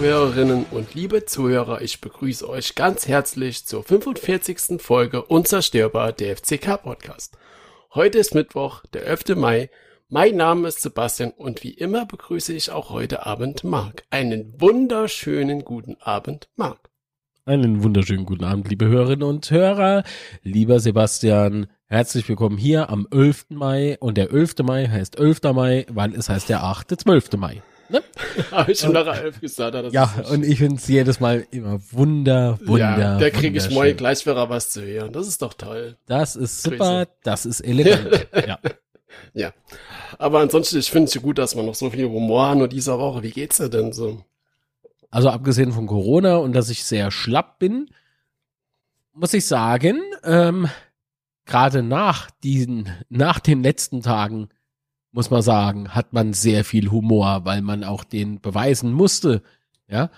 [0.00, 1.82] Zuhörerinnen und liebe Zuhörer.
[1.82, 4.80] Ich begrüße euch ganz herzlich zur 45.
[4.80, 7.36] Folge Unzerstörbar der FCK Podcast.
[7.94, 9.36] Heute ist Mittwoch, der 11.
[9.36, 9.68] Mai.
[10.08, 14.04] Mein Name ist Sebastian und wie immer begrüße ich auch heute Abend Marc.
[14.08, 16.88] Einen wunderschönen guten Abend, Marc.
[17.44, 20.04] Einen wunderschönen guten Abend, liebe Hörerinnen und Hörer.
[20.42, 23.48] Lieber Sebastian, herzlich willkommen hier am 11.
[23.50, 23.98] Mai.
[24.00, 24.60] Und der 11.
[24.62, 25.42] Mai heißt 11.
[25.52, 26.98] Mai, weil es heißt der 8.
[26.98, 27.32] 12.
[27.36, 27.62] Mai.
[27.90, 28.02] Ne?
[28.50, 29.92] Habe ich schon nach 11 gesagt.
[29.92, 33.96] ja, und ich finde es jedes Mal immer wunder, wunder, Ja, da kriege ich morgen
[33.96, 35.12] gleich wieder was zu hören.
[35.12, 35.96] Das ist doch toll.
[36.06, 37.18] Das ist super, Grüße.
[37.24, 38.26] das ist elegant.
[38.46, 38.58] ja.
[39.34, 39.52] ja.
[40.18, 42.98] Aber ansonsten, ich finde es gut, dass wir noch so viel Humor haben nur dieser
[42.98, 43.22] Woche.
[43.22, 44.24] Wie geht's dir denn so?
[45.10, 47.90] Also abgesehen von Corona und dass ich sehr schlapp bin,
[49.12, 50.68] muss ich sagen, ähm,
[51.44, 54.48] gerade nach diesen, nach den letzten Tagen,
[55.12, 59.42] muss man sagen, hat man sehr viel Humor, weil man auch den beweisen musste.
[59.88, 60.10] Ja,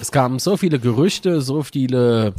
[0.00, 2.34] es kamen so viele Gerüchte, so viele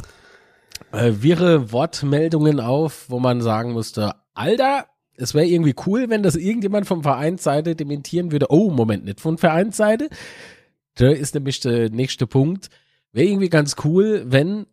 [0.92, 6.36] äh, wirre Wortmeldungen auf, wo man sagen musste, Alter, es wäre irgendwie cool, wenn das
[6.36, 8.46] irgendjemand vom Vereinsseite dementieren würde.
[8.50, 10.08] Oh, Moment, nicht von Vereinsseite.
[10.94, 12.70] Da ist nämlich der nächste Punkt.
[13.12, 14.66] Wäre irgendwie ganz cool, wenn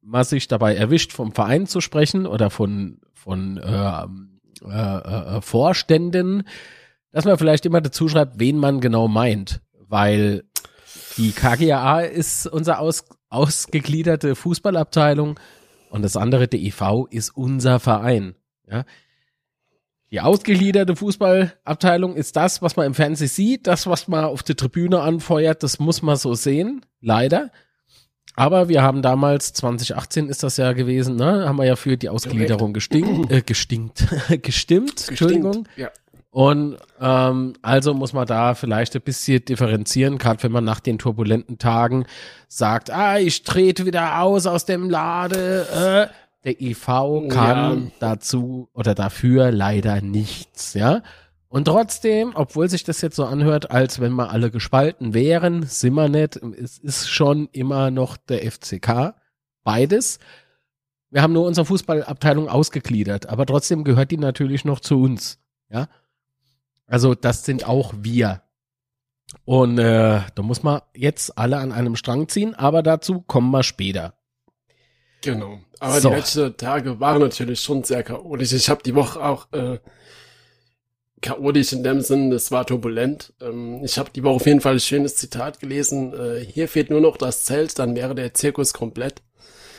[0.00, 4.06] man sich dabei erwischt, vom Verein zu sprechen oder von, von äh,
[4.68, 6.44] äh, äh, Vorständen,
[7.10, 9.60] dass man vielleicht immer dazu schreibt, wen man genau meint.
[9.88, 10.44] Weil
[11.16, 15.38] die KGAA ist unser aus, ausgegliederte Fußballabteilung
[15.90, 18.34] und das andere, der EV, ist unser Verein.
[18.66, 18.84] Ja.
[20.10, 24.56] Die ausgegliederte Fußballabteilung ist das, was man im Fernsehen sieht, das, was man auf der
[24.56, 27.50] Tribüne anfeuert, das muss man so sehen, leider.
[28.34, 32.08] Aber wir haben damals, 2018 ist das ja gewesen, ne, haben wir ja für die
[32.08, 34.06] Ausgliederung gestinkt, äh, gestinkt,
[34.42, 35.68] gestimmt, Entschuldigung.
[35.76, 35.90] Ja.
[36.30, 40.98] Und ähm, also muss man da vielleicht ein bisschen differenzieren, gerade wenn man nach den
[40.98, 42.06] turbulenten Tagen
[42.48, 46.08] sagt, ah, ich trete wieder aus aus dem Lade.
[46.10, 46.86] Äh, der IV
[47.28, 47.90] kann ja.
[48.00, 51.02] dazu oder dafür leider nichts, ja.
[51.52, 55.92] Und trotzdem, obwohl sich das jetzt so anhört, als wenn wir alle gespalten wären, sind
[55.92, 56.36] wir nicht.
[56.36, 59.14] Es ist schon immer noch der FCK.
[59.62, 60.18] Beides.
[61.10, 65.40] Wir haben nur unsere Fußballabteilung ausgegliedert, aber trotzdem gehört die natürlich noch zu uns.
[65.68, 65.90] Ja.
[66.86, 68.40] Also das sind auch wir.
[69.44, 73.62] Und äh, da muss man jetzt alle an einem Strang ziehen, aber dazu kommen wir
[73.62, 74.14] später.
[75.20, 75.60] Genau.
[75.80, 76.08] Aber so.
[76.08, 78.54] die letzten Tage waren natürlich schon sehr chaotisch.
[78.54, 79.80] Ich habe die Woche auch äh,
[81.22, 83.32] chaotisch in dem Sinn, es war turbulent.
[83.40, 86.12] Ähm, ich habe die Woche auf jeden Fall ein schönes Zitat gelesen.
[86.12, 89.22] Äh, hier fehlt nur noch das Zelt, dann wäre der Zirkus komplett.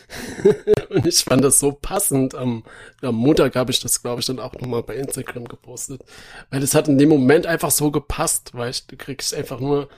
[0.90, 2.34] und ich fand das so passend.
[2.36, 2.64] Am,
[3.02, 6.02] am Montag habe ich das, glaube ich, dann auch nochmal bei Instagram gepostet.
[6.50, 9.90] Weil es hat in dem Moment einfach so gepasst, weil ich, du kriegst einfach nur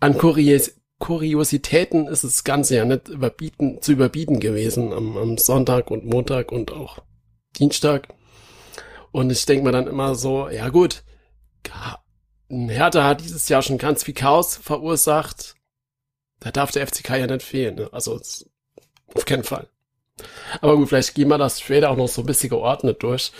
[0.00, 5.90] an Kurios Kuriositäten ist das Ganze ja nicht überbieten, zu überbieten gewesen am, am Sonntag
[5.90, 7.00] und Montag und auch
[7.58, 8.06] Dienstag.
[9.12, 11.04] Und ich denke mir dann immer so, ja gut,
[12.48, 15.54] Hertha hat dieses Jahr schon ganz viel Chaos verursacht.
[16.40, 17.76] Da darf der FCK ja nicht fehlen.
[17.76, 17.88] Ne?
[17.92, 18.20] Also
[19.14, 19.68] auf keinen Fall.
[20.60, 23.32] Aber gut, vielleicht gehen wir das später auch noch so ein bisschen geordnet durch.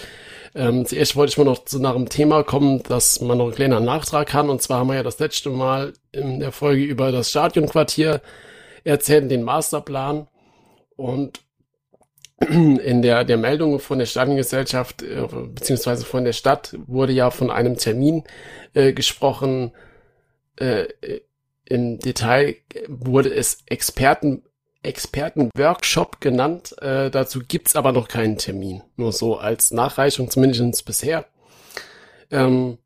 [0.55, 3.55] Ähm, zuerst wollte ich mal noch zu nach einem Thema kommen, dass man noch einen
[3.55, 4.51] kleinen Nachtrag kann.
[4.51, 8.21] Und zwar haben wir ja das letzte Mal in der Folge über das Stadionquartier
[8.85, 10.29] erzählt, den Masterplan.
[10.97, 11.41] Und
[12.49, 17.51] in der, der Meldung von der Stadiongesellschaft äh, beziehungsweise von der Stadt wurde ja von
[17.51, 18.25] einem Termin
[18.75, 19.73] äh, gesprochen.
[20.57, 20.87] Äh,
[21.65, 22.57] Im Detail
[22.89, 24.43] wurde es Experten
[24.83, 26.75] Expertenworkshop genannt.
[26.83, 28.83] Äh, dazu gibt's aber noch keinen Termin.
[28.97, 31.27] Nur so als Nachreichung, zumindest bisher.
[32.31, 32.79] Ähm,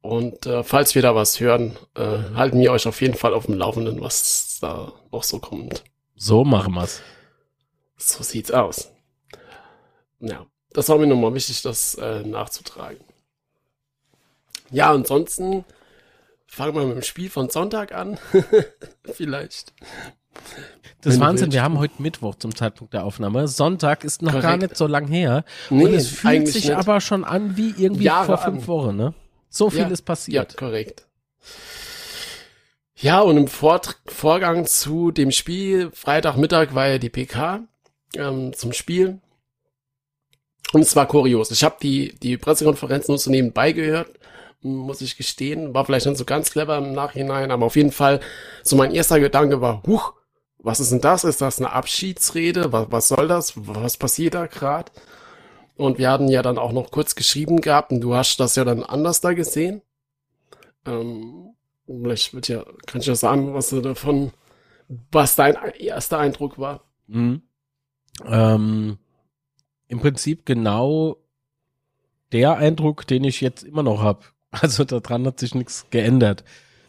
[0.00, 3.46] und äh, falls wir da was hören, äh, halten wir euch auf jeden Fall auf
[3.46, 5.84] dem Laufenden, was da noch so kommt.
[6.16, 7.00] So machen wir's.
[7.96, 8.93] So sieht's aus.
[10.24, 12.98] Ja, das war mir nochmal wichtig, das äh, nachzutragen.
[14.70, 15.64] Ja, ansonsten
[16.46, 18.18] fangen wir mit dem Spiel von Sonntag an.
[19.04, 19.72] Vielleicht.
[21.02, 23.46] Das ist Wahnsinn, wir haben heute Mittwoch zum Zeitpunkt der Aufnahme.
[23.46, 24.48] Sonntag ist noch Korrekt.
[24.48, 25.44] gar nicht so lang her.
[25.68, 26.74] Nee, und es fühlt sich nicht.
[26.74, 28.68] aber schon an wie irgendwie Jahre vor fünf an.
[28.68, 29.14] Wochen, ne?
[29.50, 30.52] So viel ja, ist passiert.
[30.52, 31.06] Ja, korrekt.
[32.96, 37.60] Ja, und im Vor Vorgang zu dem Spiel, Freitagmittag war ja die PK
[38.16, 39.20] ähm, zum Spiel.
[40.72, 41.50] Und es war kurios.
[41.50, 44.08] Ich habe die, die Pressekonferenz nur so nebenbei gehört,
[44.62, 45.74] muss ich gestehen.
[45.74, 48.20] War vielleicht nicht so ganz clever im Nachhinein, aber auf jeden Fall,
[48.62, 50.14] so mein erster Gedanke war, huch,
[50.58, 51.24] was ist denn das?
[51.24, 52.72] Ist das eine Abschiedsrede?
[52.72, 53.52] Was, was soll das?
[53.56, 54.90] Was passiert da gerade?
[55.76, 58.64] Und wir hatten ja dann auch noch kurz geschrieben gehabt und du hast das ja
[58.64, 59.82] dann anders da gesehen.
[60.86, 61.54] Ähm,
[61.86, 64.32] Vielleicht wird ja, kann ich ja sagen, was du davon,
[65.10, 66.84] was dein erster Eindruck war.
[67.06, 67.42] Mhm.
[68.24, 68.98] Ähm,
[69.94, 71.18] Im Prinzip genau
[72.32, 74.20] der Eindruck, den ich jetzt immer noch habe.
[74.50, 76.44] Also daran hat sich nichts geändert.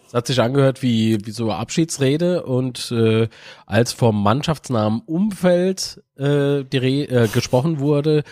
[0.08, 3.28] Es hat sich angehört wie, wie so eine Abschiedsrede und äh,
[3.66, 8.24] als vom mannschaftsnahen Umfeld äh, die äh, gesprochen wurde,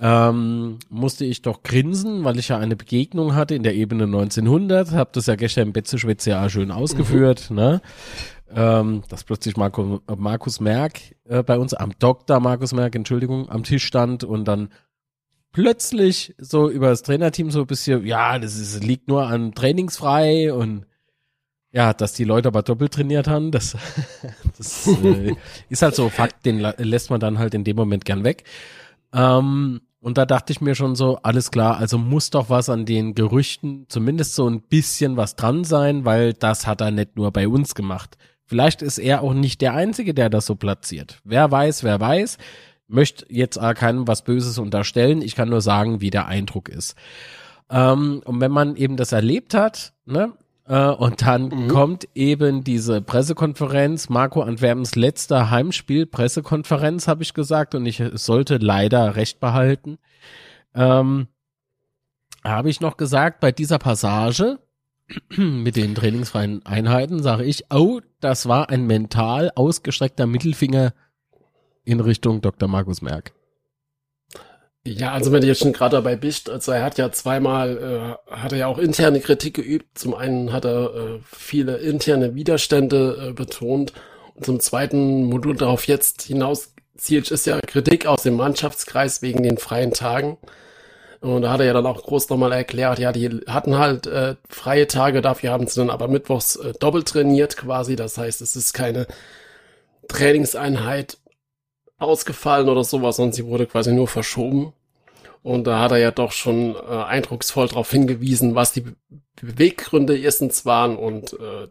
[0.00, 4.92] ähm, musste ich doch grinsen, weil ich ja eine Begegnung hatte in der Ebene 1900,
[4.92, 7.56] habe das ja gestern im Betzeschwitz ja schön ausgeführt, mhm.
[7.56, 7.80] ne?
[8.54, 13.64] Ähm, dass plötzlich Marco, Markus Merck äh, bei uns am Doktor Markus Merck, Entschuldigung, am
[13.64, 14.68] Tisch stand und dann
[15.52, 20.52] plötzlich so über das Trainerteam so ein bisschen, ja, das ist, liegt nur an trainingsfrei
[20.52, 20.86] und
[21.72, 23.76] ja, dass die Leute aber doppelt trainiert haben, das,
[24.56, 25.34] das äh,
[25.68, 28.44] ist halt so Fakt, den lässt man dann halt in dem Moment gern weg.
[29.12, 32.86] Ähm, und da dachte ich mir schon so, alles klar, also muss doch was an
[32.86, 37.32] den Gerüchten, zumindest so ein bisschen was dran sein, weil das hat er nicht nur
[37.32, 38.16] bei uns gemacht.
[38.46, 41.20] Vielleicht ist er auch nicht der Einzige, der das so platziert.
[41.24, 42.38] Wer weiß, wer weiß
[42.88, 45.22] möchte jetzt äh, keinem was Böses unterstellen.
[45.22, 46.94] Ich kann nur sagen, wie der Eindruck ist.
[47.70, 50.32] Ähm, und wenn man eben das erlebt hat, ne,
[50.66, 51.68] äh, und dann mhm.
[51.68, 58.58] kommt eben diese Pressekonferenz, Marco Antwerpens letzter Heimspiel, Pressekonferenz, habe ich gesagt, und ich sollte
[58.58, 59.98] leider recht behalten.
[60.74, 61.28] Ähm,
[62.44, 64.58] habe ich noch gesagt, bei dieser Passage
[65.36, 70.92] mit den trainingsfreien Einheiten sage ich, oh, das war ein mental ausgestreckter Mittelfinger
[71.84, 72.68] in Richtung Dr.
[72.68, 73.32] Markus Merck?
[74.86, 78.32] Ja, also wenn du jetzt schon gerade dabei bist, also er hat ja zweimal, äh,
[78.34, 79.98] hat er ja auch interne Kritik geübt.
[79.98, 83.92] Zum einen hat er äh, viele interne Widerstände äh, betont
[84.34, 89.42] und zum zweiten Modul darauf jetzt hinaus zielt ist ja Kritik aus dem Mannschaftskreis wegen
[89.42, 90.38] den freien Tagen.
[91.20, 94.36] Und da hat er ja dann auch groß nochmal erklärt, ja, die hatten halt äh,
[94.48, 97.96] freie Tage, dafür haben sie dann aber mittwochs äh, doppelt trainiert quasi.
[97.96, 99.06] Das heißt, es ist keine
[100.08, 101.18] Trainingseinheit
[101.98, 104.72] ausgefallen oder sowas, sondern sie wurde quasi nur verschoben.
[105.42, 108.84] Und da hat er ja doch schon äh, eindrucksvoll darauf hingewiesen, was die
[109.40, 111.68] Beweggründe erstens waren und äh,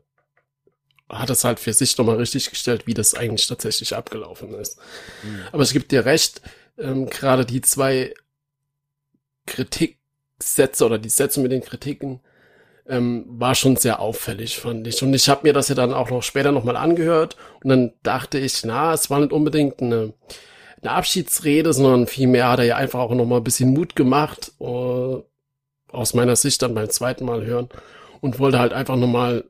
[1.09, 4.79] hat es halt für sich nochmal richtig gestellt, wie das eigentlich tatsächlich abgelaufen ist.
[5.23, 5.41] Mhm.
[5.51, 6.41] Aber es gibt dir recht,
[6.77, 8.13] ähm, gerade die zwei
[9.45, 12.21] Kritiksätze oder die Sätze mit den Kritiken
[12.87, 15.01] ähm, war schon sehr auffällig, fand ich.
[15.01, 18.37] Und ich habe mir das ja dann auch noch später nochmal angehört und dann dachte
[18.37, 20.13] ich, na, es war nicht unbedingt eine,
[20.81, 25.23] eine Abschiedsrede, sondern vielmehr hat er ja einfach auch nochmal ein bisschen Mut gemacht, uh,
[25.91, 27.69] aus meiner Sicht dann beim zweiten Mal hören
[28.21, 29.45] und wollte halt einfach nochmal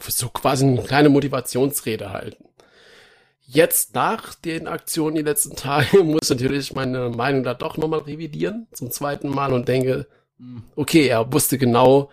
[0.00, 2.44] so quasi eine kleine Motivationsrede halten.
[3.48, 8.00] Jetzt nach den Aktionen die letzten Tage muss ich natürlich meine Meinung da doch nochmal
[8.00, 10.08] revidieren zum zweiten Mal und denke,
[10.38, 12.10] hm, okay, er wusste genau,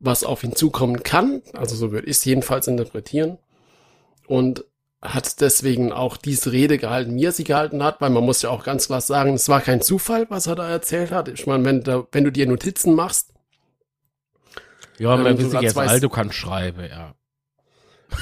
[0.00, 1.42] was auf ihn zukommen kann.
[1.52, 3.38] Also so würde ich es jedenfalls interpretieren.
[4.26, 4.64] Und
[5.00, 8.50] hat deswegen auch diese Rede gehalten, wie er sie gehalten hat, weil man muss ja
[8.50, 11.28] auch ganz klar sagen, es war kein Zufall, was er da erzählt hat.
[11.28, 13.32] Ich meine, wenn, da, wenn du dir Notizen machst.
[14.98, 17.14] Ja, ähm, man will jetzt weißt, du kannst schreiben, ja.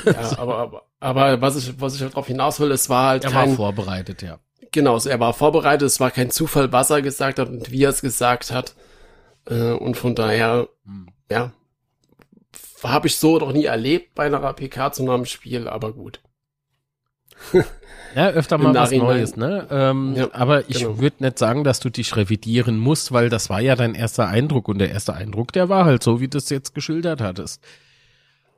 [0.05, 3.31] Ja, aber, aber, aber was ich, was ich darauf hinaus will, es war halt Er
[3.31, 4.38] kein, war vorbereitet, ja.
[4.73, 7.90] Genau, er war vorbereitet, es war kein Zufall, was er gesagt hat und wie er
[7.90, 8.75] es gesagt hat.
[9.49, 11.09] Äh, und von daher, hm.
[11.31, 11.52] ja,
[12.83, 16.21] habe ich so noch nie erlebt bei einer PK zu einem Spiel, aber gut.
[18.14, 19.66] Ja, öfter mal was Neues, ne?
[19.71, 20.99] Ähm, ja, aber ich genau.
[20.99, 24.69] würde nicht sagen, dass du dich revidieren musst, weil das war ja dein erster Eindruck
[24.69, 27.62] und der erste Eindruck, der war halt so, wie du es jetzt geschildert hattest.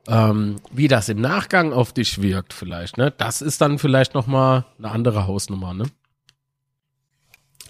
[0.07, 3.11] Ähm, wie das im Nachgang auf dich wirkt vielleicht, ne?
[3.11, 5.85] Das ist dann vielleicht noch mal eine andere Hausnummer, ne?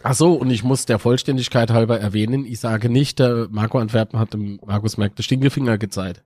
[0.04, 4.18] Ach so, und ich muss der Vollständigkeit halber erwähnen, ich sage nicht, der Marco Antwerpen
[4.18, 6.24] hat dem Markus Merck den Stinkefinger gezeigt.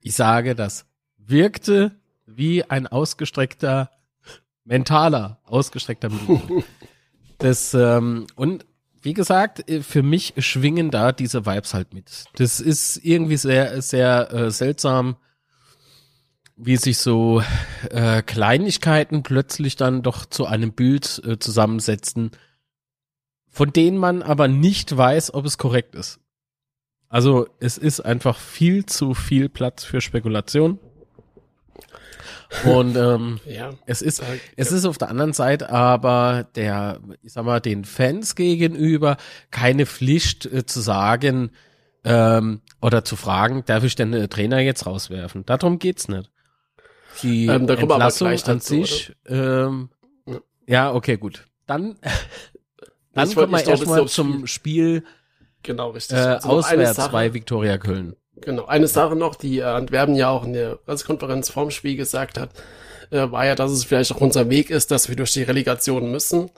[0.00, 0.86] Ich sage, das
[1.18, 1.92] wirkte
[2.26, 3.90] wie ein ausgestreckter,
[4.64, 6.66] mentaler, ausgestreckter Mittelpunkt.
[7.38, 8.66] das, ähm, und
[9.02, 12.24] wie gesagt, äh, für mich schwingen da diese Vibes halt mit.
[12.36, 15.16] Das ist irgendwie sehr, sehr äh, seltsam,
[16.56, 17.42] wie sich so
[17.90, 22.30] äh, Kleinigkeiten plötzlich dann doch zu einem Bild äh, zusammensetzen,
[23.48, 26.20] von denen man aber nicht weiß, ob es korrekt ist.
[27.08, 30.78] Also es ist einfach viel zu viel Platz für Spekulation.
[32.64, 34.22] Und ähm, ja, es ist
[34.56, 39.16] es ist auf der anderen Seite aber der, ich sag mal, den Fans gegenüber
[39.50, 41.50] keine Pflicht äh, zu sagen
[42.04, 45.46] ähm, oder zu fragen, darf ich denn den Trainer jetzt rauswerfen?
[45.46, 46.30] Darum geht's nicht.
[47.22, 49.90] Die ähm, da Entlassung an dazu, sich, ähm,
[50.26, 50.40] ja.
[50.66, 51.46] ja, okay, gut.
[51.66, 51.96] Dann,
[53.12, 55.04] dann kommen wir erstmal zum Spiel
[55.62, 56.18] Genau, richtig.
[56.18, 58.16] Äh, also auswärts bei Viktoria Köln.
[58.42, 58.66] Genau.
[58.66, 62.50] Eine Sache noch, die äh, Antwerpen ja auch in der Pressekonferenz vorm Spiel gesagt hat,
[63.10, 66.10] äh, war ja, dass es vielleicht auch unser Weg ist, dass wir durch die Relegation
[66.10, 66.50] müssen.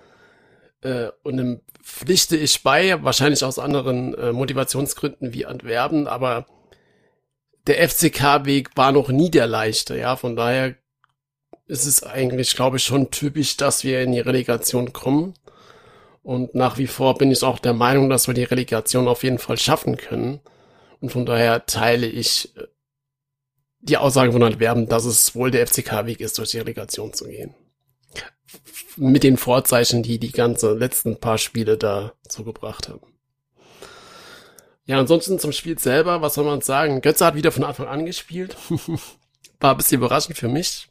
[0.83, 6.47] Äh, und dem pflichte ich bei, wahrscheinlich aus anderen äh, Motivationsgründen wie Antwerpen, aber
[7.67, 10.75] der FCK-Weg war noch nie der leichte, ja, von daher
[11.67, 15.35] ist es eigentlich, glaube ich, schon typisch, dass wir in die Relegation kommen.
[16.23, 19.39] Und nach wie vor bin ich auch der Meinung, dass wir die Relegation auf jeden
[19.39, 20.41] Fall schaffen können.
[21.05, 22.63] Und von daher teile ich äh,
[23.81, 27.55] die Aussage von Antwerpen, dass es wohl der FCK-Weg ist, durch die Relegation zu gehen.
[28.97, 33.03] Mit den Vorzeichen, die die ganze letzten paar Spiele da zugebracht haben.
[34.87, 37.03] Ja, ansonsten zum Spiel selber, was soll man sagen?
[37.03, 38.57] Götze hat wieder von Anfang an gespielt.
[39.61, 40.89] War ein bisschen überraschend für mich.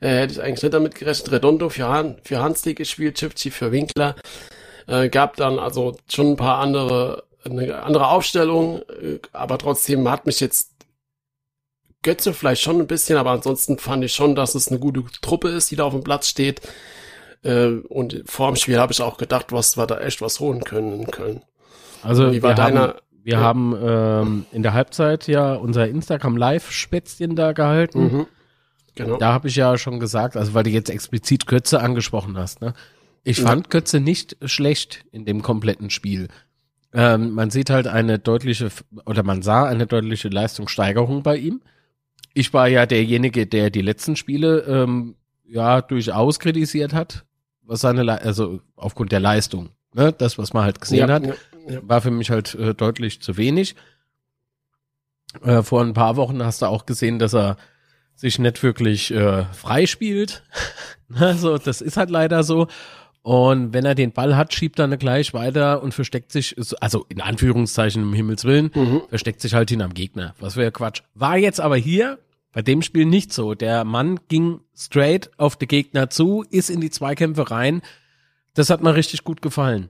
[0.00, 1.30] Äh, hätte ich eigentlich nicht damit gerechnet.
[1.30, 4.16] Redondo für, Han für Hansli gespielt, Chipchi für Winkler.
[4.88, 10.26] Äh, gab dann also schon ein paar andere, eine andere Aufstellung, äh, aber trotzdem hat
[10.26, 10.72] mich jetzt
[12.02, 15.48] Götze vielleicht schon ein bisschen, aber ansonsten fand ich schon, dass es eine gute Truppe
[15.48, 16.60] ist, die da auf dem Platz steht.
[17.42, 20.62] Äh, und vor dem Spiel habe ich auch gedacht, was wir da echt was holen
[20.64, 21.42] können in Köln.
[22.02, 22.96] Also wie war deiner?
[23.24, 23.40] Wir ja.
[23.40, 28.02] haben ähm, in der Halbzeit ja unser Instagram Live-Spätzchen da gehalten.
[28.02, 28.26] Mhm.
[28.94, 29.16] Genau.
[29.16, 32.72] Da habe ich ja schon gesagt, also weil du jetzt explizit Kötze angesprochen hast, ne?
[33.24, 33.46] Ich ja.
[33.46, 36.28] fand Kötze nicht schlecht in dem kompletten Spiel.
[36.96, 38.70] Ähm, man sieht halt eine deutliche,
[39.04, 41.62] oder man sah eine deutliche Leistungssteigerung bei ihm.
[42.34, 47.24] Ich war ja derjenige, der die letzten Spiele ähm, ja durchaus kritisiert hat,
[47.62, 50.12] was seine, Le also aufgrund der Leistung, ne?
[50.12, 51.26] das, was man halt gesehen ja, hat.
[51.26, 51.34] Ja
[51.82, 53.74] war für mich halt äh, deutlich zu wenig.
[55.42, 57.56] Äh, vor ein paar Wochen hast du auch gesehen, dass er
[58.14, 60.42] sich nicht wirklich äh, frei spielt.
[61.14, 62.68] also das ist halt leider so.
[63.26, 67.20] Und wenn er den Ball hat, schiebt er gleich weiter und versteckt sich, also in
[67.20, 69.02] Anführungszeichen im Himmels Willen, mhm.
[69.08, 70.36] versteckt sich halt hinterm Gegner.
[70.38, 71.02] Was wäre Quatsch.
[71.16, 72.20] War jetzt aber hier
[72.52, 73.54] bei dem Spiel nicht so.
[73.54, 77.82] Der Mann ging straight auf den Gegner zu, ist in die Zweikämpfe rein.
[78.54, 79.88] Das hat mir richtig gut gefallen.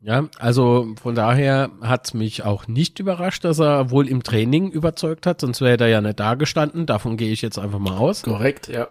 [0.00, 5.24] Ja, also von daher hat's mich auch nicht überrascht, dass er wohl im Training überzeugt
[5.24, 6.84] hat, sonst wäre er ja nicht da gestanden.
[6.84, 8.24] Davon gehe ich jetzt einfach mal aus.
[8.24, 8.88] Korrekt, ja.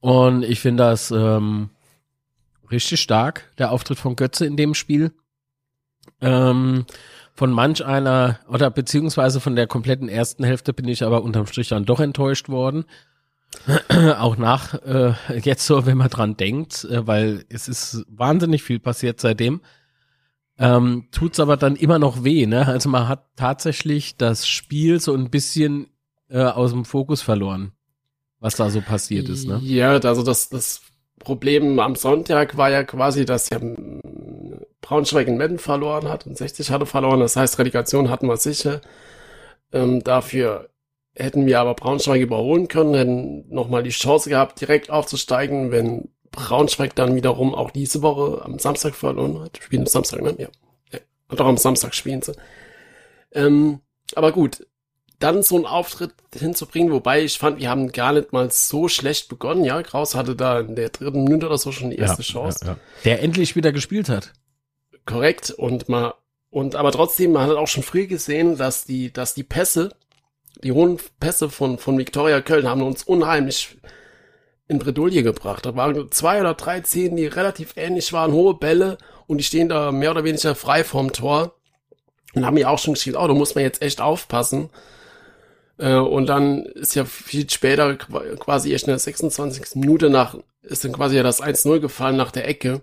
[0.00, 1.68] Und ich finde das ähm,
[2.70, 5.12] richtig stark, der Auftritt von Götze in dem Spiel.
[6.20, 6.86] Ähm,
[7.34, 11.68] von manch einer oder beziehungsweise von der kompletten ersten Hälfte bin ich aber unterm Strich
[11.68, 12.84] dann doch enttäuscht worden.
[14.18, 18.80] auch nach äh, jetzt so, wenn man dran denkt, äh, weil es ist wahnsinnig viel
[18.80, 19.60] passiert seitdem
[20.58, 22.66] ähm, tut's aber dann immer noch weh, ne?
[22.66, 25.88] Also man hat tatsächlich das Spiel so ein bisschen
[26.28, 27.72] äh, aus dem Fokus verloren,
[28.38, 29.60] was da so passiert ist, ne?
[29.64, 30.82] Ja, also das, das
[31.18, 33.58] Problem am Sonntag war ja quasi, dass ja
[34.80, 37.20] Braunschweig in Metten verloren hat und 60 hatte verloren.
[37.20, 38.80] Das heißt, Relegation hatten wir sicher.
[39.72, 40.68] Ähm, dafür
[41.14, 46.94] hätten wir aber Braunschweig überholen können, hätten nochmal die Chance gehabt, direkt aufzusteigen, wenn Braunschweig
[46.94, 49.58] dann wiederum auch diese Woche am Samstag verloren hat.
[49.62, 50.34] Spielen am Samstag, ne?
[50.38, 50.48] Ja.
[50.92, 50.98] ja.
[51.28, 52.34] Auch am Samstag spielen sie.
[53.32, 53.80] Ähm,
[54.14, 54.66] aber gut,
[55.18, 59.28] dann so einen Auftritt hinzubringen, wobei ich fand, wir haben gar nicht mal so schlecht
[59.28, 59.64] begonnen.
[59.64, 62.58] Ja, Kraus hatte da in der dritten Minute oder so schon die erste ja, Chance.
[62.62, 62.78] Ja, ja.
[63.04, 64.32] Der endlich wieder gespielt hat.
[65.06, 65.50] Korrekt.
[65.50, 66.14] Und mal,
[66.50, 69.90] und aber trotzdem, man hat auch schon früh gesehen, dass die, dass die Pässe,
[70.62, 73.76] die hohen Pässe von, von Viktoria Köln haben uns unheimlich
[74.66, 75.66] in Bredouille gebracht.
[75.66, 79.68] Da waren zwei oder drei Szenen, die relativ ähnlich waren, hohe Bälle und die stehen
[79.68, 81.54] da mehr oder weniger frei vorm Tor
[82.34, 84.70] und haben mir auch schon geschrieben, oh, da muss man jetzt echt aufpassen.
[85.78, 89.76] Äh, und dann ist ja viel später, quasi erst in der 26.
[89.76, 92.82] Minute nach, ist dann quasi ja das 1-0 gefallen nach der Ecke,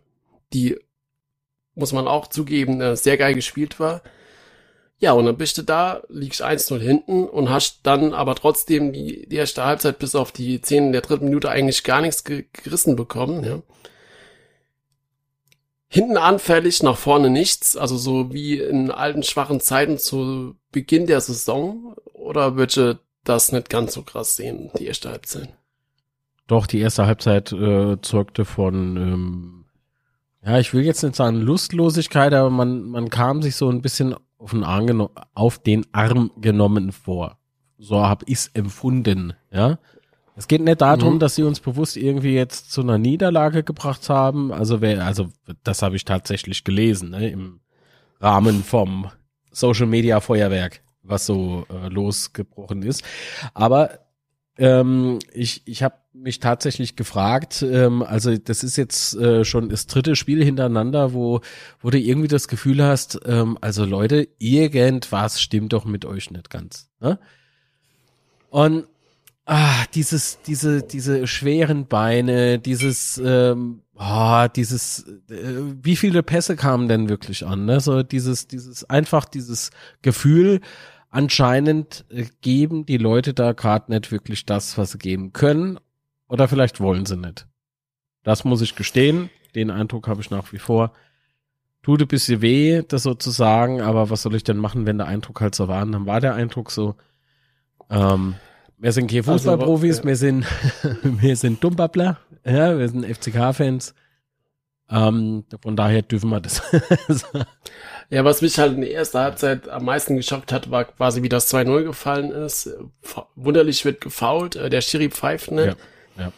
[0.53, 0.77] die,
[1.75, 4.01] muss man auch zugeben, äh, sehr geil gespielt war.
[4.99, 9.27] Ja, und dann bist du da, liegst 1-0 hinten und hast dann aber trotzdem die,
[9.27, 13.43] die erste Halbzeit bis auf die 10 der dritten Minute eigentlich gar nichts gerissen bekommen,
[13.43, 13.61] ja.
[15.93, 21.19] Hinten anfällig, nach vorne nichts, also so wie in alten schwachen Zeiten zu Beginn der
[21.19, 21.95] Saison,
[22.31, 25.49] oder würde das nicht ganz so krass sehen, die erste Halbzeit?
[26.47, 29.65] Doch, die erste Halbzeit äh, zeugte von, ähm,
[30.43, 34.15] ja, ich will jetzt nicht sagen Lustlosigkeit, aber man, man kam sich so ein bisschen
[34.37, 37.37] auf den Arm, auf den Arm genommen vor.
[37.77, 39.77] So habe ich's empfunden, ja.
[40.37, 41.19] Es geht nicht darum, mhm.
[41.19, 44.53] dass sie uns bewusst irgendwie jetzt zu einer Niederlage gebracht haben.
[44.53, 45.27] Also wer, also
[45.63, 47.59] das habe ich tatsächlich gelesen, ne, im
[48.21, 49.11] Rahmen vom
[49.51, 53.03] Social Media Feuerwerk, was so äh, losgebrochen ist.
[53.53, 53.99] Aber
[54.57, 59.87] ähm, ich, ich habe mich tatsächlich gefragt, ähm, also das ist jetzt äh, schon das
[59.87, 61.41] dritte Spiel hintereinander, wo,
[61.79, 66.49] wo du irgendwie das Gefühl hast, ähm, also Leute, irgendwas stimmt doch mit euch nicht
[66.49, 66.89] ganz.
[66.99, 67.17] Ne?
[68.49, 68.87] Und
[69.45, 76.87] ah, dieses, diese, diese schweren Beine, dieses, ähm, oh, dieses, äh, wie viele Pässe kamen
[76.87, 77.65] denn wirklich an?
[77.65, 77.79] Ne?
[77.79, 79.69] So dieses, dieses, einfach dieses
[80.01, 80.61] Gefühl,
[81.09, 85.79] anscheinend äh, geben die Leute da gerade nicht wirklich das, was sie geben können.
[86.27, 87.47] Oder vielleicht wollen sie nicht.
[88.23, 89.29] Das muss ich gestehen.
[89.53, 90.93] Den Eindruck habe ich nach wie vor.
[91.83, 95.41] Tut ein bisschen weh, das sozusagen, aber was soll ich denn machen, wenn der Eindruck
[95.41, 95.81] halt so war?
[95.81, 96.95] Und dann war der Eindruck so.
[97.89, 98.35] Ähm,
[98.81, 100.07] wir sind keine also, Fußballprofis, also, ja.
[100.07, 100.45] wir sind,
[101.21, 103.95] wir sind Dummbabbler, ja, wir sind FCK-Fans.
[104.89, 106.61] Ähm, von daher dürfen wir das.
[108.11, 111.29] Ja, was mich halt in der ersten Halbzeit am meisten geschockt hat, war quasi, wie
[111.29, 112.69] das 2-0 gefallen ist.
[113.35, 115.77] Wunderlich wird gefault, äh, der Schiri pfeift nicht.
[116.17, 116.31] Ja, ja.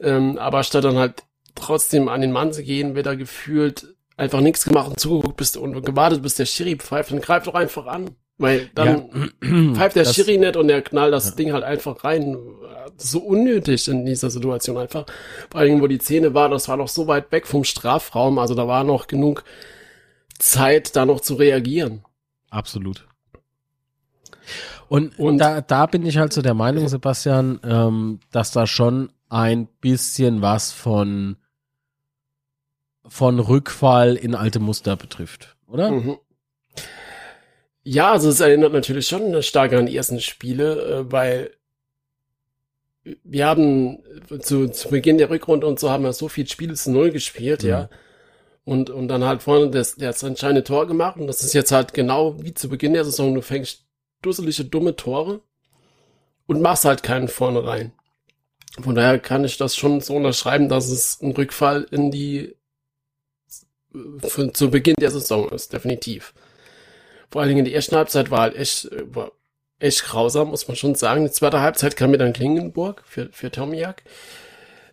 [0.00, 1.22] Ähm, aber statt dann halt
[1.54, 5.56] trotzdem an den Mann zu gehen, wird er gefühlt einfach nichts gemacht und zugeguckt bist
[5.56, 8.16] und gewartet, bis der Schiri pfeift, dann greift doch einfach an.
[8.40, 9.74] Weil dann ja.
[9.74, 11.34] pfeift der Schiri nicht und der knallt das ja.
[11.36, 12.38] Ding halt einfach rein.
[12.96, 15.04] So unnötig in dieser Situation einfach.
[15.50, 18.54] Vor allem, wo die Szene war, das war noch so weit weg vom Strafraum, also
[18.54, 19.44] da war noch genug
[20.38, 22.02] Zeit, da noch zu reagieren.
[22.48, 23.06] Absolut.
[24.88, 29.12] Und, und da, da bin ich halt so der Meinung, Sebastian, ähm, dass da schon
[29.28, 31.36] ein bisschen was von,
[33.06, 35.90] von Rückfall in alte Muster betrifft, oder?
[35.90, 36.16] Mhm.
[37.82, 41.50] Ja, also es erinnert natürlich schon stark an die ersten Spiele, äh, weil
[43.24, 44.02] wir haben
[44.40, 47.62] zu, zu Beginn der Rückrunde und so haben wir so viel Spiele zu Null gespielt,
[47.62, 47.68] mhm.
[47.68, 47.90] ja
[48.64, 51.16] und, und dann halt vorne das, das entscheidende Tor gemacht.
[51.16, 53.34] Und das ist jetzt halt genau wie zu Beginn der Saison.
[53.34, 53.84] Du fängst
[54.22, 55.40] dusselige, dumme Tore
[56.46, 57.92] und machst halt keinen vorne rein.
[58.80, 62.54] Von daher kann ich das schon so unterschreiben, dass es ein Rückfall in die
[64.18, 66.32] für, zu Beginn der Saison ist, definitiv.
[67.30, 69.32] Vor allen Dingen in der ersten Halbzeit war halt echt, war
[69.78, 71.24] echt grausam, muss man schon sagen.
[71.24, 74.02] Die zweite Halbzeit kam mir dann Klingenburg für, für Tomiak.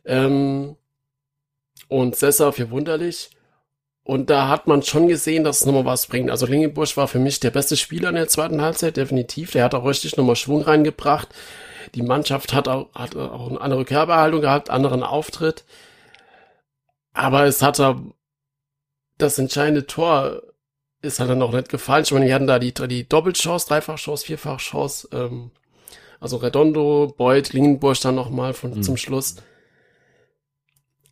[0.06, 0.76] Ähm,
[1.90, 3.32] und Sessa für Wunderlich.
[4.04, 6.32] Und da hat man schon gesehen, dass es nochmal was bringt.
[6.32, 9.52] Also Lingenbusch war für mich der beste Spieler in der zweiten Halbzeit, definitiv.
[9.52, 11.28] Der hat auch richtig nochmal Schwung reingebracht.
[11.94, 15.66] Die Mannschaft hat auch, hat auch eine andere Körperhaltung gehabt, anderen Auftritt.
[17.12, 18.02] Aber es hat da
[19.18, 20.42] das entscheidende Tor
[21.02, 22.04] ist halt dann auch nicht gefallen.
[22.04, 25.08] Ich meine, die hatten da die, die Doppelchance, Dreifachchance, Vierfachchance.
[25.12, 25.52] Ähm,
[26.20, 28.84] also Redondo, Beuth, Lingenburg dann nochmal von, mhm.
[28.84, 29.36] zum Schluss.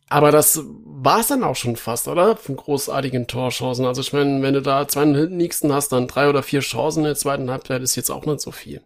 [0.08, 2.36] Aber das war's dann auch schon fast, oder?
[2.36, 3.86] Von großartigen Torchancen.
[3.86, 7.00] Also ich meine, wenn du da zwei hinten liegst hast, dann drei oder vier Chancen
[7.00, 8.82] in der zweiten Halbzeit ist jetzt auch nicht so viel.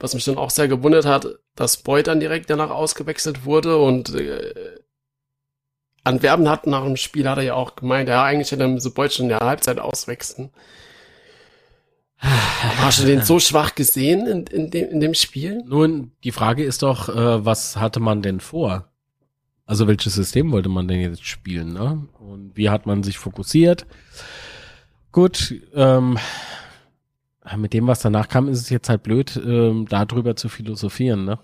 [0.00, 4.14] Was mich dann auch sehr gewundert hat, dass Boyd dann direkt danach ausgewechselt wurde und
[4.14, 4.54] äh,
[6.04, 8.92] Antwerpen hat nach dem Spiel hat er ja auch gemeint, ja, eigentlich hätte er so
[8.92, 10.50] Boyd schon in der Halbzeit auswechseln.
[12.18, 15.62] Hast du den so schwach gesehen in, in, dem, in dem Spiel?
[15.66, 18.90] Nun, die Frage ist doch, äh, was hatte man denn vor?
[19.66, 22.06] Also welches System wollte man denn jetzt spielen, ne?
[22.18, 23.86] Und wie hat man sich fokussiert?
[25.10, 26.18] Gut, ähm,
[27.56, 31.38] mit dem, was danach kam, ist es jetzt halt blöd, ähm, darüber zu philosophieren, ne?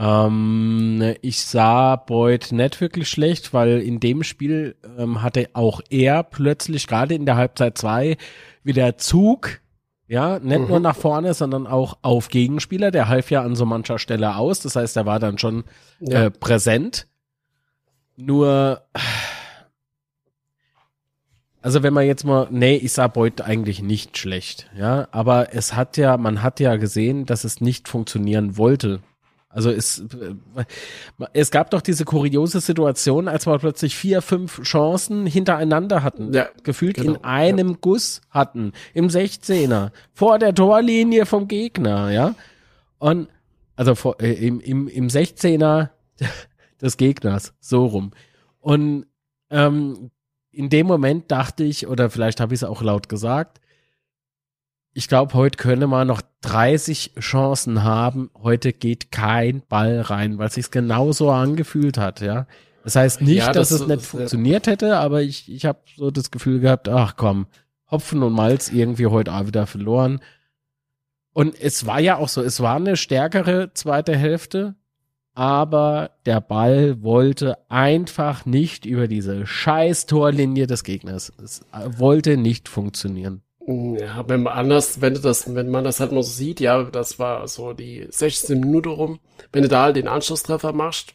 [0.00, 6.22] Ähm, ich sah Boyd nicht wirklich schlecht, weil in dem Spiel ähm, hatte auch er
[6.22, 8.16] plötzlich gerade in der Halbzeit zwei
[8.64, 9.60] wieder Zug
[10.10, 10.66] ja, nicht mhm.
[10.66, 12.90] nur nach vorne, sondern auch auf Gegenspieler.
[12.90, 14.58] Der half ja an so mancher Stelle aus.
[14.58, 15.62] Das heißt, er war dann schon
[16.00, 16.24] ja.
[16.24, 17.06] äh, präsent.
[18.16, 18.82] Nur,
[21.62, 25.76] also wenn man jetzt mal, nee, ich sah Beut eigentlich nicht schlecht, ja, aber es
[25.76, 29.02] hat ja, man hat ja gesehen, dass es nicht funktionieren wollte.
[29.52, 30.04] Also es,
[31.32, 36.48] es gab doch diese kuriose Situation, als wir plötzlich vier, fünf Chancen hintereinander hatten, ja,
[36.62, 37.76] gefühlt genau, in einem ja.
[37.80, 42.36] Guss hatten, im 16er, vor der Torlinie vom Gegner, ja.
[42.98, 43.28] Und
[43.74, 45.88] also vor, äh, im, im, im 16er
[46.80, 48.12] des Gegners, so rum.
[48.60, 49.06] Und
[49.50, 50.12] ähm,
[50.52, 53.60] in dem Moment dachte ich, oder vielleicht habe ich es auch laut gesagt,
[54.92, 58.30] ich glaube, heute könne man noch 30 Chancen haben.
[58.34, 62.46] Heute geht kein Ball rein, weil es sich genauso angefühlt hat, ja.
[62.82, 66.10] Das heißt nicht, ja, das dass es nicht funktioniert hätte, aber ich, ich habe so
[66.10, 67.46] das Gefühl gehabt, ach komm,
[67.90, 70.20] Hopfen und Malz irgendwie heute auch wieder verloren.
[71.32, 74.74] Und es war ja auch so, es war eine stärkere zweite Hälfte,
[75.34, 81.32] aber der Ball wollte einfach nicht über diese scheiß Torlinie des Gegners.
[81.42, 81.64] Es
[81.98, 83.42] wollte nicht funktionieren.
[83.70, 86.82] Ja, wenn man anders, wenn du das, wenn man das halt mal so sieht, ja,
[86.82, 89.20] das war so die 16 Minute rum,
[89.52, 91.12] wenn du da halt den Anschlusstreffer machst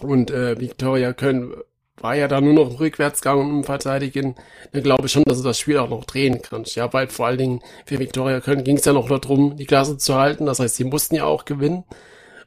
[0.00, 1.54] und äh, Victoria Köln
[1.98, 4.34] war ja da nur noch im Rückwärtsgang und im Verteidigen,
[4.72, 6.76] dann glaube ich schon, dass du das Spiel auch noch drehen kannst.
[6.76, 9.98] Ja, weil vor allen Dingen für Victoria Köln ging es ja noch darum, die Klasse
[9.98, 10.46] zu halten.
[10.46, 11.84] Das heißt, sie mussten ja auch gewinnen.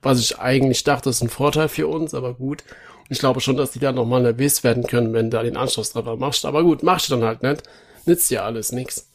[0.01, 2.63] Was ich eigentlich dachte, ist ein Vorteil für uns, aber gut.
[3.01, 5.57] Und ich glaube schon, dass die da nochmal nervös werden können, wenn du da den
[5.57, 6.45] Anschlusstreffer machst.
[6.45, 7.63] Aber gut, machst du dann halt nicht.
[8.05, 9.09] Nützt ja alles nix.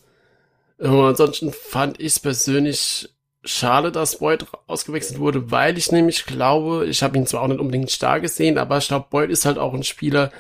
[0.79, 3.09] Und ansonsten fand ich persönlich
[3.45, 7.61] schade, dass Boyd ausgewechselt wurde, weil ich nämlich glaube, ich habe ihn zwar auch nicht
[7.61, 10.31] unbedingt stark gesehen, aber ich glaube, Boyd ist halt auch ein Spieler,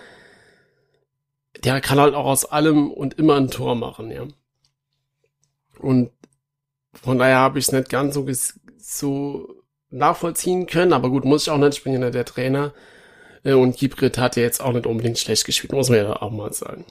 [1.65, 4.27] der kann halt auch aus allem und immer ein Tor machen, ja.
[5.79, 6.11] Und
[6.93, 8.27] von daher habe ich es nicht ganz so,
[8.79, 12.75] so nachvollziehen können, aber gut, muss ich auch nicht, ich bin ja der Trainer.
[13.45, 16.31] Äh, und Gibrit hat ja jetzt auch nicht unbedingt schlecht gespielt, muss man ja auch
[16.31, 16.85] mal sagen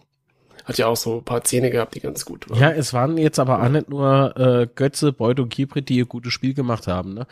[0.67, 2.59] hat ja auch so ein paar Zähne gehabt, die ganz gut waren.
[2.59, 6.05] Ja, es waren jetzt aber auch nicht nur äh, Götze, Beut und Kibrit, die ihr
[6.05, 7.13] gutes Spiel gemacht haben.
[7.13, 7.25] Ne?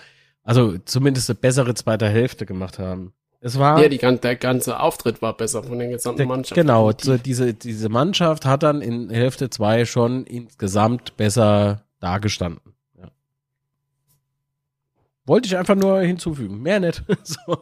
[0.44, 3.12] Also zumindest eine bessere zweite Hälfte gemacht haben.
[3.42, 6.56] Es war ja, die, der ganze Auftritt war besser von den gesamten der, Mannschaft.
[6.56, 12.74] Genau, so diese, diese Mannschaft hat dann in Hälfte zwei schon insgesamt besser dargestanden.
[12.98, 13.12] Ja.
[15.26, 16.62] Wollte ich einfach nur hinzufügen.
[16.62, 17.04] Mehr nicht.
[17.24, 17.60] so,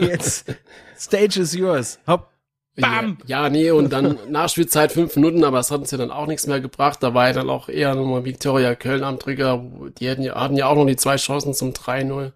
[0.00, 0.52] jetzt,
[0.98, 2.00] Stage is yours.
[2.08, 2.28] Hopp.
[2.76, 3.18] Bam!
[3.26, 6.46] Ja, nee, und dann Nachspielzeit fünf Minuten, aber es hat uns ja dann auch nichts
[6.46, 7.02] mehr gebracht.
[7.02, 9.64] Da war ja dann auch eher nochmal Viktoria Köln am Trigger.
[9.98, 12.32] Die hätten ja, hatten ja auch noch die zwei Chancen zum 3-0.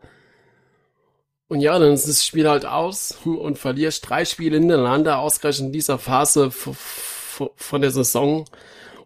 [1.48, 5.72] Und ja, dann ist das Spiel halt aus und verlierst drei Spiele hintereinander, ausgerechnet in
[5.72, 8.44] dieser Phase von der Saison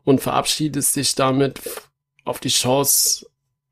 [0.05, 1.61] und verabschiedest dich damit
[2.25, 3.27] auf die Chance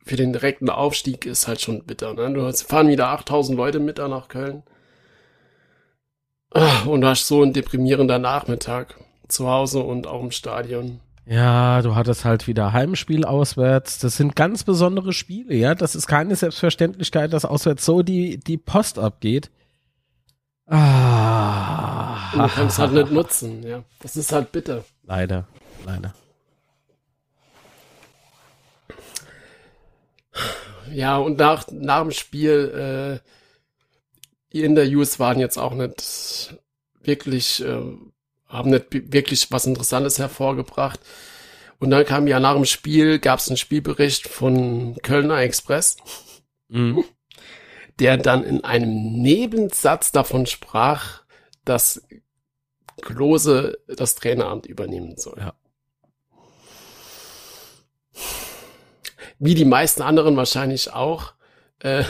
[0.05, 2.15] für den direkten Aufstieg, ist halt schon bitter.
[2.15, 2.33] Ne?
[2.33, 4.63] Du fahren wieder 8000 Leute mit da nach Köln.
[6.87, 8.97] Und du hast so ein deprimierender Nachmittag
[9.29, 11.01] zu Hause und auch im Stadion.
[11.25, 13.99] Ja, du hattest halt wieder Heimspiel auswärts.
[13.99, 15.75] Das sind ganz besondere Spiele, ja.
[15.75, 19.51] Das ist keine Selbstverständlichkeit, dass auswärts so die, die Post abgeht.
[20.67, 22.33] Ah.
[22.33, 23.83] Und du kannst halt nicht nutzen, ja.
[24.01, 24.85] Das ist halt bitter.
[25.05, 25.47] Leider,
[25.87, 26.13] leider.
[30.91, 33.29] Ja, und nach, nach dem Spiel, äh,
[34.53, 36.57] die Interviews waren jetzt auch nicht
[37.03, 37.81] wirklich, äh,
[38.47, 41.01] haben nicht wirklich was Interessantes hervorgebracht.
[41.79, 45.97] Und dann kam ja nach dem Spiel, gab es einen Spielbericht von Kölner Express,
[46.69, 47.05] mhm.
[47.99, 51.23] der dann in einem Nebensatz davon sprach,
[51.65, 52.03] dass
[53.01, 55.39] Klose das Traineramt übernehmen soll.
[55.39, 55.55] Ja.
[59.39, 61.33] Wie die meisten anderen wahrscheinlich auch.
[61.81, 62.05] Äh,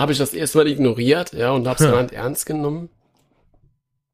[0.00, 2.88] habe ich das erstmal ignoriert, ja, und habe es dann ernst genommen.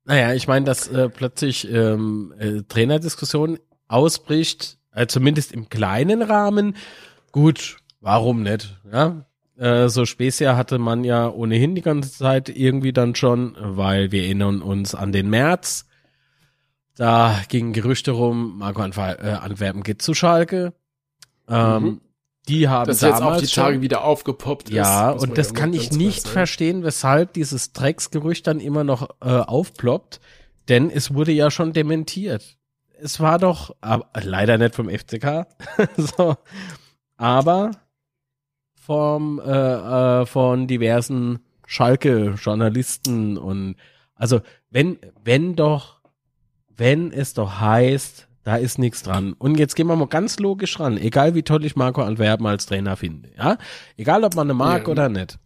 [0.05, 6.75] Naja, ich meine, dass äh, plötzlich ähm, äh, Trainerdiskussion ausbricht, äh, zumindest im kleinen Rahmen.
[7.31, 8.77] Gut, warum nicht?
[8.92, 14.11] Ja, äh, so Spezier hatte man ja ohnehin die ganze Zeit irgendwie dann schon, weil
[14.11, 15.87] wir erinnern uns an den März.
[16.96, 20.72] Da gingen Gerüchte rum, Marco Antwerpen geht zu Schalke.
[21.49, 22.01] Ähm, mhm.
[22.48, 24.88] Die haben das jetzt auch die Tage schon, wieder aufgepoppt ja, ist.
[24.88, 30.20] Ja, und das kann ich nicht verstehen, weshalb dieses Drecksgerücht dann immer noch äh, aufploppt,
[30.68, 32.56] denn es wurde ja schon dementiert.
[32.98, 35.46] Es war doch, aber, leider nicht vom FCK,
[35.96, 36.37] so,
[37.16, 37.72] aber
[38.74, 43.74] vom, äh, äh, von diversen Schalke-Journalisten und
[44.14, 46.00] also wenn, wenn doch,
[46.68, 49.32] wenn es doch heißt, da ist nichts dran.
[49.32, 50.98] Und jetzt gehen wir mal ganz logisch ran.
[50.98, 53.28] Egal wie toll ich Marco Antwerpen als Trainer finde.
[53.37, 53.59] Ja?
[53.96, 54.88] Egal ob man eine mag ja.
[54.92, 55.40] oder nicht.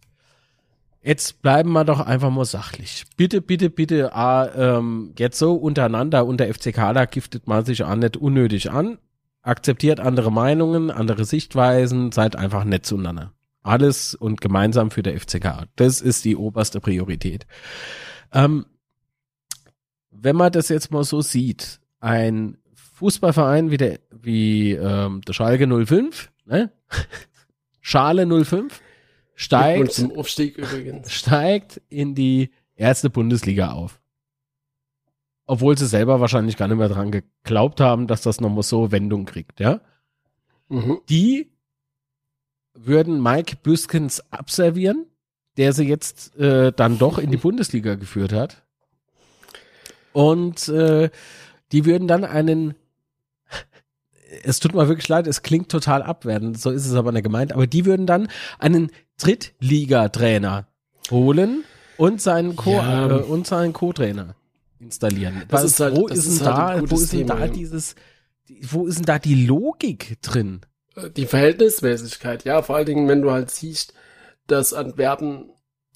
[1.01, 3.05] Jetzt bleiben wir doch einfach mal sachlich.
[3.17, 7.95] Bitte, bitte, bitte, ah, ähm, jetzt so untereinander unter FCK, da giftet man sich auch
[7.95, 8.99] nicht unnötig an.
[9.41, 13.33] Akzeptiert andere Meinungen, andere Sichtweisen, seid einfach nett zueinander.
[13.63, 15.63] Alles und gemeinsam für der FCK.
[15.75, 17.47] Das ist die oberste Priorität.
[18.31, 18.67] Ähm,
[20.11, 22.59] wenn man das jetzt mal so sieht, ein
[23.01, 26.71] Fußballverein wie der, wie ähm, der Schalke 05, ne?
[27.81, 28.79] Schale 05
[29.33, 31.11] steigt, zum Aufstieg übrigens.
[31.11, 33.99] steigt in die erste Bundesliga auf.
[35.47, 39.25] Obwohl sie selber wahrscheinlich gar nicht mehr dran geglaubt haben, dass das nochmal so Wendung
[39.25, 39.81] kriegt, ja?
[40.69, 40.99] Mhm.
[41.09, 41.51] Die
[42.75, 45.07] würden Mike Büskens abservieren,
[45.57, 48.61] der sie jetzt äh, dann doch in die Bundesliga geführt hat.
[50.13, 51.09] Und äh,
[51.71, 52.75] die würden dann einen
[54.43, 57.53] es tut mir wirklich leid, es klingt total abwertend, so ist es aber nicht gemeint,
[57.53, 60.67] aber die würden dann einen Drittligatrainer
[61.09, 61.63] holen
[61.97, 63.09] und seinen Co ja.
[63.09, 64.35] äh, und seinen Co-Trainer
[64.79, 65.43] installieren.
[65.49, 67.95] Das Was, ist halt, wo ist, ist halt da, wo ist denn da dieses
[68.61, 70.61] wo ist denn da die Logik drin?
[71.15, 73.93] Die Verhältnismäßigkeit, ja, vor allen Dingen, wenn du halt siehst,
[74.47, 75.51] dass Antwerpen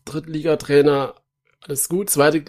[0.06, 1.16] Drittligatrainer
[1.62, 2.44] alles gut, zweite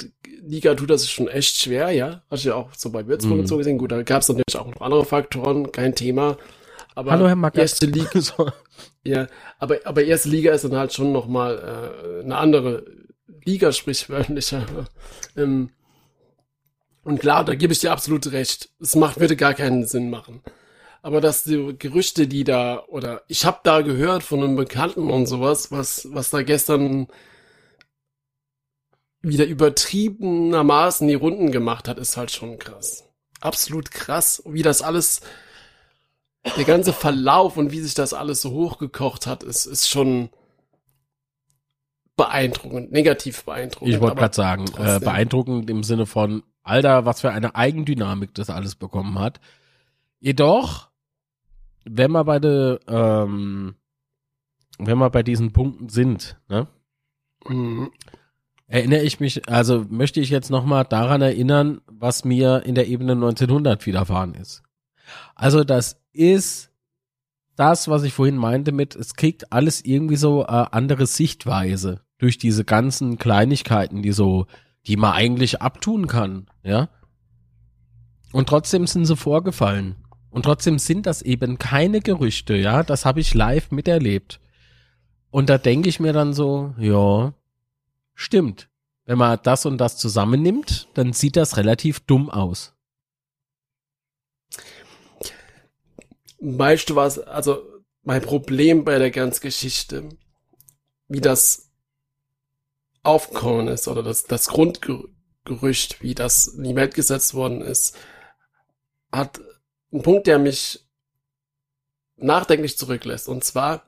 [0.47, 2.23] Liga tut das schon echt schwer, ja.
[2.31, 3.41] Hast du ja auch so bei Würzburg mhm.
[3.41, 3.79] und so gesehen.
[3.79, 6.37] Gut, da gab es natürlich auch noch andere Faktoren, kein Thema.
[6.95, 7.61] Aber Hallo, Herr Macker.
[7.61, 8.09] erste Liga,
[9.05, 9.27] ja,
[9.59, 12.85] aber, aber erste Liga ist dann halt schon nochmal äh, eine andere
[13.45, 14.65] Liga, sprichwörtlicher.
[15.37, 15.71] Ähm,
[17.05, 18.71] und klar, da gebe ich dir absolut recht.
[18.81, 20.43] Es macht, würde gar keinen Sinn machen.
[21.03, 25.27] Aber dass die Gerüchte, die da, oder ich habe da gehört von einem Bekannten und
[25.27, 27.07] sowas, was, was da gestern
[29.23, 33.05] wieder übertriebenermaßen die Runden gemacht hat, ist halt schon krass.
[33.41, 35.21] Absolut krass, wie das alles,
[36.57, 40.31] der ganze Verlauf und wie sich das alles so hochgekocht hat, ist, ist schon
[42.17, 43.95] beeindruckend, negativ beeindruckend.
[43.95, 48.51] Ich wollte gerade sagen, äh, beeindruckend im Sinne von, Alter, was für eine Eigendynamik das
[48.51, 49.41] alles bekommen hat.
[50.19, 50.89] Jedoch,
[51.85, 53.77] wenn wir bei der, ähm,
[54.79, 56.67] wenn wir bei diesen Punkten sind, ne?
[57.47, 57.93] Mhm.
[58.69, 63.13] Erinnere ich mich, also möchte ich jetzt nochmal daran erinnern, was mir in der Ebene
[63.13, 64.63] 1900 widerfahren ist.
[65.37, 66.71] Also das ist
[67.55, 72.39] das, was ich vorhin meinte mit, es kriegt alles irgendwie so äh, andere Sichtweise durch
[72.39, 74.47] diese ganzen Kleinigkeiten, die so,
[74.87, 76.89] die man eigentlich abtun kann, ja.
[78.33, 79.97] Und trotzdem sind sie vorgefallen.
[80.31, 82.83] Und trotzdem sind das eben keine Gerüchte, ja.
[82.83, 84.41] Das habe ich live miterlebt.
[85.31, 87.33] Und da denke ich mir dann so, ja,
[88.17, 88.69] stimmt.
[89.05, 92.75] Wenn man das und das zusammennimmt, dann sieht das relativ dumm aus.
[96.41, 97.63] Weißt du was, also
[98.03, 100.09] mein Problem bei der ganzen Geschichte,
[101.07, 101.71] wie das
[103.05, 107.97] aufgekommen ist oder das, das Grundgerücht, wie das in die Welt gesetzt worden ist,
[109.13, 109.41] hat
[109.93, 110.85] einen Punkt, der mich
[112.17, 113.29] nachdenklich zurücklässt.
[113.29, 113.85] Und zwar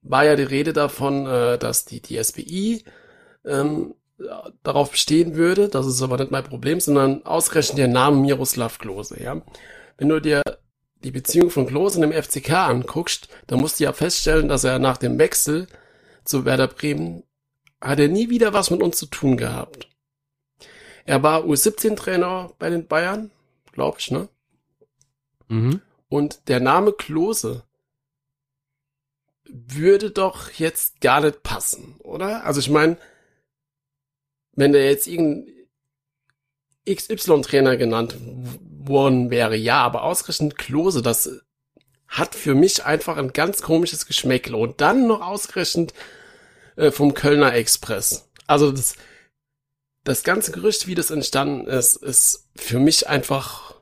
[0.00, 2.84] war ja die Rede davon, äh, dass die, die SPI
[3.44, 3.94] ähm,
[4.62, 9.22] darauf bestehen würde, das ist aber nicht mein Problem, sondern ausgerechnet der Name Miroslav Klose,
[9.22, 9.40] ja.
[9.96, 10.42] Wenn du dir
[11.04, 14.78] die Beziehung von Klose in dem FCK anguckst, dann musst du ja feststellen, dass er
[14.78, 15.68] nach dem Wechsel
[16.24, 17.22] zu Werder Bremen
[17.80, 19.88] hat er nie wieder was mit uns zu tun gehabt.
[21.04, 23.30] Er war U17-Trainer bei den Bayern,
[23.72, 24.28] glaub ich, ne?
[25.46, 25.80] Mhm.
[26.08, 27.64] Und der Name Klose
[29.48, 32.44] würde doch jetzt gar nicht passen, oder?
[32.44, 32.98] Also ich meine,
[34.58, 35.54] wenn der jetzt irgendein
[36.88, 38.16] XY-Trainer genannt
[38.80, 41.30] worden wäre, ja, aber ausgerechnet Klose, das
[42.08, 44.56] hat für mich einfach ein ganz komisches Geschmäckle.
[44.56, 45.94] Und dann noch ausgerechnet
[46.74, 48.28] äh, vom Kölner Express.
[48.48, 48.96] Also das,
[50.02, 53.77] das ganze Gerücht, wie das entstanden ist, ist für mich einfach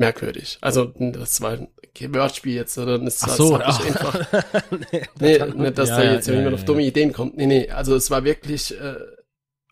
[0.00, 0.58] merkwürdig.
[0.60, 1.58] Also das war
[1.94, 4.18] kein Wordspiel jetzt, sondern es Ach so, das einfach.
[4.90, 7.36] nee, nee nicht, dass ja, da jetzt ja, jemand ja, auf dumme Ideen kommt.
[7.36, 8.94] Nee, nee, also es war wirklich äh,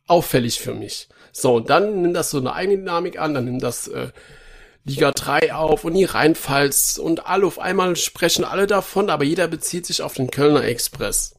[0.07, 1.09] auffällig für mich.
[1.33, 4.09] So, und dann nimmt das so eine eigene Dynamik an, dann nimmt das äh,
[4.85, 9.49] Liga 3 auf und die Rheinpfalz und alle auf einmal sprechen alle davon, aber jeder
[9.49, 11.35] bezieht sich auf den Kölner Express.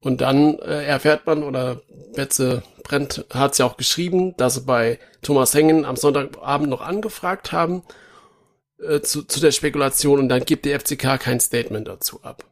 [0.00, 1.80] Und dann äh, erfährt man, oder
[2.14, 6.80] Betze Brent hat es ja auch geschrieben, dass sie bei Thomas Hengen am Sonntagabend noch
[6.80, 7.82] angefragt haben
[8.80, 12.44] äh, zu, zu der Spekulation und dann gibt die FCK kein Statement dazu ab.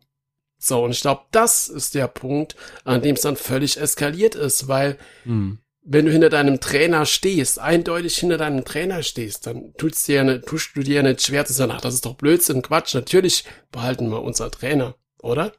[0.59, 4.67] So, und ich glaube, das ist der Punkt, an dem es dann völlig eskaliert ist,
[4.67, 5.59] weil hm.
[5.83, 10.47] wenn du hinter deinem Trainer stehst, eindeutig hinter deinem Trainer stehst, dann tut's dir nicht,
[10.47, 13.45] tust du dir ja nicht schwer zu sagen, ach, das ist doch Blödsinn, Quatsch, natürlich
[13.71, 15.53] behalten wir unser Trainer, oder?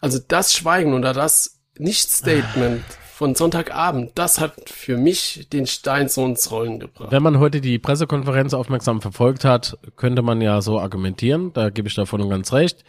[0.00, 2.84] Also das Schweigen oder das Nicht-Statement
[3.24, 7.10] von Sonntagabend, das hat für mich den Stein so ins Rollen gebracht.
[7.10, 11.88] Wenn man heute die Pressekonferenz aufmerksam verfolgt hat, könnte man ja so argumentieren, da gebe
[11.88, 12.84] ich davon ganz recht.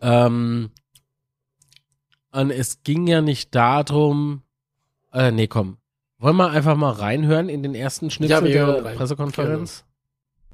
[0.00, 0.70] Ähm,
[2.32, 4.42] und es ging ja nicht darum,
[5.12, 5.76] äh, nee, komm.
[6.18, 9.84] Wollen wir einfach mal reinhören in den ersten Schnipsel ja, der Pressekonferenz?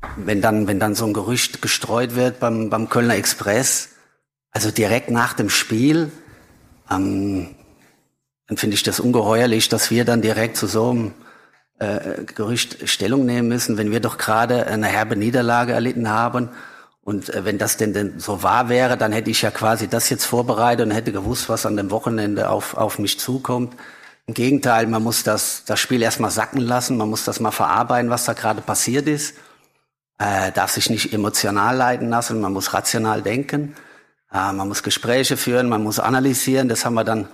[0.03, 0.13] Genau.
[0.27, 3.95] Wenn dann, wenn dann so ein Gerücht gestreut wird beim, beim Kölner Express,
[4.51, 6.13] also direkt nach dem Spiel,
[6.91, 7.55] ähm,
[8.49, 11.15] dann finde ich das ungeheuerlich, dass wir dann direkt zu so einem
[11.79, 16.51] äh, Gerücht Stellung nehmen müssen, wenn wir doch gerade eine herbe Niederlage erlitten haben.
[17.03, 20.09] Und äh, wenn das denn, denn so wahr wäre, dann hätte ich ja quasi das
[20.09, 23.75] jetzt vorbereitet und hätte gewusst, was an dem Wochenende auf, auf mich zukommt.
[24.27, 28.11] Im Gegenteil, man muss das, das Spiel erstmal sacken lassen, man muss das mal verarbeiten,
[28.11, 29.37] was da gerade passiert ist.
[30.19, 33.77] Äh, darf sich nicht emotional leiten lassen, man muss rational denken,
[34.33, 36.69] äh, man muss Gespräche führen, man muss analysieren.
[36.69, 37.29] Das haben wir dann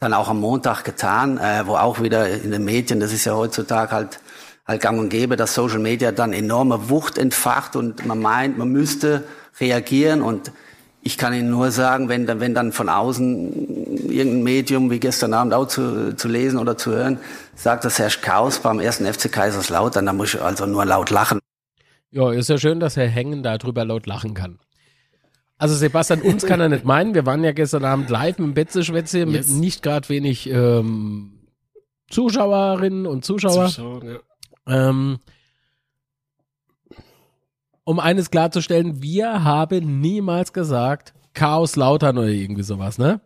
[0.00, 3.34] dann auch am Montag getan, äh, wo auch wieder in den Medien, das ist ja
[3.34, 4.20] heutzutage halt
[4.68, 8.68] halt gang und gäbe, dass Social Media dann enorme Wucht entfacht und man meint, man
[8.68, 9.24] müsste
[9.58, 10.52] reagieren und
[11.02, 15.54] ich kann Ihnen nur sagen, wenn, wenn dann von außen irgendein Medium wie gestern Abend
[15.54, 17.18] auch zu, zu lesen oder zu hören,
[17.54, 21.38] sagt, das herrscht Chaos beim ersten FC Kaiserslautern, dann muss ich also nur laut lachen.
[22.10, 24.58] Ja, ist ja schön, dass Herr Hengen darüber laut lachen kann.
[25.58, 27.14] Also Sebastian, uns kann er nicht meinen.
[27.14, 29.28] Wir waren ja gestern Abend live mit Betze-Schwätze yes.
[29.28, 31.48] mit nicht gerade wenig ähm,
[32.08, 33.66] Zuschauerinnen und Zuschauer.
[33.66, 34.18] Zuschauer, ja.
[34.66, 35.18] ähm,
[37.82, 43.20] um eines klarzustellen, wir haben niemals gesagt Chaos Lautern oder irgendwie sowas, ne?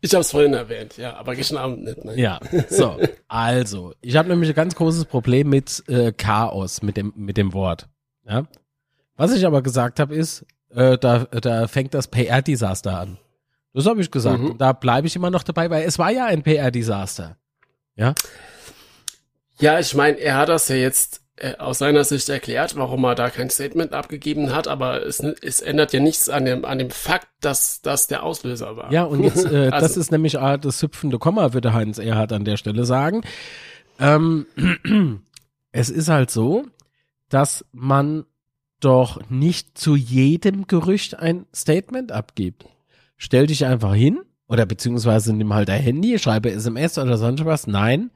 [0.00, 2.04] Ich habe es vorhin erwähnt, ja, aber gestern Abend nicht.
[2.04, 2.16] Ne?
[2.16, 2.38] Ja,
[2.70, 7.36] so, also, ich habe nämlich ein ganz großes Problem mit äh, Chaos, mit dem, mit
[7.36, 7.88] dem Wort.
[8.24, 8.46] Ja?
[9.16, 13.18] Was ich aber gesagt habe, ist, äh, da, da fängt das PR-Desaster an.
[13.74, 14.40] Das habe ich gesagt.
[14.40, 14.58] Mhm.
[14.58, 17.36] Da bleibe ich immer noch dabei, weil es war ja ein PR-Desaster.
[17.96, 18.14] Ja?
[19.60, 23.14] Ja, ich meine, er hat das ja jetzt äh, aus seiner Sicht erklärt, warum er
[23.14, 26.90] da kein Statement abgegeben hat, aber es, es ändert ja nichts an dem, an dem
[26.90, 28.92] Fakt, dass das der Auslöser war.
[28.92, 29.86] Ja, und jetzt, äh, also.
[29.86, 33.22] das ist nämlich äh, das hüpfende Komma, würde Heinz Erhard an der Stelle sagen.
[34.00, 34.46] Ähm,
[35.72, 36.64] es ist halt so,
[37.28, 38.24] dass man
[38.80, 42.66] doch nicht zu jedem Gerücht ein Statement abgibt.
[43.16, 47.66] Stell dich einfach hin oder beziehungsweise nimm halt dein Handy, schreibe SMS oder sonst was.
[47.66, 48.10] Nein,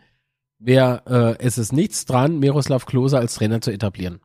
[0.59, 4.21] wer, äh, es ist nichts dran, Miroslav Klose als Trainer zu etablieren.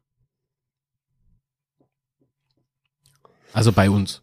[3.53, 4.21] Also bei uns.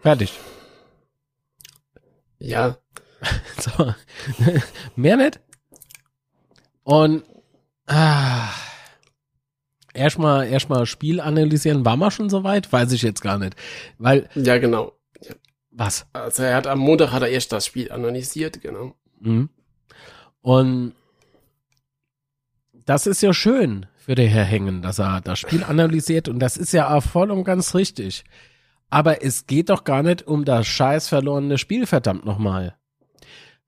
[0.00, 0.38] Fertig.
[2.38, 2.78] Ja.
[3.58, 3.94] so.
[4.96, 5.40] Mehr nicht?
[6.84, 7.24] Und
[7.86, 8.48] ah,
[9.94, 12.72] erstmal erstmal Spiel analysieren, war man schon soweit?
[12.72, 13.54] Weiß ich jetzt gar nicht.
[13.98, 14.28] Weil.
[14.34, 14.92] Ja, genau.
[15.70, 16.06] Was?
[16.12, 18.94] Also er hat am Montag hat er erst das Spiel analysiert, genau.
[19.20, 19.48] Mhm.
[20.42, 20.92] Und
[22.84, 26.56] das ist ja schön für den Herr Hängen, dass er das Spiel analysiert und das
[26.56, 28.24] ist ja auch voll und ganz richtig.
[28.90, 32.76] Aber es geht doch gar nicht um das scheiß verlorene Spiel, verdammt nochmal.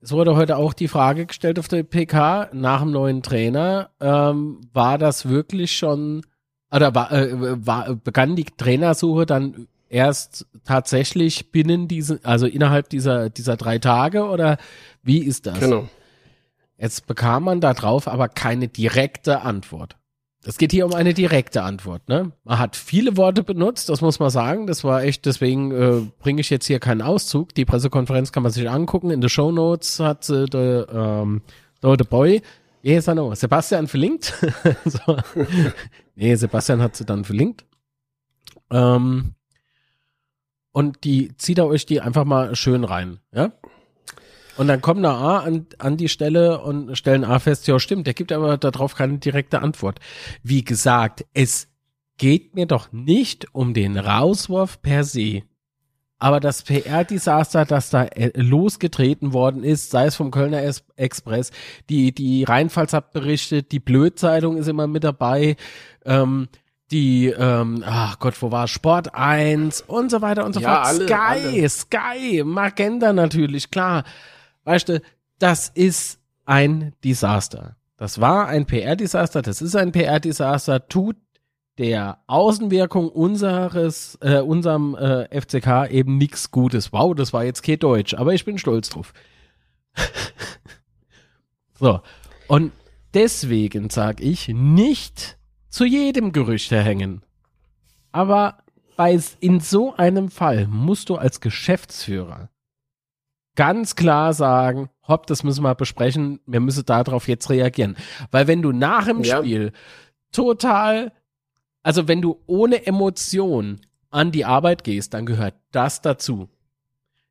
[0.04, 4.60] Es wurde heute auch die Frage gestellt auf der PK nach dem neuen Trainer, ähm,
[4.74, 6.26] war das wirklich schon,
[6.70, 13.30] oder war, äh, war, begann die Trainersuche dann erst tatsächlich binnen diesen, also innerhalb dieser,
[13.30, 14.58] dieser drei Tage oder
[15.02, 15.58] wie ist das?
[15.58, 15.88] Genau.
[16.76, 19.96] Jetzt bekam man darauf aber keine direkte Antwort.
[20.46, 22.08] Es geht hier um eine direkte Antwort.
[22.08, 22.32] Ne?
[22.44, 24.66] Man hat viele Worte benutzt, das muss man sagen.
[24.66, 27.54] Das war echt, deswegen äh, bringe ich jetzt hier keinen Auszug.
[27.54, 29.10] Die Pressekonferenz kann man sich angucken.
[29.10, 31.42] In den Show Notes hat äh, der, ähm,
[31.82, 32.42] der, der Boy,
[32.82, 33.34] er noch?
[33.34, 34.34] Sebastian verlinkt.
[34.84, 35.16] so.
[36.16, 37.64] Nee, Sebastian hat sie dann verlinkt.
[38.70, 39.34] Ähm,
[40.72, 43.20] und die zieht er euch die einfach mal schön rein.
[43.32, 43.52] Ja?
[44.56, 48.06] Und dann kommen da A an, an die Stelle und stellen A fest, ja stimmt,
[48.06, 49.98] der gibt aber darauf keine direkte Antwort.
[50.42, 51.68] Wie gesagt, es
[52.18, 55.42] geht mir doch nicht um den Rauswurf per se.
[56.18, 60.62] Aber das PR-Desaster, das da äh, losgetreten worden ist, sei es vom Kölner
[60.96, 61.50] Express,
[61.90, 65.56] die, die Rheinpfalz hat berichtet, die Blödzeitung ist immer mit dabei,
[66.06, 66.48] ähm,
[66.90, 70.86] die, ähm, ach Gott, wo war Sport 1 und so weiter und so ja, fort.
[70.86, 71.68] Alle, Sky, alle.
[71.68, 74.04] Sky, Magenta natürlich, klar.
[74.64, 75.00] Weißt du,
[75.38, 77.76] das ist ein Desaster.
[77.96, 81.16] Das war ein PR-Desaster, das ist ein PR-Desaster, tut
[81.78, 86.92] der Außenwirkung unseres, äh, unserem äh, FCK eben nichts Gutes.
[86.92, 89.12] Wow, das war jetzt kein Deutsch, aber ich bin stolz drauf.
[91.78, 92.00] so.
[92.46, 92.72] Und
[93.12, 97.22] deswegen sag ich nicht zu jedem Gerücht hängen.
[98.12, 98.58] Aber
[98.96, 102.48] bei, in so einem Fall musst du als Geschäftsführer
[103.56, 107.96] ganz klar sagen, hopp, das müssen wir besprechen, wir müssen darauf jetzt reagieren.
[108.30, 109.38] Weil wenn du nach dem ja.
[109.38, 109.72] Spiel
[110.32, 111.12] total,
[111.82, 113.80] also wenn du ohne Emotion
[114.10, 116.48] an die Arbeit gehst, dann gehört das dazu.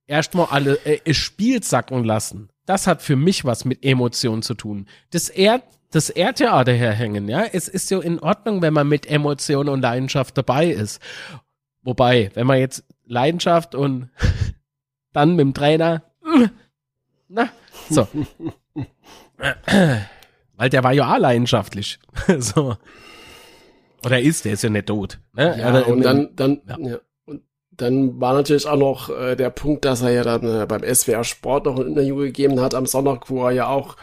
[0.06, 2.50] Erstmal alle äh, Spiel sacken lassen.
[2.66, 4.88] Das hat für mich was mit Emotionen zu tun.
[5.12, 7.44] Das ehrt, das der herhängen, ja.
[7.44, 11.02] Es ist ja in Ordnung, wenn man mit Emotionen und Leidenschaft dabei ist.
[11.84, 14.10] Wobei, wenn man jetzt Leidenschaft und
[15.14, 16.04] dann mit dem Trainer,
[17.34, 17.50] na,
[17.90, 18.08] so.
[20.56, 22.00] Weil der war ja auch leidenschaftlich.
[22.38, 22.78] so.
[24.06, 25.20] Oder ist, der ist ja nicht tot.
[25.34, 25.58] Ne?
[25.58, 26.78] Ja, und dann, dann, ja.
[26.80, 27.00] ja.
[27.26, 30.84] Und dann war natürlich auch noch äh, der Punkt, dass er ja dann äh, beim
[30.84, 33.96] SWR Sport noch ein Interview gegeben hat am Sonntag, wo er ja auch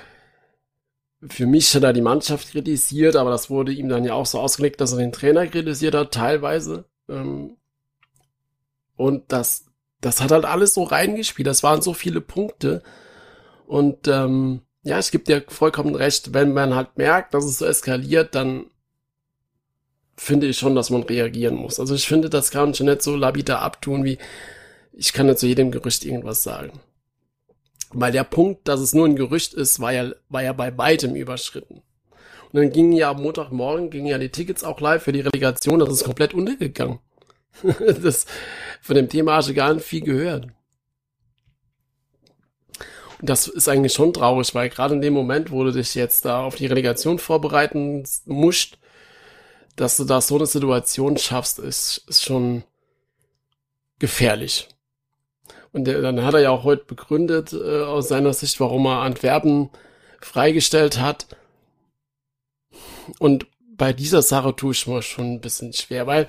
[1.28, 4.40] für mich hat er die Mannschaft kritisiert, aber das wurde ihm dann ja auch so
[4.40, 6.86] ausgelegt, dass er den Trainer kritisiert hat, teilweise.
[7.08, 7.58] Ähm,
[8.96, 9.70] und das
[10.00, 11.46] das hat halt alles so reingespielt.
[11.46, 12.82] Das waren so viele Punkte.
[13.70, 17.66] Und ähm, ja, ich gebe dir vollkommen recht, wenn man halt merkt, dass es so
[17.66, 18.66] eskaliert, dann
[20.16, 21.78] finde ich schon, dass man reagieren muss.
[21.78, 24.18] Also ich finde, das kann man schon nicht so labida abtun, wie
[24.92, 26.80] ich kann nicht zu jedem Gerücht irgendwas sagen.
[27.92, 31.14] Weil der Punkt, dass es nur ein Gerücht ist, war ja, war ja bei weitem
[31.14, 31.82] überschritten.
[32.50, 35.78] Und dann gingen ja am Montagmorgen, gingen ja die Tickets auch live für die Relegation,
[35.78, 36.98] das ist komplett untergegangen.
[38.02, 38.26] das,
[38.82, 40.48] von dem Thema hast du gar nicht viel gehört.
[43.22, 46.42] Das ist eigentlich schon traurig, weil gerade in dem Moment, wo du dich jetzt da
[46.44, 48.78] auf die Relegation vorbereiten musst,
[49.76, 52.64] dass du da so eine Situation schaffst, ist, ist schon
[53.98, 54.68] gefährlich.
[55.72, 59.02] Und der, dann hat er ja auch heute begründet, äh, aus seiner Sicht, warum er
[59.02, 59.70] Antwerpen
[60.20, 61.26] freigestellt hat.
[63.18, 63.46] Und
[63.76, 66.26] bei dieser Sache tue ich mir schon ein bisschen schwer, weil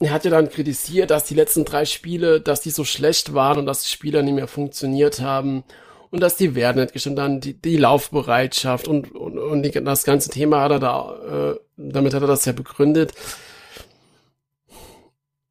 [0.00, 3.58] er hat ja dann kritisiert, dass die letzten drei Spiele, dass die so schlecht waren
[3.58, 5.64] und dass die Spieler nicht mehr funktioniert haben
[6.10, 10.04] und dass die Werte nicht gestimmt haben, die, die Laufbereitschaft und, und, und die, das
[10.04, 13.12] ganze Thema hat er da, äh, damit hat er das ja begründet.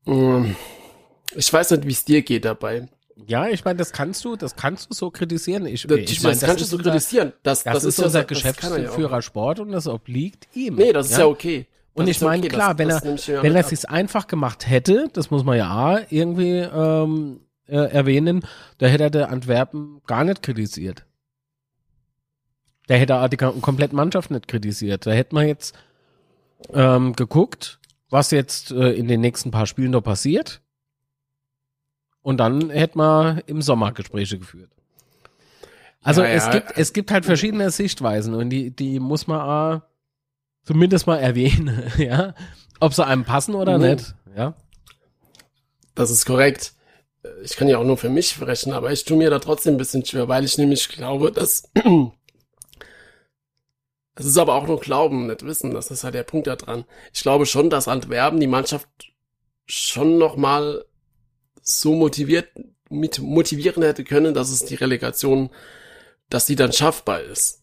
[0.05, 0.55] Ähm,
[1.35, 2.87] ich weiß nicht, wie es dir geht dabei.
[3.27, 5.65] Ja, ich meine, das kannst du, das kannst du so kritisieren.
[5.65, 7.33] Ich, Das, ich das meine, kannst du so kritisieren.
[7.43, 9.21] Das, Das, das, ist, ja unser das er ja Geschäftsführer.
[9.21, 10.75] Sport und das obliegt ihm.
[10.75, 11.67] Nee, das ist ja, okay.
[11.95, 14.67] Und Das ich meine, okay, klar, das- wenn das er, wenn er sich's einfach gemacht
[14.67, 18.45] hätte, das muss man ja auch irgendwie ähm, äh, erwähnen,
[18.79, 21.05] da hätte er der Antwerpen gar nicht kritisiert.
[22.87, 25.05] Da hätte er auch die kom- komplette Mannschaft nicht kritisiert.
[25.05, 25.75] Da hätte man jetzt
[26.73, 27.79] ähm, geguckt,
[28.09, 30.61] was jetzt äh, in den nächsten paar Spielen noch passiert.
[32.21, 34.71] Und dann hätte man im Sommer Gespräche geführt.
[36.01, 36.51] Also Ja, es ja.
[36.53, 39.81] gibt es gibt halt verschiedene Sichtweisen und die die muss man auch
[40.63, 42.33] zumindest mal erwähnen, ja,
[42.79, 43.83] ob sie einem passen oder Mhm.
[43.85, 44.55] nicht, ja.
[45.95, 46.73] Das ist korrekt.
[47.43, 49.77] Ich kann ja auch nur für mich sprechen, aber ich tue mir da trotzdem ein
[49.77, 51.63] bisschen schwer, weil ich nämlich glaube, dass
[54.15, 55.73] es ist aber auch nur Glauben, nicht Wissen.
[55.73, 56.85] Das ist halt der Punkt da dran.
[57.13, 58.87] Ich glaube schon, dass Antwerpen die Mannschaft
[59.65, 60.83] schon noch mal
[61.61, 62.49] so motiviert
[62.89, 65.49] mit motivieren hätte können, dass es die Relegation,
[66.29, 67.62] dass die dann schaffbar ist.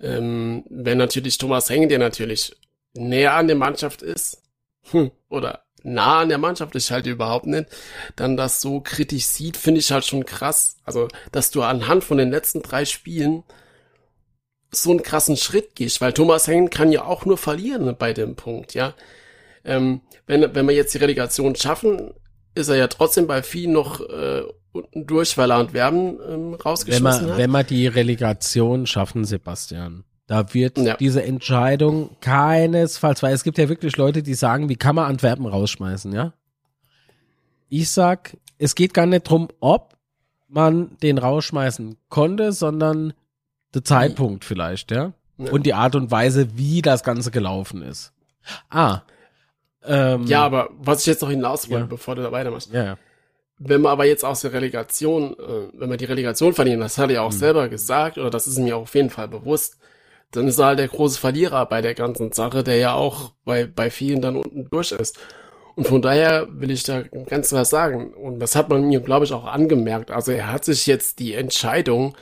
[0.00, 2.54] Ähm, wenn natürlich Thomas Heng, der natürlich
[2.94, 4.42] näher an der Mannschaft ist,
[4.90, 7.66] hm, oder nah an der Mannschaft ist halt überhaupt nicht,
[8.16, 10.76] dann das so kritisch sieht, finde ich halt schon krass.
[10.84, 13.44] Also, dass du anhand von den letzten drei Spielen
[14.70, 18.36] so einen krassen Schritt gehst, weil Thomas Hengen kann ja auch nur verlieren bei dem
[18.36, 18.94] Punkt, ja.
[19.64, 22.12] Ähm, wenn, wenn wir jetzt die Relegation schaffen,
[22.54, 24.42] ist er ja trotzdem bei vielen noch äh,
[24.76, 27.38] unten durch, weil er Antwerpen ähm, Wenn rausgeschmissen wir, hat.
[27.38, 30.96] wenn wir die Relegation schaffen, Sebastian, da wird Ja.
[30.96, 35.46] diese Entscheidung keinesfalls, weil es gibt ja wirklich Leute, die sagen, wie kann man Antwerpen
[35.46, 36.32] rausschmeißen, ja?
[37.68, 39.96] Ich sag, es geht gar nicht drum, ob
[40.48, 43.12] man den rausschmeißen konnte, sondern
[43.74, 45.12] der Zeitpunkt vielleicht, ja?
[45.38, 45.50] Ja.
[45.52, 48.12] Und die Art und Weise, wie das Ganze gelaufen ist.
[48.70, 49.00] Ah.
[49.84, 51.86] Ähm, ja, aber was ich jetzt noch hinaus wollte, Ja.
[51.88, 52.96] bevor du da weitermachst, Ja, ja.
[53.58, 57.10] Wenn wir aber jetzt aus der Relegation, äh, wenn wir die Relegation verlieren, das hat
[57.10, 57.36] er ja auch Mhm.
[57.36, 59.78] selber gesagt, oder das ist mir auf jeden Fall bewusst,
[60.32, 63.66] dann ist er halt der große Verlierer bei der ganzen Sache, der ja auch bei,
[63.66, 65.18] bei vielen dann unten durch ist.
[65.76, 69.24] Und von daher will ich da ganz klar sagen, und das hat man mir, glaube
[69.26, 72.16] ich, auch angemerkt, also er hat sich jetzt die Entscheidung,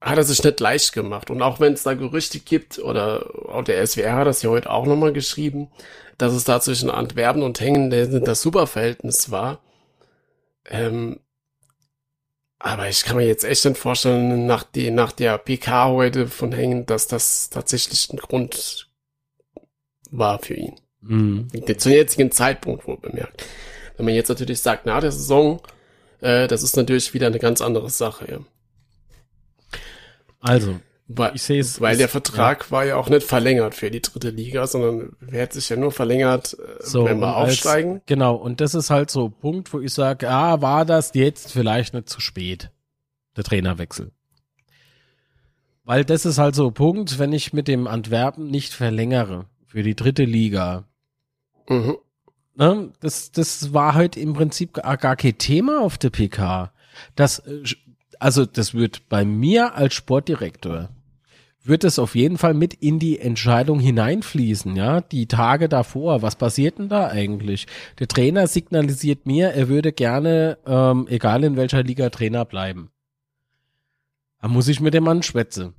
[0.00, 1.30] hat er sich nicht leicht gemacht.
[1.30, 4.70] Und auch wenn es da Gerüchte gibt, oder auch der SWR hat das ja heute
[4.70, 5.70] auch nochmal geschrieben,
[6.18, 9.60] dass es da zwischen Antwerpen und Hängen das Superverhältnis war.
[10.64, 11.20] Ähm,
[12.58, 16.52] aber ich kann mir jetzt echt nicht vorstellen, nach, die, nach der PK heute von
[16.52, 18.88] Hängen, dass das tatsächlich ein Grund
[20.10, 20.74] war für ihn.
[21.02, 21.48] Mhm.
[21.78, 23.44] Zum jetzigen Zeitpunkt wohl bemerkt.
[23.96, 25.60] Wenn man jetzt natürlich sagt, nach der Saison,
[26.20, 28.26] äh, das ist natürlich wieder eine ganz andere Sache.
[28.30, 28.38] Ja.
[30.40, 31.80] Also, Weil, ich sehe es.
[31.80, 35.52] weil der Vertrag war ja auch nicht verlängert für die dritte Liga, sondern er hat
[35.52, 38.02] sich ja nur verlängert, äh, So, wenn wir und als- aufsteigen.
[38.06, 41.52] Genau, und das ist halt so ein Punkt, wo ich sage, ah, war das jetzt
[41.52, 42.70] vielleicht nicht zu spät,
[43.36, 44.10] der Trainerwechsel.
[45.84, 49.82] Weil das ist halt so ein Punkt, wenn ich mit dem Antwerpen nicht verlängere für
[49.84, 50.84] die dritte Liga.
[51.68, 51.96] Mhm.
[52.56, 56.72] Ne, das, das war halt im Prinzip gar, gar kein Thema auf der PK.
[57.14, 57.62] Das, äh,
[58.20, 60.90] also das wird bei mir als Sportdirektor
[61.66, 66.22] wird es auf jeden Fall mit in die Entscheidung hineinfließen, ja, die Tage davor.
[66.22, 67.66] Was passiert denn da eigentlich?
[67.98, 72.90] Der Trainer signalisiert mir, er würde gerne, ähm, egal in welcher Liga Trainer bleiben.
[74.40, 75.74] Da muss ich mit dem Mann schwätzen.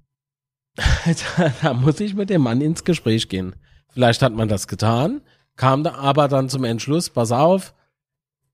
[0.75, 3.55] da, da muss ich mit dem Mann ins Gespräch gehen.
[3.89, 5.21] Vielleicht hat man das getan,
[5.55, 7.73] kam da aber dann zum Entschluss, pass auf,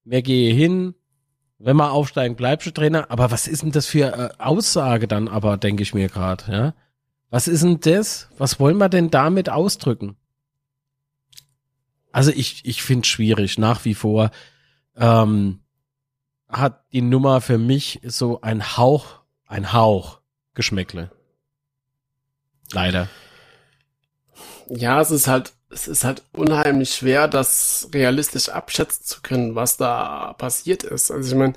[0.04, 0.96] wir gehen hin,
[1.64, 3.10] wenn wir aufsteigen, bleibst du Trainer.
[3.10, 6.74] Aber was ist denn das für äh, Aussage dann aber, denke ich mir gerade, ja?
[7.30, 8.30] Was ist denn das?
[8.38, 10.16] Was wollen wir denn damit ausdrücken?
[12.12, 14.30] Also ich, ich finde es schwierig, nach wie vor.
[14.96, 15.62] Ähm,
[16.48, 20.20] hat die Nummer für mich so ein Hauch, ein Hauch
[20.54, 21.10] Geschmäckle.
[22.72, 23.10] Leider.
[24.70, 29.78] Ja, es ist halt, es ist halt unheimlich schwer, das realistisch abschätzen zu können, was
[29.78, 31.12] da passiert ist.
[31.12, 31.54] Also ich meine,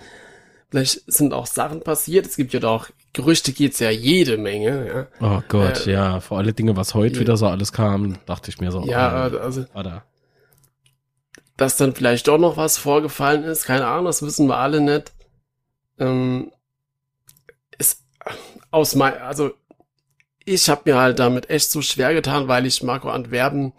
[0.70, 2.26] vielleicht sind auch Sachen passiert.
[2.26, 5.08] Es gibt ja auch Gerüchte geht's ja jede Menge.
[5.20, 5.36] Ja.
[5.38, 6.20] Oh Gott, äh, ja.
[6.20, 8.84] Vor alle Dinge, was heute wieder so alles kam, dachte ich mir so.
[8.84, 9.64] Ja, oh, also.
[9.74, 10.04] Oder?
[11.56, 15.14] Dass dann vielleicht doch noch was vorgefallen ist, keine Ahnung, das wissen wir alle nicht.
[15.98, 16.52] Ähm,
[17.78, 18.04] ist
[18.70, 19.52] aus mein, also
[20.44, 23.72] ich habe mir halt damit echt so schwer getan, weil ich Marco Antwerpen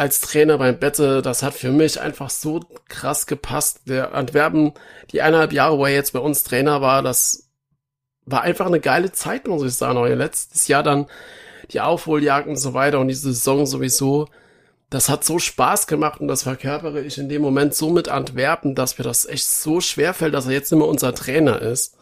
[0.00, 3.82] als Trainer beim Bette, das hat für mich einfach so krass gepasst.
[3.84, 4.72] Der Antwerpen,
[5.12, 7.50] die eineinhalb Jahre, wo er jetzt bei uns Trainer war, das
[8.24, 9.98] war einfach eine geile Zeit, muss ich sagen.
[9.98, 11.06] Auch letztes Jahr dann
[11.70, 14.26] die Aufholjagd und so weiter und diese Saison sowieso.
[14.88, 18.74] Das hat so Spaß gemacht und das verkörpere ich in dem Moment so mit Antwerpen,
[18.74, 21.98] dass mir das echt so schwer fällt, dass er jetzt immer unser Trainer ist.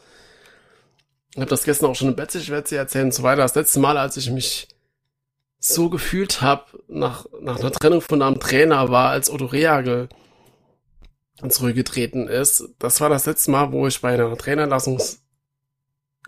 [1.35, 3.43] Ich habe das gestern auch schon im Bett, ich werde sie erzählen und so weiter.
[3.43, 4.69] Das letzte Mal, als ich mich
[5.59, 10.09] so gefühlt habe nach, nach einer Trennung von einem Trainer war, als Otto Reagel
[11.49, 12.69] zurückgetreten ist.
[12.79, 15.01] Das war das letzte Mal, wo ich bei einer Trainerlassung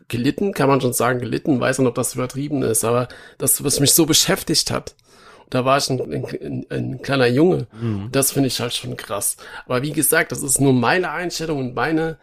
[0.09, 3.09] gelitten, kann man schon sagen, gelitten, weiß nicht, ob das übertrieben ist, aber
[3.39, 4.95] das, was mich so beschäftigt hat.
[5.49, 7.67] Da war ich ein, ein, ein kleiner Junge.
[7.81, 8.09] Mhm.
[8.13, 9.37] Das finde ich halt schon krass.
[9.67, 12.19] Aber wie gesagt, das ist nur meine Einstellung und meine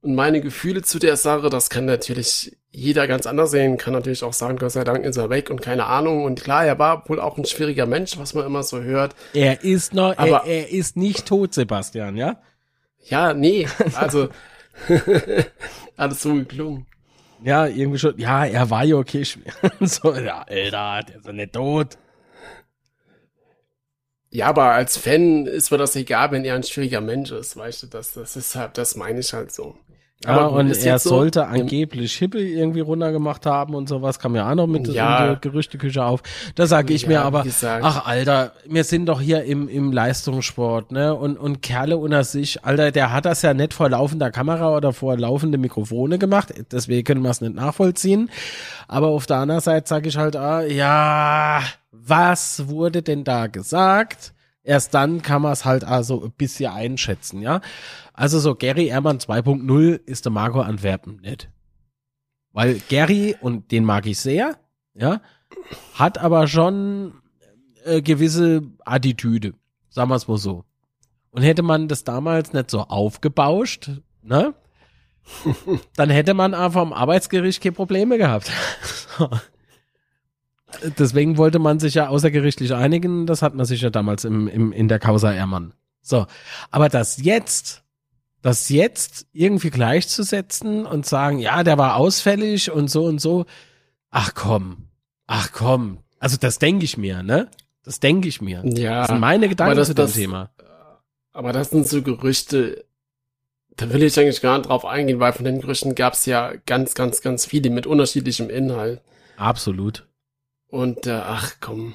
[0.00, 4.22] und meine Gefühle zu der Sache, das kann natürlich jeder ganz anders sehen, kann natürlich
[4.22, 6.24] auch sagen, Gott sei Dank ist er weg und keine Ahnung.
[6.24, 9.14] Und klar, er war wohl auch ein schwieriger Mensch, was man immer so hört.
[9.32, 12.40] Er ist noch, aber er, er ist nicht tot, Sebastian, ja?
[13.04, 14.28] Ja, nee, also
[15.96, 16.86] alles so geklungen.
[17.42, 19.24] Ja, irgendwie schon, ja, er war ja okay.
[19.80, 21.96] so, ja, Alter, der ist ja nicht tot.
[24.30, 27.84] Ja, aber als Fan ist mir das egal, wenn er ein schwieriger Mensch ist, weißt
[27.84, 29.78] du, das, das ist halt, das meine ich halt so.
[30.24, 34.50] Ja, aber und er sollte so, angeblich Hippel irgendwie runtergemacht haben und sowas, kam ja
[34.50, 35.20] auch noch mit ja.
[35.20, 36.22] in der Gerüchteküche auf.
[36.56, 40.90] Da sage ich ja, mir aber, ach Alter, wir sind doch hier im, im Leistungssport,
[40.90, 41.14] ne?
[41.14, 44.92] Und, und Kerle unter sich, Alter, der hat das ja nicht vor laufender Kamera oder
[44.92, 48.28] vor laufende Mikrofone gemacht, deswegen können wir es nicht nachvollziehen.
[48.88, 51.62] Aber auf der anderen Seite sage ich halt, ah, ja,
[51.92, 54.32] was wurde denn da gesagt?
[54.64, 57.60] Erst dann kann man es halt also ein bisschen einschätzen, ja.
[58.18, 61.48] Also so Gary Ehrmann 2.0 ist der Marco Antwerpen nicht.
[62.52, 64.58] Weil Gary, und den mag ich sehr,
[64.92, 65.20] ja,
[65.94, 67.12] hat aber schon
[67.84, 69.54] äh, gewisse Attitüde,
[69.88, 70.64] sagen wir es mal so.
[71.30, 74.52] Und hätte man das damals nicht so aufgebauscht, ne?
[75.94, 78.50] dann hätte man einfach am Arbeitsgericht keine Probleme gehabt.
[80.98, 84.72] Deswegen wollte man sich ja außergerichtlich einigen, das hat man sich ja damals im, im,
[84.72, 85.72] in der Causa Ehrmann.
[86.02, 86.26] So.
[86.72, 87.84] Aber das jetzt
[88.42, 93.46] das jetzt irgendwie gleichzusetzen und sagen, ja, der war ausfällig und so und so.
[94.10, 94.88] Ach komm,
[95.26, 95.98] ach komm.
[96.18, 97.50] Also das denke ich mir, ne?
[97.84, 98.62] Das denke ich mir.
[98.64, 99.00] Ja.
[99.00, 100.50] Das sind meine Gedanken das, zu dem Thema.
[101.32, 102.84] Aber das sind so Gerüchte,
[103.76, 106.52] da will ich eigentlich gar nicht drauf eingehen, weil von den Gerüchten gab es ja
[106.66, 109.02] ganz, ganz, ganz viele mit unterschiedlichem Inhalt.
[109.36, 110.06] Absolut.
[110.68, 111.94] Und äh, ach komm,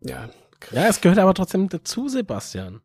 [0.00, 0.28] ja.
[0.72, 2.80] Ja, es gehört aber trotzdem dazu, Sebastian.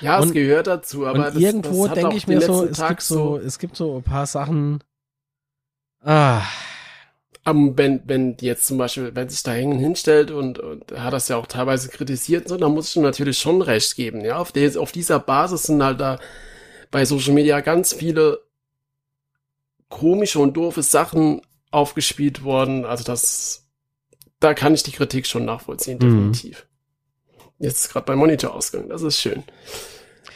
[0.00, 3.38] Ja, und, es gehört dazu, aber das, irgendwo denke ich mir so, es gibt so,
[3.38, 4.82] es gibt so ein paar Sachen.
[6.02, 6.42] Ah.
[7.46, 11.14] Um, wenn, wenn jetzt zum Beispiel, wenn sich da hängen hinstellt und, und er hat
[11.14, 14.24] das ja auch teilweise kritisiert, so, dann muss ich ihm natürlich schon recht geben.
[14.24, 16.18] Ja, auf, der, auf dieser Basis sind halt da
[16.90, 18.40] bei Social Media ganz viele
[19.88, 22.84] komische und doofe Sachen aufgespielt worden.
[22.84, 23.66] Also das,
[24.38, 26.00] da kann ich die Kritik schon nachvollziehen, mhm.
[26.00, 26.64] definitiv.
[26.64, 26.69] Mhm.
[27.60, 29.44] Jetzt ist gerade mein Monitor ausgegangen, das ist schön.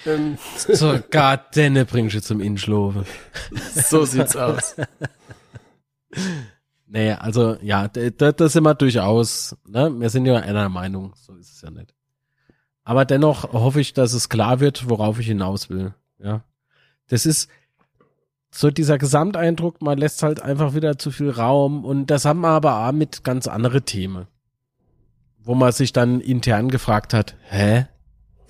[0.06, 0.38] Ähm.
[0.56, 3.06] So, Gott, denne bringst du zum Inschlofe.
[3.74, 4.76] So sieht's aus.
[6.86, 9.90] Naja, also ja, da, da sind wir durchaus, ne?
[9.98, 11.94] Wir sind ja einer Meinung, so ist es ja nicht.
[12.84, 15.94] Aber dennoch hoffe ich, dass es klar wird, worauf ich hinaus will.
[16.18, 16.44] Ja.
[17.08, 17.48] Das ist
[18.50, 22.48] so dieser Gesamteindruck, man lässt halt einfach wieder zu viel Raum und das haben wir
[22.48, 24.28] aber auch mit ganz andere Themen
[25.44, 27.86] wo man sich dann intern gefragt hat, hä?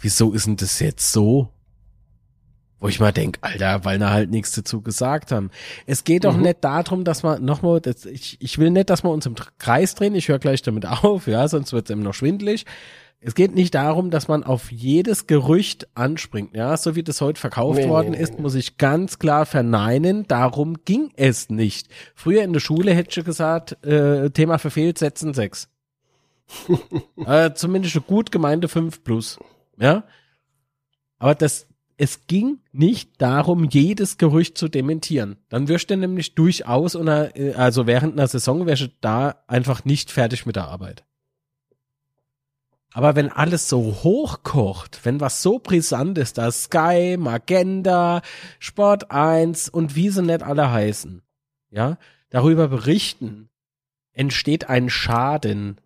[0.01, 1.49] Wieso ist denn das jetzt so?
[2.79, 5.51] Wo ich mal denk, Alter, weil wir halt nichts dazu gesagt haben.
[5.87, 6.43] Es geht doch mhm.
[6.43, 7.81] nicht darum, dass man nochmal,
[8.13, 11.27] ich, ich will nicht, dass wir uns im Kreis drehen, ich höre gleich damit auf,
[11.27, 12.67] ja, sonst wird es eben noch schwindlig.
[13.21, 16.55] es geht nicht darum, dass man auf jedes Gerücht anspringt.
[16.55, 18.43] Ja, so wie das heute verkauft Nee, worden nee, ist, nee.
[18.43, 20.29] muss ich ganz klar verneinen.
[20.29, 21.89] Darum ging es nicht.
[22.15, 25.71] Früher in der Schule hätte ich gesagt, äh, Thema verfehlt, setzen sechs.
[27.27, 29.39] äh, zumindest eine gut gemeinte 5 plus.
[29.79, 30.05] Ja.
[31.19, 31.67] Aber das,
[31.97, 35.37] es ging nicht darum, jedes Gerücht zu dementieren.
[35.49, 39.85] Dann wirst du nämlich durchaus, unter, äh, also während einer Saison wärst du da einfach
[39.85, 41.05] nicht fertig mit der Arbeit.
[42.93, 48.23] Aber wenn alles so hochkocht, wenn was so brisant ist, da Sky, Magenta,
[48.61, 51.21] Sport 1 und wie sie nicht alle heißen,
[51.71, 51.99] ja,
[52.31, 53.49] darüber berichten,
[54.13, 55.81] entsteht ein Schaden.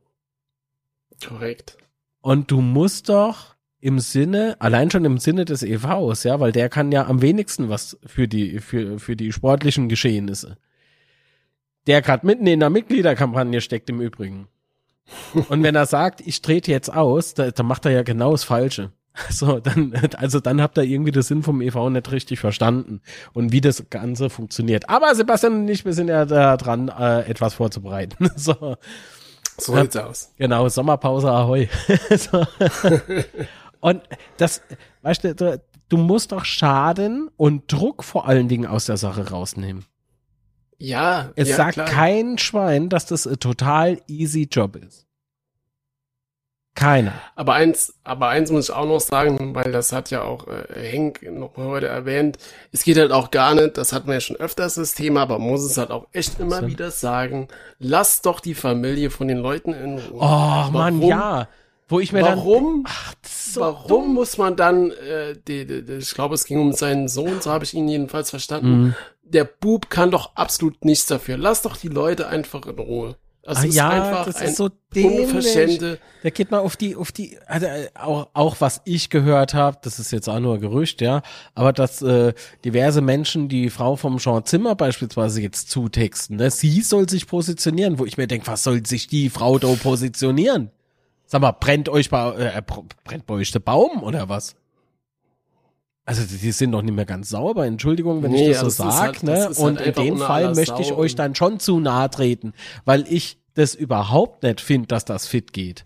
[1.26, 1.76] Korrekt.
[2.20, 6.68] Und du musst doch im Sinne, allein schon im Sinne des EVs, ja, weil der
[6.68, 10.56] kann ja am wenigsten was für die, für, für die sportlichen Geschehnisse.
[11.86, 14.48] Der gerade mitten in der Mitgliederkampagne steckt im Übrigen.
[15.48, 18.44] Und wenn er sagt, ich trete jetzt aus, da, dann macht er ja genau das
[18.44, 18.92] Falsche.
[19.30, 23.00] So, dann, also dann habt ihr irgendwie den Sinn vom EV nicht richtig verstanden
[23.32, 24.88] und wie das Ganze funktioniert.
[24.88, 28.30] Aber Sebastian und ich, wir sind ja da dran, äh, etwas vorzubereiten.
[28.36, 28.76] So.
[29.60, 30.32] So sieht's aus.
[30.36, 31.68] Genau, Sommerpause Ahoi.
[32.16, 32.46] so.
[33.80, 34.02] Und
[34.36, 34.62] das,
[35.02, 39.30] weißt du, du, du musst doch Schaden und Druck vor allen Dingen aus der Sache
[39.30, 39.84] rausnehmen.
[40.78, 41.86] Ja, Es ja, sagt klar.
[41.86, 45.07] kein Schwein, dass das ein total easy Job ist.
[46.78, 47.12] Keiner.
[47.34, 50.80] Aber eins, aber eins muss ich auch noch sagen, weil das hat ja auch äh,
[50.80, 52.38] Henk noch heute erwähnt.
[52.70, 55.40] Es geht halt auch gar nicht, das hatten wir ja schon öfters das Thema, aber
[55.40, 56.66] muss es halt auch echt immer So.
[56.68, 57.48] wieder sagen.
[57.80, 60.20] Lasst doch die Familie von den Leuten in Ruhe.
[60.20, 61.02] Oh Mann, Warum?
[61.08, 61.48] ja.
[61.90, 62.38] Wo ich mir dann.
[62.38, 62.84] Warum?
[62.86, 64.14] Ach, das ist so Warum dumm.
[64.14, 67.50] muss man dann, äh, die, die, die, ich glaube, es ging um seinen Sohn, so
[67.50, 68.70] habe ich ihn jedenfalls verstanden.
[68.82, 68.94] Mhm.
[69.22, 71.36] Der Bub kann doch absolut nichts dafür.
[71.38, 73.16] Lass doch die Leute einfach in Ruhe.
[73.42, 75.78] Das Ah, ist ja, einfach das ist so dämlich.
[76.22, 79.78] Da geht man auf die, auf die, also äh, auch, auch was ich gehört habe,
[79.82, 81.22] das ist jetzt auch nur Gerücht, ja,
[81.54, 82.34] aber dass äh,
[82.64, 87.98] diverse Menschen die Frau vom Jean Zimmer beispielsweise jetzt zutexten, ne, sie soll sich positionieren,
[87.98, 90.70] wo ich mir denke, was soll sich die Frau da positionieren?
[91.24, 94.56] Sag mal, brennt euch bei, äh, br- brennt bei euch der Baum oder was?
[96.08, 98.94] Also die sind doch nicht mehr ganz sauber, Entschuldigung, wenn Nee, ich das so das
[98.94, 99.32] ist sag, halt- ne?
[99.34, 102.54] ist halt Und in dem Fall möchte ich euch und- dann schon zu nahe treten,
[102.86, 105.84] weil ich das überhaupt nicht finde, dass das fit geht.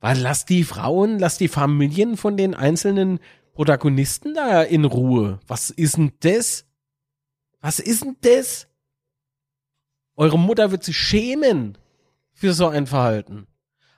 [0.00, 3.18] Weil lass die Frauen, lass die Familien von den einzelnen
[3.54, 5.40] Protagonisten da in Ruhe.
[5.46, 6.66] Was ist denn das?
[7.62, 8.66] Was ist denn das?
[10.16, 11.78] Eure Mutter wird sich schämen
[12.34, 13.46] für so ein Verhalten.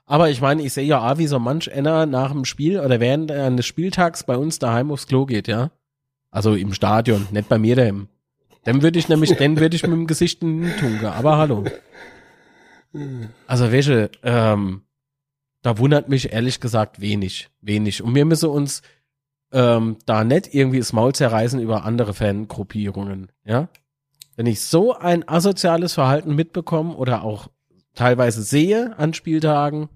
[0.08, 2.98] Aber ich meine, ich sehe ja, auch, wie so manch einer nach dem Spiel oder
[2.98, 5.70] während eines Spieltags bei uns daheim aufs Klo geht, ja.
[6.30, 8.08] Also im Stadion, nicht bei mir daheim.
[8.64, 11.12] Dann würde ich nämlich, dann würde ich mit dem Gesicht Tunke.
[11.12, 11.64] Aber hallo.
[13.46, 14.80] Also welche, ähm,
[15.60, 18.02] da wundert mich ehrlich gesagt wenig, wenig.
[18.02, 18.80] Und wir müssen uns
[19.52, 23.68] ähm, da nicht irgendwie das Maul zerreißen über andere Fangruppierungen, ja.
[24.36, 27.48] Wenn ich so ein asoziales Verhalten mitbekomme oder auch
[27.94, 29.88] teilweise sehe an Spieltagen,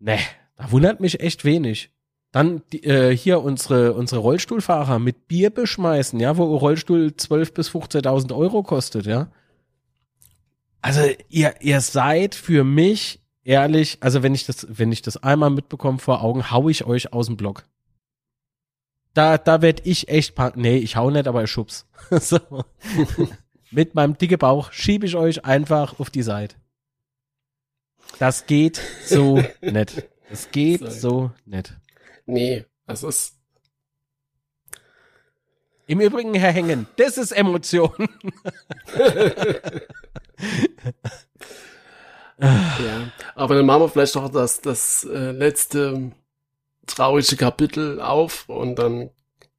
[0.00, 0.18] ne,
[0.56, 1.90] da wundert mich echt wenig.
[2.32, 7.70] Dann die, äh, hier unsere, unsere Rollstuhlfahrer mit Bier beschmeißen, ja, wo Rollstuhl 12.000 bis
[7.70, 9.30] 15.000 Euro kostet, ja.
[10.80, 15.50] Also ihr, ihr seid für mich ehrlich, also wenn ich das, wenn ich das einmal
[15.50, 17.64] mitbekomme vor Augen, hau ich euch aus dem Block.
[19.12, 21.86] Da, da werd ich echt, nee, ich hau nicht, aber ich schubs.
[22.10, 22.38] so.
[23.72, 26.56] Mit meinem dicke Bauch schiebe ich euch einfach auf die Seite.
[28.20, 30.08] Das geht so nett.
[30.28, 30.90] Das geht So.
[30.90, 31.72] so nett.
[32.26, 33.34] Nee, das ist,
[35.86, 37.90] Im Übrigen, Herr Hengen, das ist Emotion.
[42.40, 43.10] ja.
[43.34, 46.12] Aber dann machen wir vielleicht noch das, das äh, letzte
[46.86, 49.10] traurige Kapitel auf und dann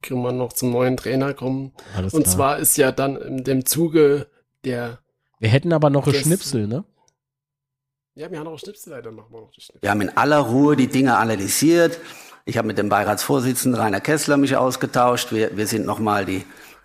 [0.02, 1.72] können wir noch zum neuen Trainer kommen.
[1.96, 2.34] Alles Und klar.
[2.34, 4.28] zwar ist ja dann in dem Zuge
[4.64, 5.00] der,
[5.38, 6.84] Wir hätten aber noch ein Schnipsel, ne?
[8.14, 9.82] Ja, wir haben noch Schnipsel, machen wir noch die Schnipsel.
[9.82, 11.98] Wir haben in aller Ruhe die Dinge analysiert.
[12.44, 15.32] Ich habe mit dem Beiratsvorsitzenden Rainer Kessler mich ausgetauscht.
[15.32, 16.44] Wir, wir sind nochmal die,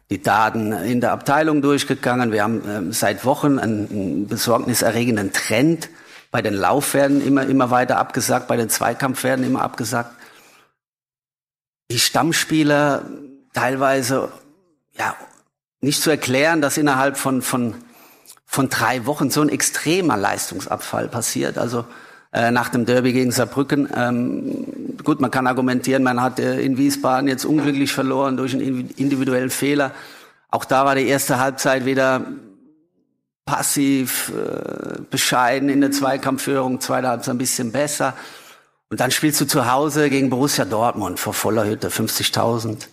[0.09, 2.31] die Daten in der Abteilung durchgegangen.
[2.31, 5.89] Wir haben ähm, seit Wochen einen, einen besorgniserregenden Trend
[6.31, 10.11] bei den Laufpferden immer, immer weiter abgesagt, bei den Zweikampfpferden immer abgesagt.
[11.91, 13.05] Die Stammspieler
[13.53, 14.31] teilweise,
[14.97, 15.15] ja,
[15.81, 17.75] nicht zu erklären, dass innerhalb von, von,
[18.47, 21.59] von drei Wochen so ein extremer Leistungsabfall passiert.
[21.59, 21.85] Also
[22.33, 23.89] äh, nach dem Derby gegen Saarbrücken.
[23.95, 28.63] Ähm, gut, man kann argumentieren, man hat äh, in Wiesbaden jetzt unglücklich verloren durch einen
[28.63, 29.91] individu- individuellen Fehler.
[30.49, 32.25] Auch da war die erste Halbzeit wieder
[33.45, 38.13] passiv, äh, bescheiden in der Zweikampfführung, zweite Halbzeit ein bisschen besser.
[38.89, 42.87] Und dann spielst du zu Hause gegen Borussia Dortmund vor voller Hütte, 50.000.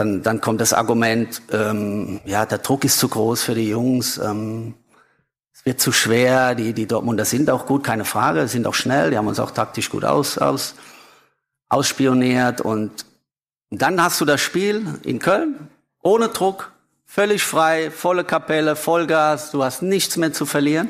[0.00, 4.16] Dann, dann kommt das Argument, ähm, ja, der Druck ist zu groß für die Jungs,
[4.16, 4.72] ähm,
[5.52, 9.10] es wird zu schwer, die, die Dortmunder sind auch gut, keine Frage, sind auch schnell,
[9.10, 10.74] die haben uns auch taktisch gut aus, aus,
[11.68, 13.04] ausspioniert und
[13.68, 15.68] dann hast du das Spiel in Köln,
[16.00, 16.72] ohne Druck,
[17.04, 20.88] völlig frei, volle Kapelle, Vollgas, du hast nichts mehr zu verlieren.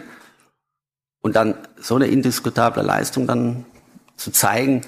[1.20, 3.66] Und dann so eine indiskutable Leistung dann
[4.16, 4.82] zu zeigen,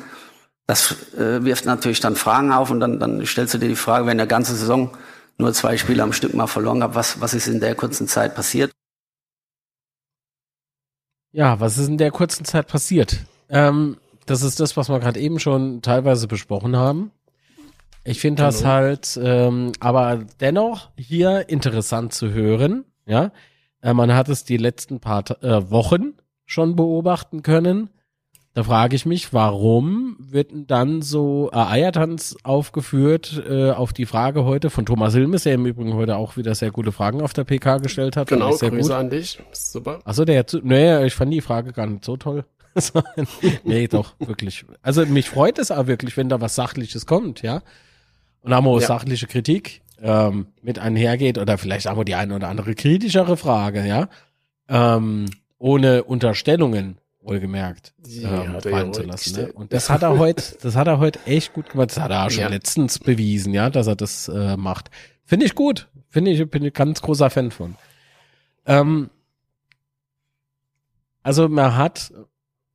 [0.73, 4.07] das äh, wirft natürlich dann Fragen auf und dann, dann stellst du dir die Frage,
[4.07, 4.97] wenn der ganze Saison
[5.37, 8.35] nur zwei Spiele am Stück mal verloren hat, was, was ist in der kurzen Zeit
[8.35, 8.70] passiert?
[11.33, 13.18] Ja, was ist in der kurzen Zeit passiert?
[13.51, 17.11] Ähm, das ist das, was wir gerade eben schon teilweise besprochen haben.
[18.05, 18.70] Ich finde das Genau.
[18.70, 22.87] halt, ähm, aber dennoch hier interessant zu hören.
[23.05, 23.31] Ja,
[23.83, 26.14] äh, man hat es die letzten paar äh, Wochen
[26.47, 27.91] schon beobachten können.
[28.55, 34.05] Da frage ich mich, warum wird denn dann so äh, Eiertanz aufgeführt äh, auf die
[34.05, 37.33] Frage heute von Thomas Hilmes, der im Übrigen heute auch wieder sehr gute Fragen auf
[37.33, 38.29] der PK gestellt hat.
[38.29, 38.99] Genau, sehr Grüße gut.
[38.99, 39.39] an dich.
[39.53, 40.01] Super.
[40.05, 42.45] Achso, der hat, nee, ich fand die Frage gar nicht so toll.
[43.65, 44.67] nee, doch, wirklich.
[44.83, 47.63] Also mich freut es auch wirklich, wenn da was Sachliches kommt, ja.
[48.43, 48.87] Und haben wir auch Ja.
[48.87, 53.87] sachliche Kritik ähm, mit einhergeht oder vielleicht auch mal die eine oder andere kritischere Frage,
[53.87, 54.09] ja.
[54.69, 55.27] Ähm,
[55.59, 59.37] ohne Unterstellungen, wohlgemerkt, Ja, ähm, ja fallen zu lassen.
[59.43, 59.53] Ne?
[59.53, 61.91] Und das hat er heute, das hat er heute echt gut gemacht.
[61.91, 62.49] Das hat er auch schon Ja.
[62.49, 64.91] letztens bewiesen, ja, dass er das äh, macht.
[65.25, 65.89] Finde ich gut.
[66.09, 67.77] Finde ich, bin ich ganz großer Fan von.
[68.66, 69.09] Ähm,
[71.23, 72.12] also man hat,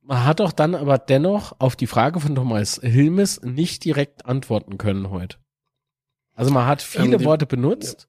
[0.02, 4.78] man hat doch dann aber dennoch auf die Frage von Thomas Hilmes nicht direkt antworten
[4.78, 5.36] können heute.
[6.34, 8.08] Also man hat viele Ähm, die- Worte benutzt,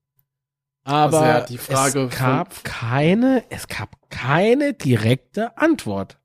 [0.84, 6.18] aber Also ja, die Frage es gab von- keine, es gab keine direkte Antwort.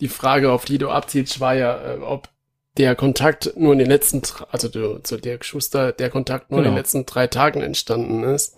[0.00, 2.28] Die Frage, auf die du abzielst, war ja, äh, ob
[2.76, 4.22] der Kontakt nur in den letzten,
[4.52, 6.74] also du, zu Dirk Schuster, der Kontakt nur in Genau.
[6.74, 8.56] den letzten drei Tagen entstanden ist.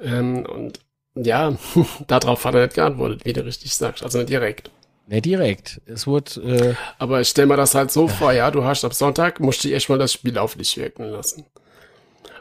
[0.00, 0.80] Ähm, und
[1.14, 1.56] ja,
[2.06, 4.70] darauf hat er nicht geantwortet, wie du richtig sagst, also nicht direkt.
[5.08, 5.80] Ne, direkt.
[5.86, 8.92] Es wurde, äh, Aber ich stell mir das halt so vor, ja, du hast am
[8.92, 11.44] Sonntag, musst du erstmal das Spiel auf dich wirken lassen.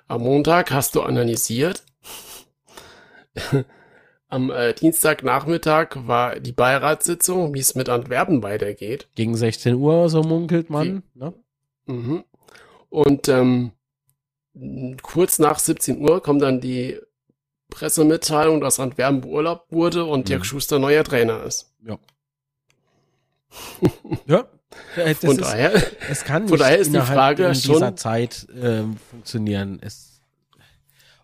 [0.08, 1.84] Am Montag hast du analysiert.
[4.32, 9.08] Am äh, Dienstagnachmittag war die Beiratssitzung, wie es mit Antwerpen weitergeht.
[9.16, 11.02] gegen 16 Uhr, so munkelt man.
[11.16, 11.34] Ne?
[11.88, 12.24] Mhm.
[12.90, 13.72] Und ähm,
[15.02, 17.00] kurz nach 17 Uhr kommt dann die
[17.72, 20.46] Pressemitteilung, dass Antwerpen beurlaubt wurde und Dirk Mhm.
[20.46, 21.72] Schuster neuer Trainer ist.
[21.86, 21.98] Ja.
[24.28, 24.40] ja.
[24.96, 25.72] Äh, Das Von ist, daher,
[26.10, 29.80] es kann von nicht daher ist die Frage in schon- dieser Zeit ähm, funktionieren.
[29.82, 30.09] Es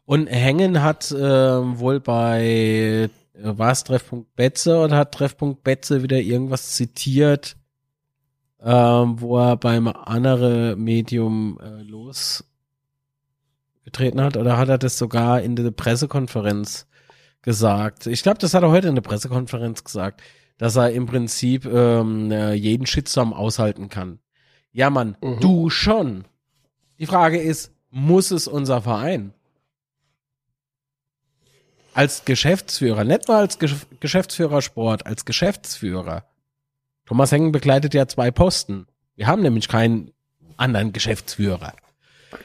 [0.05, 6.03] und Hängen hat ähm, wohl bei äh, war es Treffpunkt Betze oder hat Treffpunkt Betze
[6.03, 7.55] wieder irgendwas zitiert,
[8.61, 12.45] ähm, wo er beim andere Medium äh, losgetreten
[14.21, 16.87] hat oder hat er das sogar in der Pressekonferenz
[17.41, 18.07] gesagt?
[18.07, 20.21] Ich glaube, das hat er heute in der Pressekonferenz gesagt,
[20.57, 24.19] dass er im Prinzip ähm, äh, jeden Shitstorm aushalten kann.
[24.71, 25.39] Ja, Mann, Mhm.
[25.41, 26.25] du schon.
[26.99, 29.33] Die Frage ist, muss es unser Verein?
[31.95, 36.25] Als Geschäftsführer, nicht nur als Gesch Geschäftsführer Sport, als Geschäftsführer.
[37.05, 38.85] Thomas Hengen begleitet ja zwei Posten.
[39.15, 40.11] Wir haben nämlich keinen
[40.57, 41.73] anderen Geschäftsführer.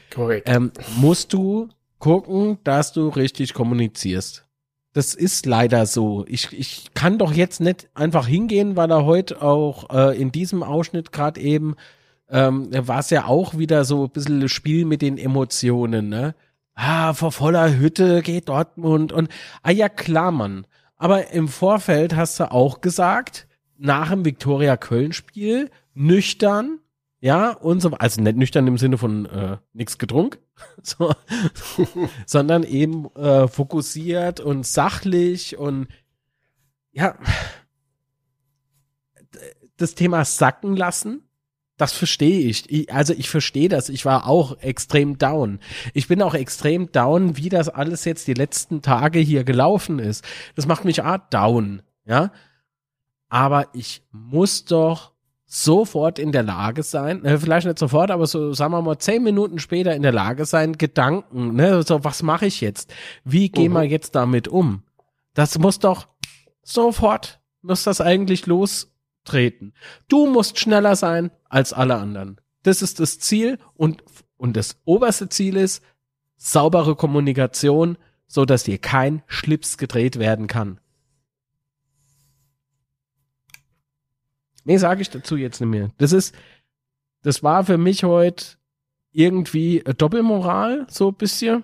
[0.09, 0.47] korrekt.
[0.49, 1.67] Ähm, musst du
[1.99, 4.45] gucken, dass du richtig kommunizierst.
[4.93, 6.25] Das ist leider so.
[6.29, 10.63] Ich, ich kann doch jetzt nicht einfach hingehen, weil er heute auch äh, in diesem
[10.63, 11.75] Ausschnitt gerade eben
[12.29, 16.35] ähm, war es ja auch wieder so ein bisschen Spiel mit den Emotionen, ne?
[16.73, 19.29] Ah, vor voller Hütte geht Dortmund und
[19.61, 20.65] ah ja klar, Mann.
[20.97, 23.47] Aber im Vorfeld hast du auch gesagt,
[23.77, 26.79] nach dem Viktoria Köln Spiel nüchtern,
[27.19, 30.39] ja und so, also nicht nüchtern im Sinne von äh, nichts getrunken,
[30.83, 31.13] so,
[32.25, 35.87] sondern eben äh, fokussiert und sachlich und
[36.91, 37.15] ja
[39.77, 41.27] das Thema sacken lassen,
[41.81, 42.69] das verstehe ich.
[42.71, 42.93] ich.
[42.93, 43.89] Also ich verstehe das.
[43.89, 45.59] Ich war auch extrem down.
[45.93, 50.23] Ich bin auch extrem down, wie das alles jetzt die letzten Tage hier gelaufen ist.
[50.55, 52.31] Das macht mich auch down, ja.
[53.29, 55.11] Aber ich muss doch
[55.47, 59.23] sofort in der Lage sein, äh, vielleicht nicht sofort, aber so sagen wir mal zehn
[59.23, 62.93] Minuten später in der Lage sein, Gedanken, ne, so was mache ich jetzt?
[63.25, 63.75] Wie gehen Mhm.
[63.75, 64.83] wir jetzt damit um?
[65.33, 66.07] Das muss doch
[66.63, 69.73] sofort muss das eigentlich lostreten.
[70.07, 72.39] Du musst schneller sein als alle anderen.
[72.63, 74.03] Das ist das Ziel und
[74.37, 75.83] und das oberste Ziel ist
[76.35, 80.79] saubere Kommunikation, so dass dir kein Schlips gedreht werden kann.
[84.63, 85.91] Nee, sage ich dazu jetzt nicht mehr.
[85.99, 86.33] Das ist,
[87.21, 88.57] das war für mich heute
[89.11, 91.63] irgendwie Doppelmoral, so ein bisschen.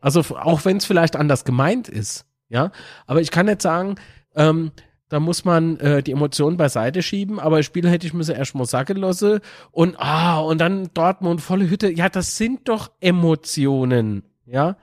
[0.00, 2.72] Also auch wenn es vielleicht anders gemeint ist, ja.
[3.06, 3.94] Aber ich kann nicht sagen,
[4.34, 4.72] ähm,
[5.08, 8.54] da muss man äh, die Emotionen beiseite schieben, aber das Spiel hätte ich müssen erst
[8.54, 9.40] mal sagen lassen
[9.70, 11.90] und ah, und dann Dortmund volle Hütte.
[11.90, 14.76] Ja, das sind doch Emotionen, ja.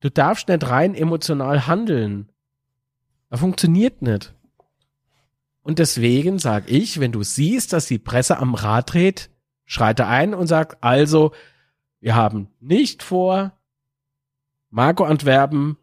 [0.00, 2.28] Du darfst nicht rein emotional handeln.
[3.30, 4.34] Das funktioniert nicht.
[5.62, 9.30] Und deswegen sag ich, wenn du siehst, dass die Presse am Rad dreht,
[9.64, 11.32] schreite ein und sag, also,
[11.98, 13.52] wir haben nicht vor,
[14.70, 15.76] Marco Antwerpen,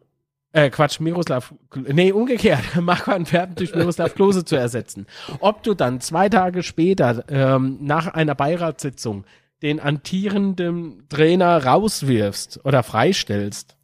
[0.54, 5.06] äh, Quatsch, Miroslav, nee, umgekehrt, Marco Antwerpen durch Miroslav Klose zu ersetzen.
[5.40, 9.24] Ob du dann zwei Tage später, ähm, nach einer Beiratssitzung,
[9.62, 13.76] den antierenden Trainer rauswirfst oder freistellst,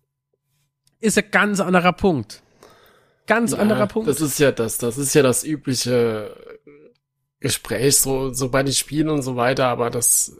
[1.00, 2.42] ist ein ganz anderer Punkt.
[3.26, 4.08] Ganz Ja, anderer Punkt.
[4.08, 6.36] Das ist ja das, das ist ja das übliche
[7.40, 10.38] Gespräch, so, so bei den Spielen und so weiter, aber das,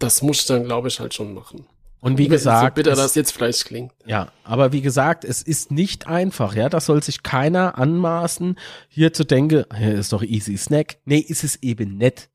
[0.00, 1.66] das muss ich dann, glaube ich, halt schon machen.
[2.02, 3.92] Und wie so gesagt, bitter es- das jetzt vielleicht klingt.
[4.04, 6.68] Ja, aber wie gesagt, es ist nicht einfach, ja.
[6.68, 10.98] Das soll sich keiner anmaßen, hier zu denken, "Hä, ist doch easy snack.
[11.04, 12.28] Nee, ist es eben nicht.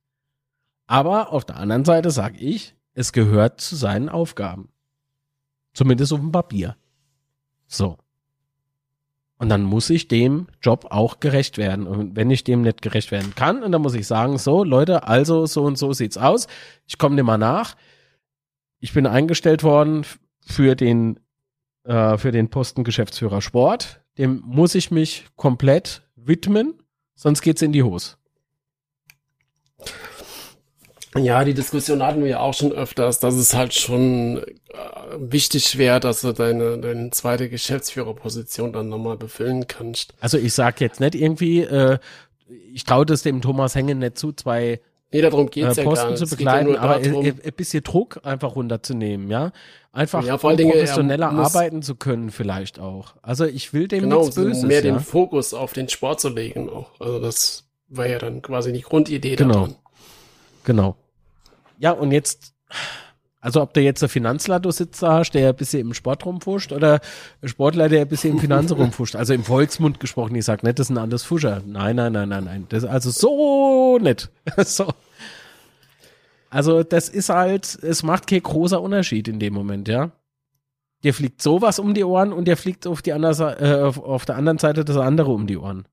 [0.87, 4.69] Aber auf der anderen Seite sage ich, es gehört zu seinen Aufgaben.
[5.73, 6.77] Zumindest auf dem Papier.
[7.67, 7.97] So.
[9.37, 11.85] Und dann muss ich dem Job auch gerecht werden.
[11.85, 15.03] Und wenn ich dem nicht gerecht werden kann, und dann muss ich sagen, so, Leute,
[15.03, 16.47] also so und so sieht's aus.
[16.87, 17.75] Ich komme dem mal nach.
[18.79, 20.05] Ich bin eingestellt worden
[20.45, 21.19] für den
[21.83, 24.01] äh, für den Posten Geschäftsführer Sport.
[24.17, 26.73] Dem muss ich mich komplett widmen,
[27.15, 28.15] sonst geht's in die Hose.
[31.15, 34.43] Ja, die Diskussion hatten wir ja auch schon öfters, dass es halt schon äh,
[35.17, 40.13] wichtig wäre, dass du deine, deine zweite Geschäftsführerposition dann nochmal befüllen kannst.
[40.19, 41.97] Also ich sag jetzt nicht irgendwie, äh,
[42.73, 44.81] ich traue das dem Thomas Hengen nicht zu, zwei
[45.11, 48.55] Nee, darum äh, geht's ja gar Posten zu begleiten, ja aber ein, bisschen Druck einfach
[48.55, 49.51] runterzunehmen, ja.
[49.93, 53.15] Einfach Ja, vor Dingen, er professioneller arbeiten zu können vielleicht auch.
[53.21, 54.91] Also ich will dem genau, nichts Böses, mehr ja.
[54.93, 56.99] den Fokus auf den Sport zu legen auch.
[56.99, 59.53] Also das war ja dann quasi die Grundidee Genau.
[59.53, 59.75] daran.
[60.65, 60.95] Genau.
[61.79, 62.53] Ja, und jetzt,
[63.47, 66.25] also ob du jetzt einen Finanzler du sitzt da hast, der ein bisschen im Sport
[66.25, 66.99] rumfuscht oder
[67.41, 69.15] ein Sportler, der ein bisschen im Finanzen rumfuscht.
[69.15, 71.63] Also im Volksmund gesprochen, ich sag nicht, das sind alles Fuscher.
[71.65, 72.65] Nein, nein, nein, nein, nein.
[72.67, 74.29] Das ist also so nett.
[74.57, 74.91] so.
[76.49, 80.11] Also das ist halt, es macht kein großer Unterschied in dem Moment, ja.
[81.05, 84.25] Dir fliegt sowas um die Ohren und dir fliegt auf die andere, äh, auf, auf
[84.25, 85.87] der anderen Seite das andere um die Ohren.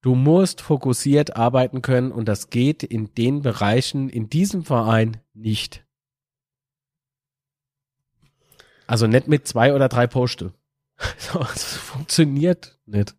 [0.00, 5.85] Du musst fokussiert arbeiten können und das geht in den Bereichen in diesem Verein nicht.
[8.86, 10.52] Also nicht mit zwei oder drei Poste.
[11.32, 13.14] Das funktioniert nicht.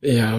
[0.00, 0.38] Ja.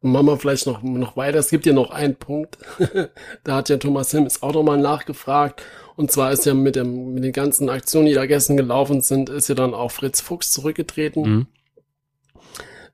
[0.00, 1.38] Machen wir vielleicht noch, noch weiter.
[1.38, 2.58] Es gibt ja noch einen Punkt.
[3.44, 5.62] da hat ja Thomas Sims auch nochmal nachgefragt.
[5.96, 9.28] Und zwar ist ja mit, dem, mit den ganzen Aktionen, die da gestern gelaufen sind,
[9.28, 11.22] ist ja dann auch Fritz Fuchs zurückgetreten.
[11.22, 11.46] Mhm.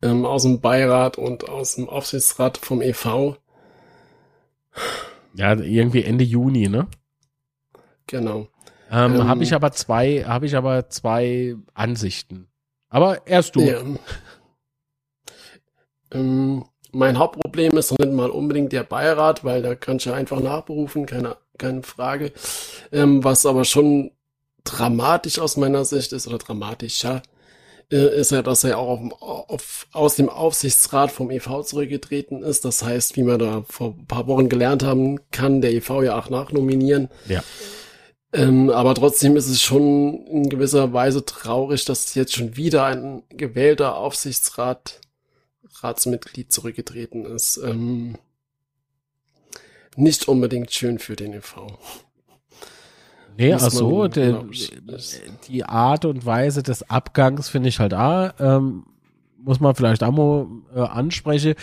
[0.02, 3.36] Ähm, aus dem Beirat und aus dem Aufsichtsrat vom EV.
[5.34, 6.86] Ja, irgendwie Ende Juni, ne?
[8.06, 8.48] Genau.
[8.90, 12.48] Ähm, Ähm, habe ich aber zwei, habe ich aber zwei Ansichten.
[12.88, 13.60] Aber erst du.
[13.60, 13.80] Ja.
[16.12, 21.06] Ähm, mein Hauptproblem ist nicht mal unbedingt der Beirat, weil da kannst du einfach nachberufen,
[21.06, 22.32] keine, keine Frage.
[22.92, 24.12] Ähm, was aber schon
[24.62, 27.22] dramatisch aus meiner Sicht ist, oder dramatischer,
[27.90, 32.64] äh, ist ja, dass er auch auf, auf, aus dem Aufsichtsrat vom EV zurückgetreten ist.
[32.64, 36.18] Das heißt, wie wir da vor ein paar Wochen gelernt haben, kann der EV ja
[36.18, 37.08] auch nachnominieren.
[37.26, 37.42] Ja.
[38.32, 43.22] Ähm, aber trotzdem ist es schon in gewisser Weise traurig, dass jetzt schon wieder ein
[43.30, 45.00] gewählter Aufsichtsrat
[45.82, 47.58] Ratsmitglied zurückgetreten ist.
[47.58, 48.16] Ähm,
[49.96, 51.78] nicht unbedingt schön für den EV.
[53.36, 54.44] Nee, ach so, der,
[54.86, 58.86] das- die Art und Weise des Abgangs finde ich halt auch, ähm,
[59.38, 61.54] muss man vielleicht auch mal äh, ansprechen,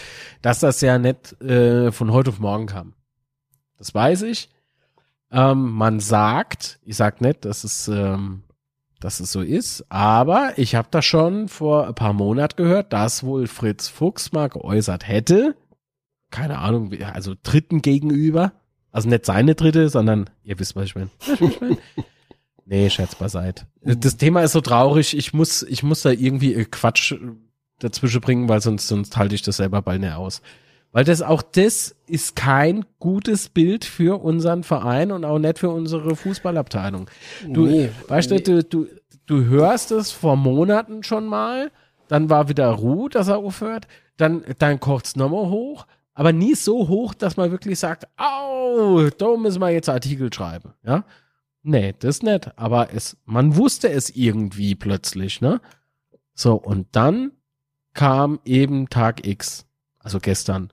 [0.41, 2.93] dass das ja nicht äh, von heute auf morgen kam.
[3.77, 4.49] Das weiß ich.
[5.31, 8.43] Ähm, man sagt, ich sag nicht, dass es, ähm,
[8.99, 13.23] dass es so ist, aber ich habe das schon vor ein paar Monaten gehört, dass
[13.23, 15.55] wohl Fritz Fuchs mal geäußert hätte,
[16.29, 18.51] keine Ahnung, also Dritten gegenüber,
[18.91, 21.09] also nicht seine Dritte, sondern ihr wisst, was ich meine.
[22.63, 23.65] Nee, Scherz beiseite.
[23.81, 27.13] Das Thema ist so traurig, ich muss, ich muss da irgendwie äh, Quatsch
[27.79, 30.41] dazwischen bringen, weil sonst, sonst halte ich das selber bald nicht aus.
[30.93, 35.69] Weil das auch das ist kein gutes Bild für unseren Verein und auch nicht für
[35.69, 37.09] unsere Fußballabteilung.
[37.45, 38.39] Du, Nee, weißt nee.
[38.39, 38.87] du, du, du,
[39.25, 41.71] du hörst es vor Monaten schon mal,
[42.07, 45.87] dann war wieder Ruhe, dass er aufhört, dann, dann kocht es nochmal hoch,
[46.21, 50.75] aber nie so hoch, dass man wirklich sagt, au, da müssen wir jetzt Artikel schreiben,
[50.83, 51.03] ja.
[51.63, 55.61] Nee, das nicht, aber es, man wusste es irgendwie plötzlich, ne?
[56.35, 57.31] So, und dann
[57.95, 59.65] kam eben Tag X,
[59.97, 60.71] also gestern.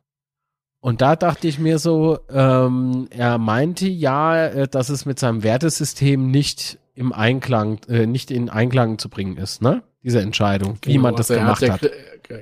[0.81, 5.43] Und da dachte ich mir so, ähm, er meinte ja, äh, dass es mit seinem
[5.43, 9.83] Wertesystem nicht im Einklang, äh, nicht in Einklang zu bringen ist, ne?
[10.03, 11.83] Diese Entscheidung, wie Genau, man das also er gemacht hat.
[11.83, 11.91] kri-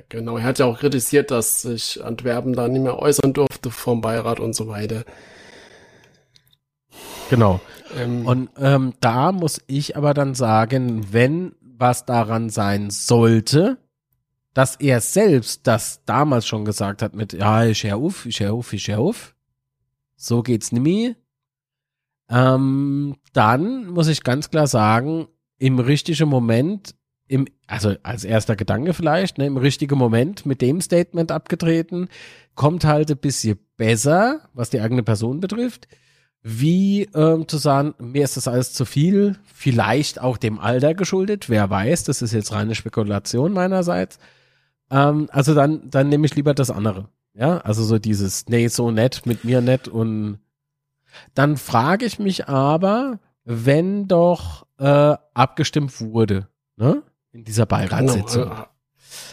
[0.09, 4.01] Genau, er hat ja auch kritisiert, dass sich Antwerpen da nicht mehr äußern durfte vom
[4.01, 5.05] Beirat und so weiter.
[7.29, 7.61] Genau.
[7.97, 13.77] Ähm, Und ähm, da muss ich aber dann sagen, wenn was daran sein sollte,
[14.53, 18.53] dass er selbst das damals schon gesagt hat mit, ja, ich hör auf, ich hör
[18.53, 19.35] auf, ich hör auf,
[20.15, 21.15] so geht's nimmer,
[22.29, 25.27] ähm, dann muss ich ganz klar sagen,
[25.59, 26.95] im richtigen Moment,
[27.27, 32.07] im, also als erster Gedanke vielleicht, ne, im richtigen Moment mit dem Statement abgetreten,
[32.55, 35.87] kommt halt ein bisschen besser, was die eigene Person betrifft
[36.49, 41.49] wie ähm, zu sagen, mir ist das alles zu viel, vielleicht auch dem Alter geschuldet,
[41.49, 44.17] wer weiß, das ist jetzt reine Spekulation meinerseits.
[44.89, 47.09] Ähm, also dann, dann nehme ich lieber das andere.
[47.33, 50.39] Ja, also so dieses, nee, so nett, mit mir nett und
[51.33, 56.47] dann frage ich mich aber, wenn doch äh, abgestimmt wurde,
[56.77, 58.51] ne, in dieser genau, Beiratssitzung.
[58.51, 58.55] äh,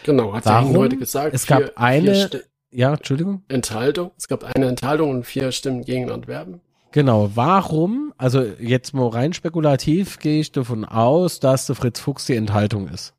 [0.05, 1.35] genau, hat er heute gesagt.
[1.35, 3.43] Es gab vier, eine- vier Ja, Entschuldigung.
[3.49, 4.11] Enthaltung.
[4.19, 6.61] Es gab eine Enthaltung und vier Stimmen gegen Antwerpen.
[6.91, 12.27] Genau, warum, also jetzt mal rein spekulativ gehe ich davon aus, dass der Fritz Fuchs
[12.27, 13.15] die Enthaltung ist.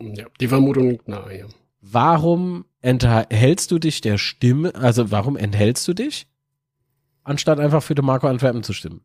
[0.00, 1.38] Ja, die Vermutung liegt nahe.
[1.38, 1.46] Ja.
[1.80, 6.26] Warum enthältst du dich der Stimme, also warum enthältst du dich,
[7.24, 9.00] anstatt einfach für den Marco Antwerpen zu stimmen?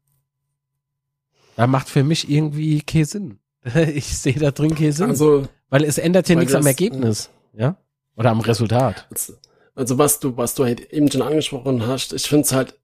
[1.55, 3.39] Da macht für mich irgendwie keinen Sinn.
[3.93, 7.77] Ich sehe da drin Sinn, Also, weil es ändert ja nichts am Ergebnis, ja?
[8.15, 9.07] Oder am Resultat.
[9.11, 9.33] also,
[9.75, 12.77] also was du, was du halt eben schon angesprochen hast, ich finde es halt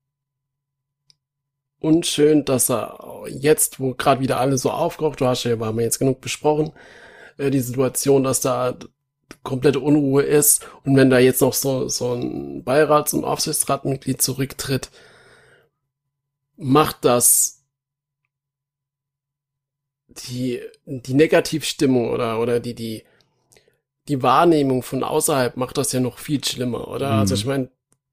[1.79, 5.79] unschön, dass er jetzt, wo gerade wieder alle so aufkocht, du hast ja, wir haben
[5.79, 6.71] jetzt genug besprochen,
[7.37, 8.77] äh, die Situation, dass da
[9.43, 14.89] komplette Unruhe ist und wenn da jetzt noch so, so ein Beirats- und Aufsichtsratmitglied zurücktritt,
[16.57, 17.54] macht das
[20.07, 23.03] die, die Negativstimmung oder, oder die, die,
[24.07, 27.13] die Wahrnehmung von außerhalb macht das ja noch viel schlimmer, oder?
[27.13, 27.19] Mhm.
[27.19, 27.69] Also ich meine,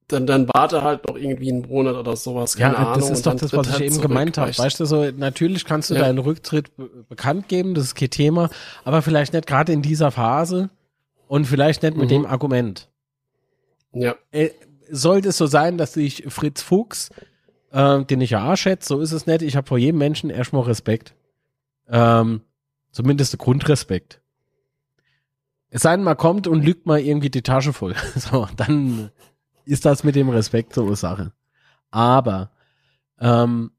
[0.08, 3.08] dann, dann warte halt noch irgendwie einen Monat oder sowas, keine Ja, Ahnung.
[3.08, 4.56] das ist doch das, was ich halt eben gemeint habe.
[4.56, 4.84] weißt du?
[4.84, 6.00] So natürlich kannst du Ja.
[6.00, 8.50] deinen Rücktritt be bekannt geben, das ist kein Thema,
[8.84, 10.70] aber vielleicht nicht gerade in dieser Phase
[11.28, 12.14] und vielleicht nicht mit Mhm.
[12.14, 12.88] dem Argument.
[13.94, 14.50] Ja, Äh,
[14.90, 17.10] sollte es so sein, dass ich Fritz Fuchs,
[17.70, 19.42] äh, den ich ja schätze, so ist es nicht.
[19.42, 21.14] Ich habe vor jedem Menschen erstmal Respekt.
[21.92, 22.40] Ähm,
[22.90, 24.20] zumindest Grundrespekt.
[25.68, 27.94] Es sei denn, man kommt und lügt mal irgendwie die Tasche voll.
[28.16, 29.10] So, dann
[29.64, 31.32] ist das mit dem Respekt so Sache.
[31.90, 32.50] Aber
[33.20, 33.70] ähm,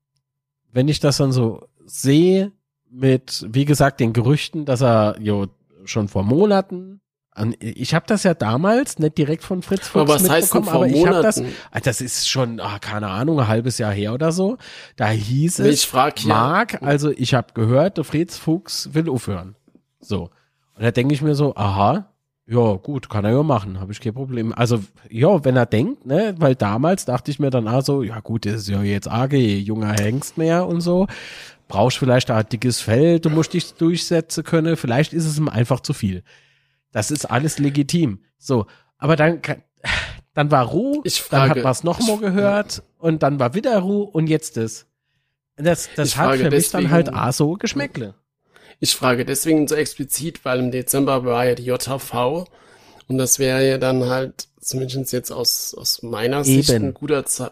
[0.72, 2.52] wenn ich das dann so sehe
[2.90, 5.48] mit, wie gesagt, den Gerüchten, dass er jo
[5.86, 7.02] schon vor Monaten
[7.60, 10.76] ich habe das ja damals nicht direkt von Fritz Fuchs aber was heißt mitbekommen, vor
[10.76, 14.14] aber ich habe das, ah, das ist schon, ah, keine Ahnung, ein halbes Jahr her
[14.14, 14.58] oder so.
[14.96, 19.10] Da hieß Ich es, frag hier, Marc, also ich habe gehört, der Fritz Fuchs will
[19.10, 19.56] aufhören.
[20.00, 20.30] So.
[20.76, 22.14] Und da denke ich mir so, aha,
[22.46, 24.54] ja, gut, kann er ja machen, habe ich kein Problem.
[24.54, 24.80] Also,
[25.10, 28.46] ja, wenn er denkt, ne, weil damals dachte ich mir dann auch so, ja gut,
[28.46, 31.08] das ist ja jetzt AG, junger Hengst mehr und so.
[31.70, 35.80] Brauchst vielleicht ein dickes Fell, du musst dich durchsetzen können, vielleicht ist es ihm einfach
[35.80, 36.24] zu viel.
[36.94, 38.24] Das ist alles legitim.
[38.38, 38.66] So,
[38.98, 39.64] aber dann, kann-
[40.34, 43.78] dann war Ruhe, Ich dann hat frage- man es nochmal gehört und dann war wieder
[43.80, 44.86] Ruhe und jetzt das.
[45.58, 48.16] Das, das Ich hat frage für mich dann deswegen- halt auch so Geschmäckle.
[48.80, 52.46] Ich frage deswegen so explizit, weil im Dezember war ja die JHV
[53.08, 56.88] und das wäre ja dann halt, zumindest jetzt aus, aus meiner Sicht Eben.
[56.88, 57.52] ein guter Ze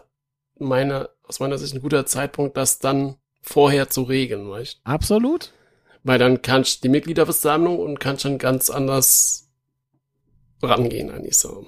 [0.58, 5.52] meine, aus meiner Sicht ein guter Zeitpunkt, das dann vorher zu regeln, weißt Absolut.
[6.04, 9.48] Weil dann kannst du die Mitgliederversammlung und kannst dann ganz anders
[10.62, 11.66] rangehen an die Sache.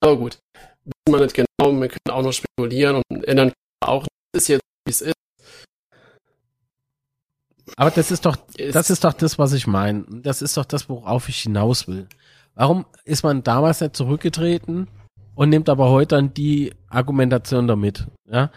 [0.00, 0.38] Aber gut,
[0.84, 4.90] wissen wir nicht genau, wir können auch noch spekulieren und ändern auch, ist jetzt, wie
[4.90, 5.14] es ist.
[7.76, 10.04] Aber das ist doch, das ist doch das, was ich meine.
[10.08, 12.06] Das ist doch das, worauf ich hinaus will.
[12.54, 14.88] Warum ist man damals nicht zurückgetreten
[15.34, 18.06] und nimmt aber heute dann die Argumentation damit?
[18.30, 18.50] Ja,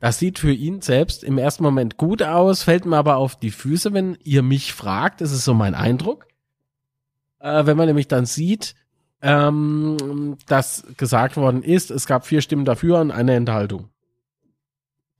[0.00, 3.50] das sieht für ihn selbst im ersten Moment gut aus, fällt mir aber auf die
[3.50, 5.20] Füße, wenn ihr mich fragt.
[5.20, 6.26] Das ist so mein Eindruck.
[7.40, 8.74] Äh, wenn man nämlich dann sieht,
[9.22, 13.90] ähm, dass gesagt worden ist, es gab vier Stimmen dafür und eine Enthaltung.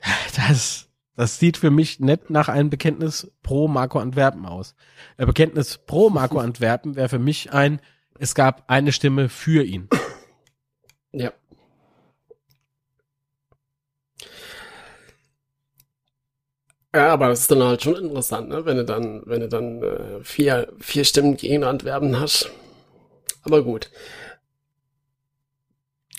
[0.36, 4.74] Das, Das sieht für mich nicht nach einem Bekenntnis pro Marco Antwerpen aus.
[5.16, 7.80] Ein Bekenntnis pro Marco Antwerpen wäre für mich ein,
[8.18, 9.88] es gab eine Stimme für ihn.
[11.12, 11.32] Ja.
[16.96, 18.64] Ja, aber das ist dann halt schon interessant, ne?
[18.64, 22.50] wenn du dann, wenn du dann äh, vier, vier Stimmen gegen Antwerpen hast.
[23.42, 23.90] Aber gut.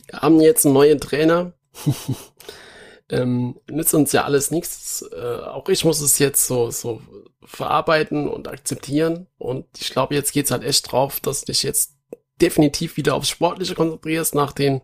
[0.06, 1.54] Wir haben jetzt einen neuen Trainer.
[3.10, 5.04] ähm, nützt uns ja alles nichts.
[5.12, 7.02] Äh, auch ich muss es jetzt so, so
[7.44, 9.26] verarbeiten und akzeptieren.
[9.40, 11.96] Und ich glaube, jetzt geht's halt echt drauf, dass dich jetzt
[12.40, 14.82] definitiv wieder aufs Sportliche konzentrierst nach den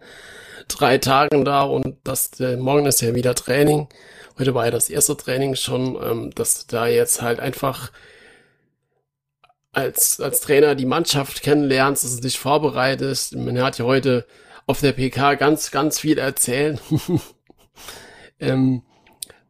[0.67, 3.89] drei Tagen da und das äh, morgen ist ja wieder Training.
[4.37, 7.91] Heute war ja das erste Training schon, ähm, dass du da jetzt halt einfach
[9.71, 13.35] als, als Trainer die Mannschaft kennenlernst, dass du dich vorbereitest.
[13.35, 14.25] Man hat ja heute
[14.65, 16.79] auf der PK ganz, ganz viel erzählt.
[18.39, 18.83] ähm,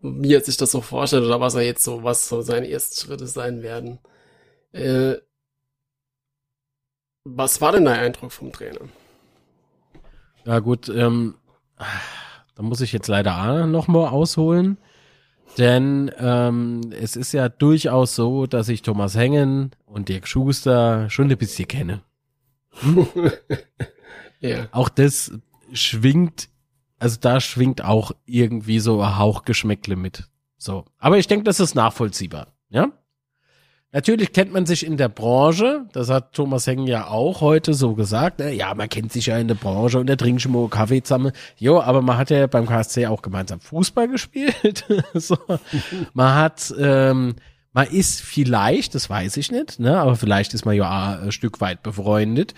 [0.01, 3.05] wie er sich das so vorstellt oder was er jetzt so, was so seine ersten
[3.05, 3.99] Schritte sein werden.
[4.73, 5.15] Äh,
[7.23, 8.81] was war denn dein Eindruck vom Trainer?
[10.45, 11.35] Ja gut, ähm,
[12.55, 14.77] da muss ich jetzt leider noch mal ausholen,
[15.57, 21.29] denn ähm, es ist ja durchaus so, dass ich Thomas Hengen und Dirk Schuster schon
[21.29, 22.01] ein bisschen kenne.
[22.81, 23.07] Hm?
[24.39, 24.67] ja.
[24.71, 25.31] Auch das
[25.71, 26.49] schwingt,
[26.99, 30.27] also da schwingt auch irgendwie so ein Hauchgeschmäckle mit.
[30.57, 32.91] So, aber ich denke, das ist nachvollziehbar, ja?
[33.95, 37.93] Natürlich kennt man sich in der Branche, das hat Thomas Hengen ja auch heute so
[37.93, 38.51] gesagt, ne?
[38.51, 41.31] ja, man kennt sich ja in der Branche und da trinkt schon mal Kaffee zusammen.
[41.57, 44.85] Jo, aber man hat ja beim KSC auch gemeinsam Fußball gespielt.
[45.13, 45.37] so.
[46.13, 47.35] Man hat, ähm,
[47.71, 51.61] man ist vielleicht, das weiß ich nicht, ne, aber vielleicht ist man ja ein Stück
[51.61, 52.55] weit befreundet.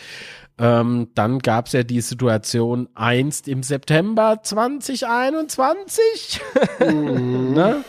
[0.57, 6.39] Ähm, dann gab's ja die Situation einst im September 2021.
[6.79, 7.53] Mhm.
[7.53, 7.83] ne?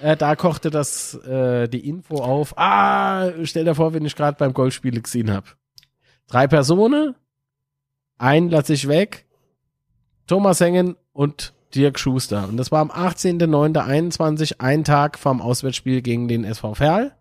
[0.00, 2.56] Äh, da kochte das äh, die Info auf.
[2.58, 5.46] Ah, stell dir vor, wenn ich gerade beim Golfspiel gesehen habe.
[6.26, 7.14] Drei Personen,
[8.18, 9.26] einen lasse ich weg,
[10.26, 12.48] Thomas Hengen und Dirk Schuster.
[12.48, 17.12] Und das war am 18.09.21, ein Tag vom Auswärtsspiel gegen den SV Verl.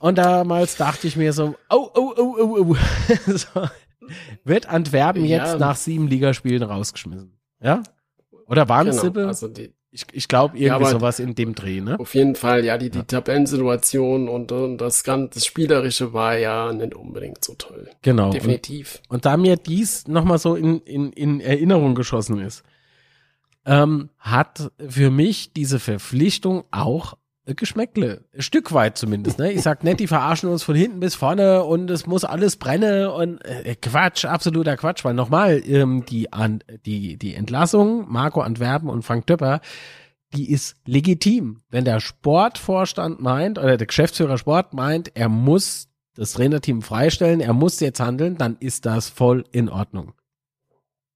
[0.00, 2.76] Und damals dachte ich mir so, oh, oh, oh, oh, oh.
[3.26, 3.68] so,
[4.44, 5.38] wird Antwerpen ja.
[5.38, 7.38] jetzt nach sieben Ligaspielen rausgeschmissen?
[7.60, 7.82] Ja?
[8.46, 11.80] Oder waren es genau, also die, ich, ich glaube irgendwie ja, sowas in dem Dreh,
[11.80, 11.98] ne?
[11.98, 13.04] Auf jeden Fall, ja, die, die ja.
[13.04, 17.88] Tabellensituation und, und das ganze das Spielerische war ja nicht unbedingt so toll.
[18.02, 18.30] Genau.
[18.30, 19.00] Definitiv.
[19.08, 22.62] Und, und da mir dies nochmal so in, in, in Erinnerung geschossen ist,
[23.64, 27.16] ähm, hat für mich diese Verpflichtung auch
[27.54, 28.24] Geschmäckle.
[28.34, 29.38] Ein Stück weit zumindest.
[29.38, 29.52] Ne?
[29.52, 33.06] Ich sag nicht, die verarschen uns von hinten bis vorne und es muss alles brennen
[33.08, 35.04] und äh, Quatsch, absoluter Quatsch.
[35.04, 39.60] Weil nochmal, ähm, die, an, die, die Entlassung, Marco Antwerpen und Frank Töpper,
[40.34, 41.62] die ist legitim.
[41.70, 47.52] Wenn der Sportvorstand meint, oder der Geschäftsführer Sport meint, er muss das Trainerteam freistellen, er
[47.52, 50.14] muss jetzt handeln, dann ist das voll in Ordnung.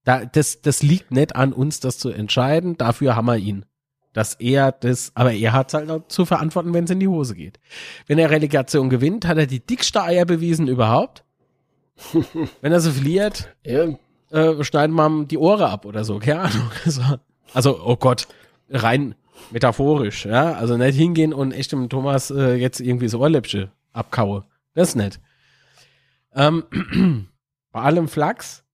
[0.05, 2.77] Da, das, das liegt nicht an uns, das zu entscheiden.
[2.77, 3.65] Dafür haben wir ihn
[4.13, 7.35] dass er das, aber er hat halt auch zu verantworten, wenn es in die Hose
[7.35, 7.61] geht.
[8.07, 11.25] Wenn er Relegation gewinnt, hat er die dickste Eier bewiesen überhaupt.
[12.61, 13.89] wenn er so verliert, ja.
[14.31, 16.71] äh, schneiden wir die Ohren ab oder so, keine Ahnung.
[16.85, 17.03] Also,
[17.53, 18.29] also, oh Gott,
[18.69, 19.15] rein
[19.51, 20.53] metaphorisch, ja.
[20.53, 24.45] Also nicht hingehen und echt dem Thomas äh, jetzt irgendwie so Ohrläppchen abkaue.
[24.75, 25.21] Das ist nett.
[26.35, 26.65] Ähm,
[27.73, 28.65] bei allem Flachs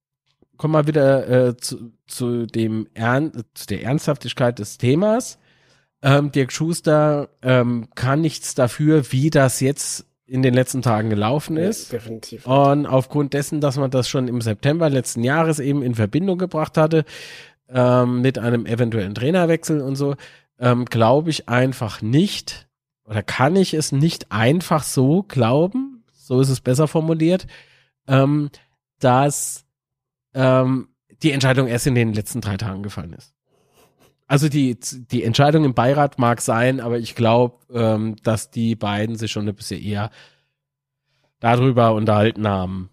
[0.56, 5.38] kommen wir wieder äh, zu, zu dem Ern zu der Ernsthaftigkeit des Themas.
[6.02, 11.56] Ähm, Dirk Schuster ähm, kann nichts dafür, wie das jetzt in den letzten Tagen gelaufen
[11.56, 11.92] ist.
[11.92, 12.46] Ja, definitiv.
[12.46, 16.76] Und aufgrund dessen, dass man das schon im September letzten Jahres eben in Verbindung gebracht
[16.76, 17.04] hatte,
[17.68, 20.16] ähm, mit einem eventuellen Trainerwechsel und so,
[20.58, 22.66] ähm, glaube ich einfach nicht,
[23.04, 27.46] oder kann ich es nicht einfach so glauben, so ist es besser formuliert,
[28.08, 28.50] ähm,
[28.98, 29.65] dass
[30.36, 30.88] ähm,
[31.22, 33.32] die Entscheidung erst in den letzten drei Tagen gefallen ist.
[34.28, 39.16] Also die, die Entscheidung im Beirat mag sein, aber ich glaube, ähm, dass die beiden
[39.16, 40.10] sich schon ein bisschen eher
[41.40, 42.90] darüber unterhalten haben.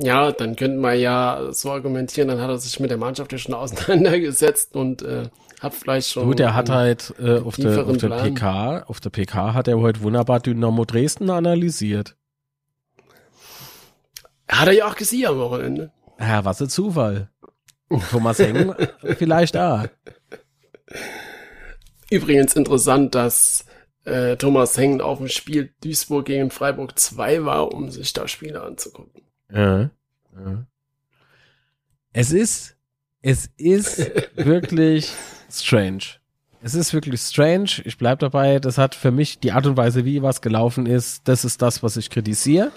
[0.00, 3.38] Ja, dann könnten wir ja so argumentieren, dann hat er sich mit der Mannschaft ja
[3.38, 6.26] schon auseinandergesetzt und äh, hat vielleicht schon.
[6.26, 9.78] Gut, er hat halt äh, auf, der, auf der PK, auf der PK hat er
[9.80, 12.14] heute wunderbar Dynamo Dresden analysiert.
[14.48, 15.92] Hat er ja auch gesehen am Wochenende.
[16.18, 17.30] Ja, was ein Zufall.
[18.10, 18.74] Thomas Heng
[19.18, 19.88] vielleicht da.
[22.10, 23.64] Übrigens interessant, dass
[24.04, 28.62] äh, Thomas Heng auf dem Spiel Duisburg gegen Freiburg 2 war, um sich da Spiele
[28.62, 29.22] anzugucken.
[29.52, 29.90] Ja,
[30.36, 30.66] ja.
[32.12, 32.76] Es ist
[33.22, 33.98] Es ist
[34.36, 35.10] wirklich
[35.50, 36.04] strange.
[36.62, 37.82] Es ist wirklich strange.
[37.84, 38.58] Ich bleib dabei.
[38.58, 41.82] Das hat für mich die Art und Weise, wie was gelaufen ist, das ist das,
[41.82, 42.70] was ich kritisiere.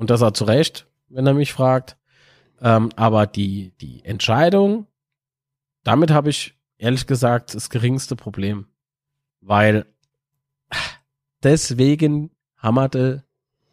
[0.00, 1.98] Und das hat zu Recht, wenn er mich fragt.
[2.62, 4.86] Ähm, aber die, die Entscheidung,
[5.84, 8.66] damit habe ich ehrlich gesagt das geringste Problem.
[9.42, 9.84] Weil
[11.42, 13.24] deswegen hammerte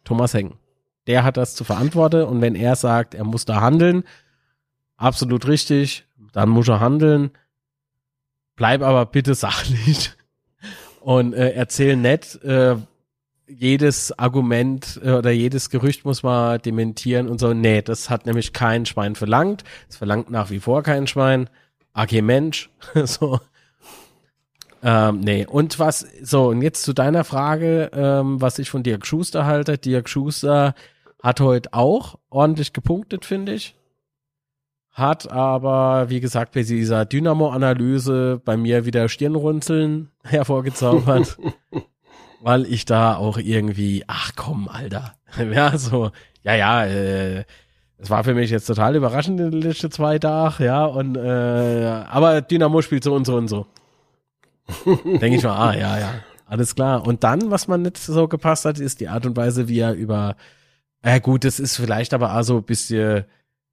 [0.04, 0.58] Thomas Heng.
[1.06, 4.04] Der hat das zu verantworten und wenn er sagt, er muss da handeln,
[4.98, 7.30] absolut richtig, dann muss er handeln.
[8.54, 10.12] Bleib aber bitte sachlich
[11.00, 12.76] und äh, erzähl nett, äh,
[13.48, 17.54] jedes Argument äh, oder jedes Gerücht muss man dementieren und so.
[17.54, 19.64] Nee, das hat nämlich kein Schwein verlangt.
[19.88, 21.48] Es verlangt nach wie vor kein Schwein.
[21.92, 22.70] AG Mensch.
[23.04, 23.40] so.
[24.82, 29.06] Ähm, nee, und was, so, und jetzt zu deiner Frage, ähm, was ich von Dirk
[29.06, 29.76] Schuster halte.
[29.76, 30.74] Dirk Schuster
[31.22, 33.74] hat heute auch ordentlich gepunktet, finde ich.
[34.92, 41.38] Hat aber, wie gesagt, bei dieser Dynamo-Analyse bei mir wieder Stirnrunzeln hervorgezaubert.
[42.40, 45.14] weil ich da auch irgendwie, ach komm, Alter.
[45.52, 46.10] Ja, so,
[46.42, 47.44] ja, ja, äh,
[47.98, 52.04] es war für mich jetzt total überraschend in den letzten zwei Tagen, ja, und äh,
[52.08, 53.66] aber Dynamo spielt so und so und so.
[55.04, 56.14] Denke ich mal, ah, ja, ja,
[56.46, 57.06] alles klar.
[57.06, 59.94] Und dann, was man nicht so gepasst hat, ist die Art und Weise, wie er
[59.94, 60.36] über,
[61.02, 63.24] äh, gut, das ist vielleicht aber auch so ein bisschen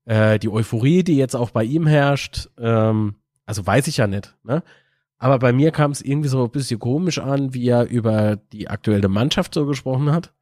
[0.05, 3.15] äh, die Euphorie, die jetzt auch bei ihm herrscht, ähm,
[3.45, 4.63] also weiß ich ja nicht, ne?
[5.17, 8.67] Aber bei mir kam es irgendwie so ein bisschen komisch an, wie er über die
[8.69, 10.33] aktuelle Mannschaft so gesprochen hat.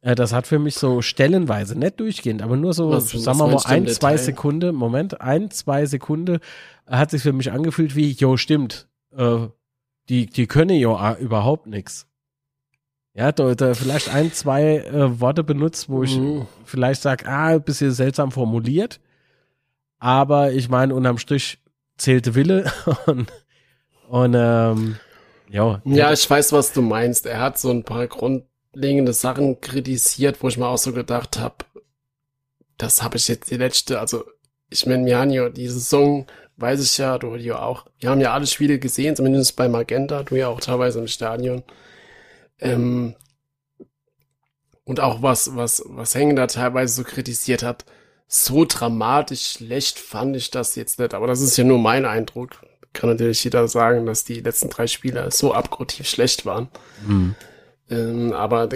[0.00, 3.48] Äh, das hat für mich so stellenweise, nicht durchgehend, aber nur so, was, sagen wir
[3.48, 6.38] mal, ein, zwei Sekunden, Moment, ein, zwei Sekunden
[6.86, 9.48] hat sich für mich angefühlt wie, jo, stimmt, äh,
[10.08, 12.06] die, die können ja überhaupt nichts.
[13.14, 16.46] Ja, da, da vielleicht ein, zwei äh, Worte benutzt, wo ich mhm.
[16.64, 19.00] vielleicht sage, ah, ein bisschen seltsam formuliert.
[19.98, 21.58] Aber ich meine, unterm Strich
[21.96, 22.70] zählte Wille
[23.06, 23.32] und,
[24.08, 24.96] und ähm,
[25.50, 25.80] ja.
[25.84, 27.26] Ja, ich weiß, was du meinst.
[27.26, 31.56] Er hat so ein paar grundlegende Sachen kritisiert, wo ich mir auch so gedacht habe,
[32.76, 34.24] das habe ich jetzt die letzte, also
[34.70, 36.26] ich meine, ja die Saison
[36.58, 37.86] weiß ich ja, du ja auch.
[37.98, 41.62] Wir haben ja alle Spiele gesehen, zumindest bei Magenta, du ja auch teilweise im Stadion.
[42.60, 43.14] Ähm,
[44.84, 47.84] und auch was, was, was Hängen da teilweise so kritisiert hat,
[48.26, 51.14] so dramatisch schlecht fand ich das jetzt nicht.
[51.14, 52.62] Aber das ist ja nur mein Eindruck.
[52.98, 56.66] Kann natürlich jeder sagen, dass die letzten drei Spiele so abgrundtief schlecht waren.
[57.06, 57.36] Mhm.
[57.88, 58.68] Ähm, aber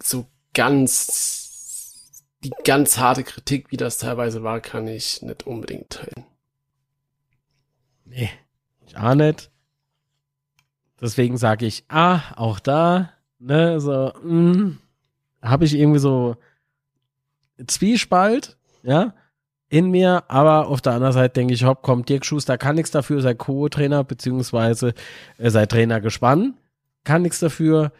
[0.00, 6.24] so ganz, die ganz harte Kritik, wie das teilweise war, kann ich nicht unbedingt teilen.
[8.04, 8.30] Nee,
[8.86, 9.50] ich auch nicht.
[11.00, 13.10] Deswegen sage ich, ah, auch da,
[13.40, 14.78] ne, so, hm,
[15.42, 16.36] habe ich irgendwie so
[17.66, 19.14] Zwiespalt, ja,
[19.74, 22.92] in mir, aber auf der anderen Seite denke ich, hopp, kommt Dirk Schuster kann nichts
[22.92, 24.94] dafür, sei Co-Trainer, beziehungsweise
[25.36, 26.54] äh, sei Trainer gespannt,
[27.02, 27.90] kann nichts dafür,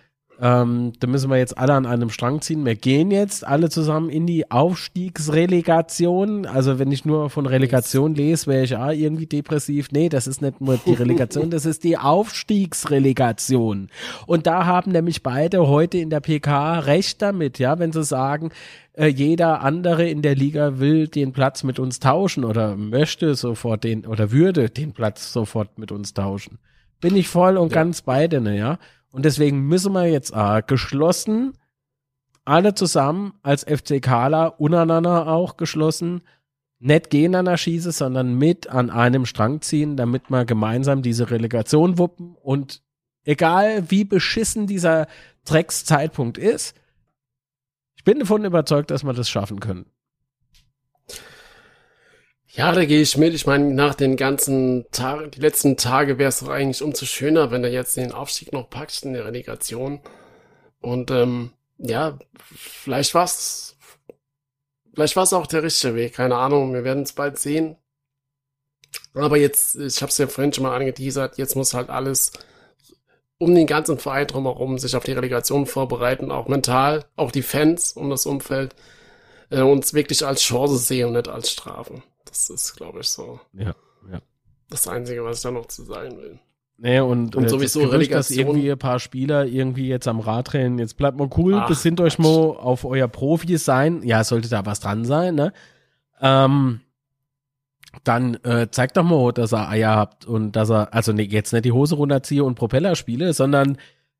[0.41, 2.65] ähm, da müssen wir jetzt alle an einem Strang ziehen.
[2.65, 6.45] Wir gehen jetzt alle zusammen in die Aufstiegsrelegation.
[6.47, 9.93] Also wenn ich nur von Relegation lese, wäre ich ah, irgendwie depressiv.
[9.93, 13.91] Nee, das ist nicht nur die Relegation, das ist die Aufstiegsrelegation.
[14.27, 18.51] Und da haben nämlich beide heute in der PK recht damit, ja, wenn sie sagen,
[18.95, 23.85] äh, jeder andere in der Liga will den Platz mit uns tauschen oder möchte sofort
[23.85, 26.59] den oder würde den Platz sofort mit uns tauschen.
[27.01, 27.75] Bin ich voll und ja.
[27.75, 28.79] ganz bei denen, ja.
[29.15, 31.57] Und deswegen müssen wir jetzt äh, geschlossen,
[32.45, 36.23] alle zusammen als FC Kala, untereinander auch geschlossen,
[36.81, 42.35] nicht gegeneinander schießen, sondern mit an einem Strang ziehen, damit wir gemeinsam diese Relegation wuppen.
[42.35, 42.83] Und
[43.23, 45.07] egal wie beschissen dieser
[45.45, 46.75] Dreckszeitpunkt ist,
[47.97, 49.87] ich bin davon überzeugt, dass wir das schaffen können.
[52.57, 53.35] Ja, da gehe ich mit.
[53.35, 57.51] Ich meine, nach den ganzen Tagen, die letzten Tage wäre es doch eigentlich umso schöner,
[57.51, 60.01] wenn er jetzt den Aufstieg noch packt in der Relegation.
[60.81, 62.17] Und ähm, ja,
[62.55, 63.77] vielleicht war's,
[64.95, 66.15] vielleicht war's auch der richtige Weg.
[66.15, 66.73] Keine Ahnung.
[66.75, 67.77] Wir werden es bald sehen.
[69.15, 71.39] Aber jetzt, ich habe es ja vorhin schon mal angeteasert.
[71.39, 72.33] Jetzt muss halt alles
[73.39, 77.95] um den ganzen Verein drumherum sich auf die Relegation vorbereiten, auch mental, auch die Fans
[77.95, 78.77] um das Umfeld
[79.51, 82.03] äh, uns wirklich als Chance sehen und nicht als Strafe.
[82.25, 83.41] Das ist, glaube ich, so.
[83.53, 83.75] Ja,
[84.11, 84.21] ja.
[84.69, 86.41] Das Einzige, was ich da noch zu sagen will.
[86.77, 90.19] Nee, und, und äh, sowieso das Gerücht, dass irgendwie ein paar Spieler irgendwie jetzt am
[90.19, 94.03] Rad drehen, jetzt bleibt mal cool, Ach, besinnt euch mal auf euer Profi sein.
[94.03, 95.53] Ja, sollte da was dran sein, ne?
[96.21, 96.81] Ähm,
[98.03, 101.53] dann äh, zeigt doch mal, dass er Eier habt und dass er, also nee, jetzt
[101.53, 103.79] nicht die Hose runterziehe und Propeller spiele, sondern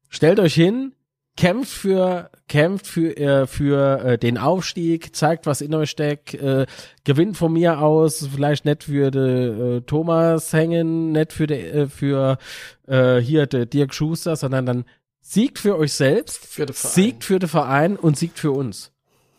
[0.09, 0.93] stellt euch hin,
[1.37, 6.67] kämpft für kämpft für äh, für äh, den Aufstieg, zeigt was in euch steckt, äh,
[7.05, 11.87] gewinnt von mir aus, vielleicht nicht für de, äh, Thomas hängen, nicht für de, äh,
[11.89, 12.39] für
[12.87, 14.85] äh, hier de Dirk Schuster, sondern dann
[15.21, 18.93] siegt für euch selbst, Für siegt für den Verein und siegt für uns.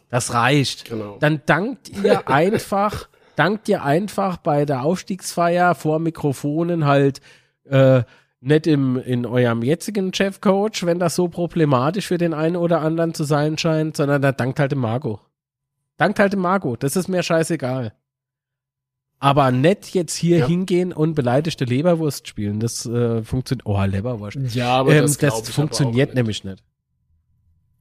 [0.09, 0.85] Das reicht.
[0.85, 1.17] Genau.
[1.19, 7.21] Dann dankt ihr einfach, dankt ihr einfach bei der Aufstiegsfeier vor Mikrofonen halt
[7.65, 8.03] äh,
[8.45, 13.13] nicht im, in eurem jetzigen Chefcoach, wenn das so problematisch für den einen oder anderen
[13.13, 15.19] zu sein scheint, sondern da dankt halt dem Marco.
[15.97, 17.93] Dankt halt dem Marco, das ist mir scheißegal.
[19.19, 20.47] Aber nicht jetzt hier Ja.
[20.47, 22.59] hingehen und beleidigte Leberwurst spielen.
[22.59, 23.65] Das äh, funktioniert.
[23.65, 24.37] Oh, Leberwurst.
[24.53, 26.61] Ja, aber ähm, das, das, funktioniert auch nämlich nicht.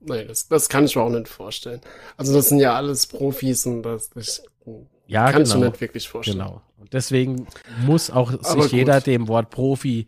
[0.01, 1.81] Nee, das, das kann ich mir auch nicht vorstellen.
[2.17, 4.41] Also das sind ja alles Profis und das ich,
[5.07, 5.61] Ja, kann ich genau.
[5.61, 6.39] mir nicht wirklich vorstellen.
[6.39, 6.63] Genau.
[6.79, 7.47] Und deswegen
[7.85, 8.73] muss auch Aber sich gut.
[8.73, 10.07] jeder dem Wort Profi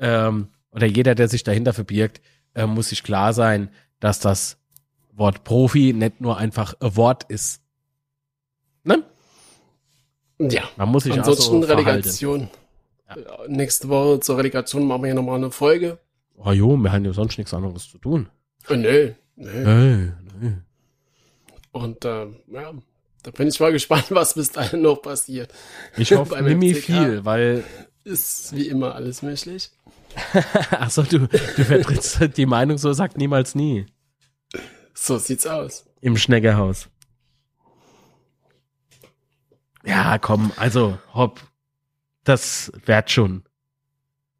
[0.00, 2.20] ähm, oder jeder, der sich dahinter verbirgt,
[2.54, 3.70] äh, muss sich klar sein,
[4.00, 4.58] dass das
[5.12, 7.62] Wort Profi nicht nur einfach ein Wort ist.
[8.84, 9.04] Ne?
[10.38, 10.62] Ja.
[10.76, 11.74] Man muss sich Ansonsten auch so.
[11.74, 12.48] Relegation.
[13.08, 13.16] Ja,
[13.48, 15.98] Nächste Woche zur Relegation machen wir ja nochmal eine Folge.
[16.36, 18.28] Oh jo, wir haben ja sonst nichts anderes zu tun.
[18.68, 19.64] Äh, nö, nö.
[19.64, 20.52] Hey, nee.
[21.72, 22.72] Und ähm, ja,
[23.22, 25.52] da bin ich mal gespannt, was bis dahin noch passiert.
[25.96, 26.82] Ich hoffe FCK.
[26.82, 27.64] viel, weil
[28.04, 29.70] Ist wie immer alles möglich.
[30.70, 33.86] achso, du, du vertrittst die Meinung, so sagt niemals nie.
[34.94, 35.84] So sieht's aus.
[36.00, 36.88] Im Schneckerhaus.
[39.84, 41.40] Ja, komm, also, hopp.
[42.24, 43.44] Das wird schon.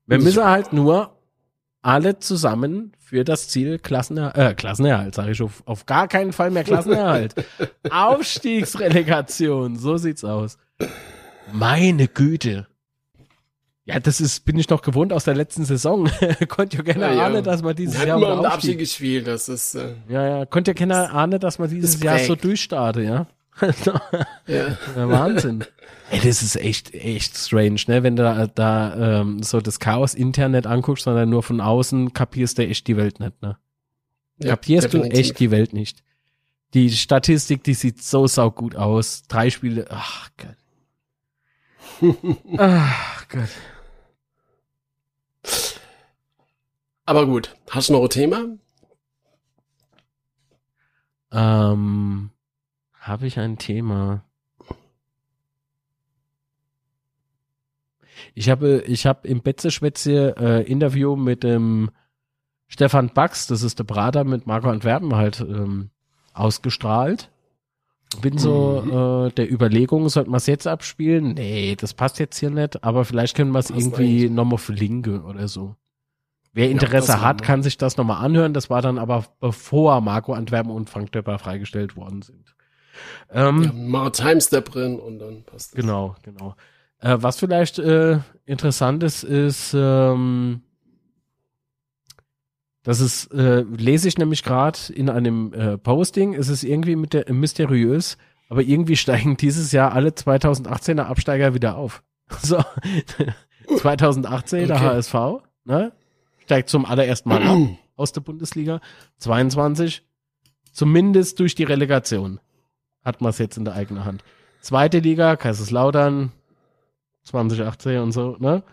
[0.07, 1.17] Wir müssen halt nur
[1.83, 6.51] alle zusammen für das Ziel Klassenerhalt, äh, Klassenerhalt, sage ich auf, auf gar keinen Fall
[6.51, 7.35] mehr Klassenerhalt.
[7.91, 10.59] Aufstiegsrelegation, so sieht's aus.
[11.53, 12.67] Meine Güte.
[13.93, 16.09] Ja, das ist, bin ich noch gewohnt aus der letzten Saison.
[16.49, 17.27] Konnt ja keiner Ja, ja.
[17.27, 18.45] ahnen, dass man dieses Jahr mal um.
[18.45, 22.03] Abstieg gespielt, das ist, äh, Ja, ja, konnte ja keiner ahnen, dass man dieses Das
[22.03, 22.45] Jahr so prägt.
[22.45, 23.27] durchstartet, ja.
[24.47, 24.77] ja.
[24.97, 25.65] Ja, Wahnsinn.
[26.11, 28.03] Ey, das ist echt, echt strange, ne?
[28.03, 32.13] Wenn du da, da ähm, so das Chaos intern nicht anguckst, sondern nur von außen
[32.13, 33.59] kapierst du echt die Welt nicht, ne?
[34.39, 35.19] ja, Kapierst du definitiv.
[35.21, 36.03] echt die Welt nicht.
[36.75, 39.23] Die Statistik, die sieht so saugut aus.
[39.29, 40.57] Drei Spiele, ach Gott.
[42.59, 43.49] ach Gott.
[47.11, 48.45] Aber gut, hast du noch ein Thema?
[51.33, 52.31] Ähm,
[53.01, 54.23] habe ich ein Thema?
[58.37, 61.91] Ich habe, ich habe im Betzeschwätze äh, Interview mit dem
[62.69, 65.91] Stefan Bax, das ist der Brater mit Marco Antwerpen halt ähm,
[66.33, 67.29] ausgestrahlt.
[68.21, 71.35] Bin so äh, der Überlegung, sollte man es jetzt abspielen?
[71.35, 75.49] Nee, das passt jetzt hier nicht, aber vielleicht können wir es irgendwie nochmal verlinken oder
[75.49, 75.75] so.
[76.53, 78.53] Wer das Interesse machen hat, kann sich das nochmal anhören.
[78.55, 82.55] Das war dann aber bevor Marco Antwerpen und Frank Döpper freigestellt worden sind.
[83.31, 85.81] Ähm, Ja, Maritime Step drin und dann passt es.
[85.81, 86.55] Genau, genau.
[86.99, 90.63] Äh, was vielleicht äh, interessant ist, ist, ähm,
[92.83, 97.13] das ist, äh, lese ich nämlich gerade in einem äh, Posting, es ist irgendwie mit
[97.13, 98.17] der, mysteriös,
[98.49, 102.03] aber irgendwie steigen dieses Jahr alle 2018er Absteiger wieder auf.
[102.43, 102.63] So,
[103.79, 104.85] 2018 der Okay.
[104.87, 105.15] HSV,
[105.65, 105.93] ne?
[106.51, 107.59] Steigt zum allerersten Mal ab
[107.95, 108.81] aus der Bundesliga.
[109.19, 110.03] 22,
[110.73, 112.41] zumindest durch die Relegation,
[113.05, 114.25] hat man es jetzt in der eigenen Hand.
[114.61, 116.33] Zweite Liga, Kaiserslautern,
[117.23, 118.65] 2018 und so, ne?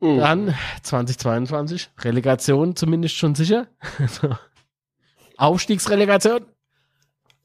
[0.00, 0.18] Mhm.
[0.18, 3.68] Dann 2022, Relegation zumindest schon sicher.
[5.38, 6.44] Aufstiegsrelegation.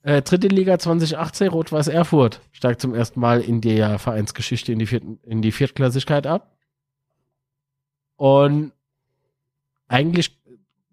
[0.01, 4.85] Äh, dritte Liga 2018, Rot-Weiß Erfurt steigt zum ersten Mal in der Vereinsgeschichte in die,
[4.85, 6.57] vierten, in die Viertklassigkeit ab.
[8.17, 8.73] Und
[9.87, 10.39] eigentlich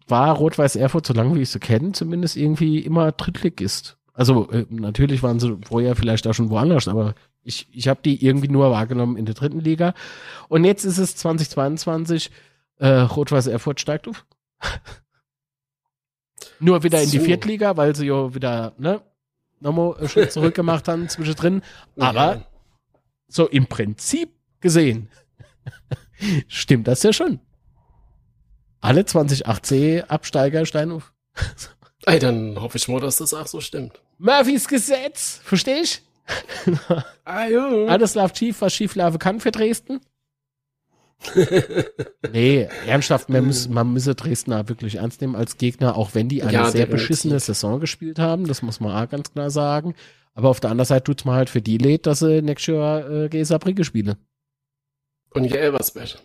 [0.06, 3.96] war Rot-Weiß Erfurt, solange wie ich sie kenne, zumindest irgendwie immer Drittligist.
[4.12, 8.24] Also äh, natürlich waren sie vorher vielleicht auch schon woanders, aber ich, ich habe die
[8.24, 9.94] irgendwie nur wahrgenommen in der dritten Liga.
[10.48, 12.30] Und jetzt ist es 2022,
[12.78, 14.26] äh, Rot-Weiß Erfurt steigt auf.
[16.58, 17.20] Nur wieder in die.
[17.20, 19.00] Viertliga, weil sie ja wieder, ne,
[19.60, 21.62] nochmal einen Schritt zurück gemacht haben zwischendrin.
[21.98, 22.46] Aber Ja.
[23.28, 24.30] so im Prinzip
[24.60, 25.08] gesehen
[26.48, 27.40] stimmt das ja schon.
[28.80, 31.12] Alle 2018 Absteiger steigen auf.
[32.06, 34.00] Ey, dann hoffe ich mal, dass das auch so stimmt.
[34.18, 36.02] Murphys Gesetz, versteh ich?
[37.24, 37.46] Ah.
[37.86, 40.00] Alles läuft schief, was schief laufen kann für Dresden.
[42.32, 46.28] nee, ernsthaft, man, muss, man müsse Dresden auch wirklich ernst nehmen als Gegner, auch wenn
[46.28, 49.94] die eine Ja, sehr beschissene Saison gespielt haben, das muss man auch ganz klar sagen.
[50.34, 53.08] Aber auf der anderen Seite tut's mir halt für die leid, dass sie nächstes Jahr
[53.08, 54.16] äh, gegen Saarbrücke spielen.
[55.32, 56.18] Und ja, Elversberg.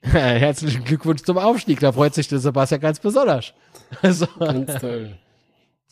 [0.02, 1.80] Herzlichen Glückwunsch zum Aufstieg.
[1.80, 3.52] Da freut sich der Sebastian ganz besonders.
[4.02, 5.16] Also, Ganz toll.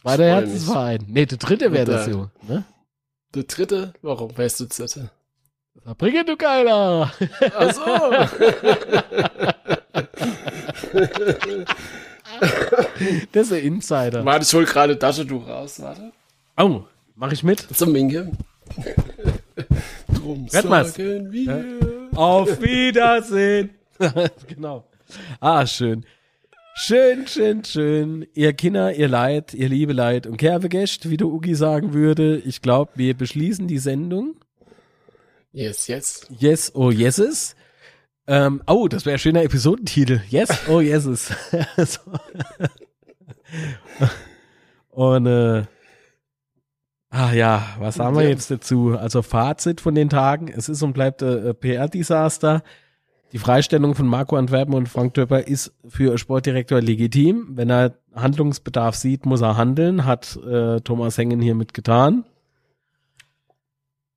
[0.02, 0.26] freu mich.
[0.26, 1.04] Herzensverein.
[1.08, 2.30] Nee, der dritte wäre das Der- so.
[2.46, 2.62] Ne?
[3.34, 3.94] Der dritte?
[4.02, 5.00] Warum weißt du das?
[5.96, 7.10] Bringe du Geiler.
[7.54, 7.82] Ach so.
[13.32, 14.24] Das ist ein Insider.
[14.24, 15.80] Warte, ich hol gerade Taschentuch raus.
[15.80, 16.12] Warte.
[16.56, 16.82] Oh,
[17.14, 17.60] mach ich mit?
[17.74, 18.32] Zum Minke.
[20.12, 20.62] Drum Hört
[20.94, 22.08] sagen wir.
[22.14, 23.70] Auf Wiedersehen.
[24.48, 24.88] genau.
[25.40, 26.04] Ah, schön.
[26.78, 28.26] Schön, schön, schön.
[28.34, 32.36] Ihr Kinder, ihr Leid, ihr liebe Leid und Kervegäst, wie der Ugi sagen würde.
[32.38, 34.36] Ich glaube, wir beschließen die Sendung.
[35.52, 36.26] Yes, yes.
[36.38, 37.56] Yes, oh yeses.
[38.26, 40.20] Ähm, oh, das wäre ein schöner Episodentitel.
[40.28, 41.32] Yes, oh yeses.
[41.78, 42.00] so.
[44.90, 45.64] Und äh,
[47.08, 48.98] ah ja, was haben wir jetzt dazu?
[48.98, 50.48] Also Fazit von den Tagen.
[50.48, 52.62] Es ist und bleibt äh, PR-Desaster.
[53.36, 57.48] Die Freistellung von Marco Antwerpen und Frank Döpper ist für Sportdirektor legitim.
[57.50, 62.24] Wenn er Handlungsbedarf sieht, muss er handeln, hat äh, Thomas Hengen hiermit getan.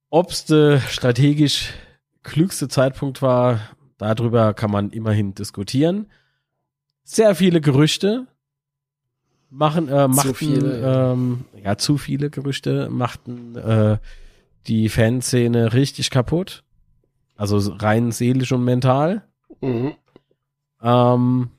[0.08, 1.74] Ob's der strategisch
[2.22, 3.60] klügste Zeitpunkt war,
[3.98, 6.06] darüber kann man immerhin diskutieren.
[7.04, 8.26] Sehr viele Gerüchte
[9.50, 11.12] machen, äh, machten, viele, ja.
[11.12, 13.98] ähm, ja, zu viele Gerüchte machten äh,
[14.66, 16.64] die Fanszene richtig kaputt.
[17.40, 19.26] Also rein seelisch und mental.
[19.62, 19.94] Mhm.
[20.82, 21.50] Ähm,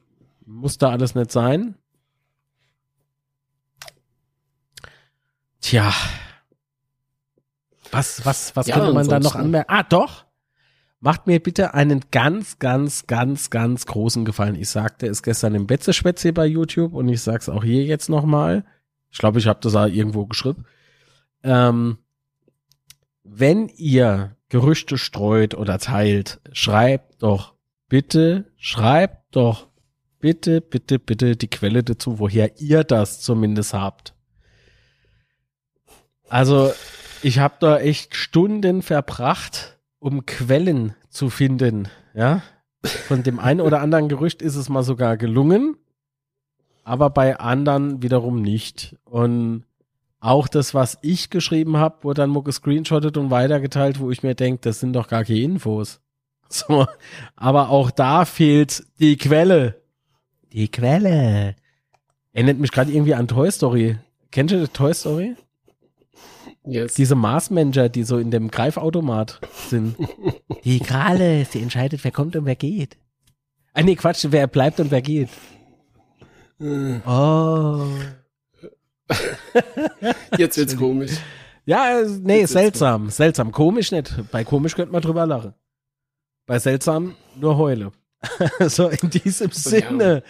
[0.46, 1.74] muss da alles nicht sein.
[5.60, 5.92] Tja.
[7.90, 9.74] Was, was, was Ja, könnte man da noch anmerken?
[9.74, 10.26] Ah, doch.
[11.00, 14.54] Macht mir bitte einen ganz, ganz, ganz, ganz großen Gefallen.
[14.54, 18.08] Ich sagte es gestern im Betzeschwätz hier bei YouTube und ich sag's auch hier jetzt
[18.08, 18.66] nochmal.
[19.10, 20.66] Ich glaube, ich habe das auch irgendwo geschrieben.
[21.42, 21.98] Ähm,
[23.24, 27.54] wenn ihr Gerüchte streut oder teilt, schreibt doch
[27.88, 29.70] bitte, schreibt doch
[30.20, 34.14] bitte, bitte, bitte die Quelle dazu, woher ihr das zumindest habt.
[36.28, 36.74] Also,
[37.24, 42.44] ich habe da echt Stunden verbracht, um Quellen zu finden, ja.
[42.84, 45.78] Von dem einen oder anderen Gerücht ist es mal sogar gelungen,
[46.84, 48.98] aber bei anderen wiederum nicht.
[49.06, 49.64] Und
[50.22, 54.36] auch das, was ich geschrieben habe, wurde dann mal gescreenshottet und weitergeteilt, wo ich mir
[54.36, 56.00] denke, das sind doch gar keine Infos.
[56.54, 56.86] So,
[57.38, 59.82] aber auch da fehlt die Quelle.
[60.52, 61.56] Die Quelle.
[62.34, 64.00] Erinnert mich gerade irgendwie an Toy Story.
[64.32, 65.38] Kennt ihr Toy Story?
[66.66, 66.96] Yes.
[66.96, 69.40] Diese Marsmanager, die so in dem Greifautomat
[69.70, 69.96] sind.
[70.66, 72.98] Die Krale, sie entscheidet, wer kommt und wer geht.
[73.74, 75.30] Ah nee, Quatsch, wer bleibt und wer geht.
[76.60, 77.86] Oh.
[80.38, 81.12] Jetzt wird's komisch.
[81.66, 83.52] Ja, äh, nee, Jetzt- seltsam, seltsam.
[83.52, 84.14] Komisch nicht.
[84.32, 85.54] Bei komisch könnte man drüber lachen.
[86.46, 87.92] Bei seltsam nur heule.
[88.68, 90.24] so in diesem Sinne.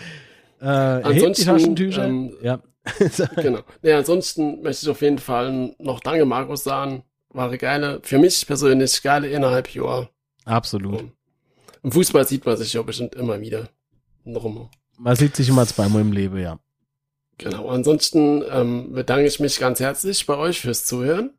[0.62, 2.06] Äh, hebt die Ansonsten, Taschentücher.
[2.06, 2.62] ähm, ja.
[3.36, 3.60] Genau.
[3.84, 7.04] Ja, ansonsten möchte ich auf jeden Fall noch Danke, Markus, sagen.
[7.30, 10.10] War eine geile, für mich persönlich geile innerhalb Jahr.
[10.46, 11.06] Absolut.
[11.84, 13.70] Im Fußball sieht man sich ja bestimmt immer wieder.
[14.26, 14.70] Drum.
[14.98, 16.60] Man sieht sich immer zweimal im Leben, ja.
[17.42, 17.70] Genau.
[17.70, 21.32] Ansonsten ähm, bedanke ich mich ganz herzlich bei euch fürs Zuhören.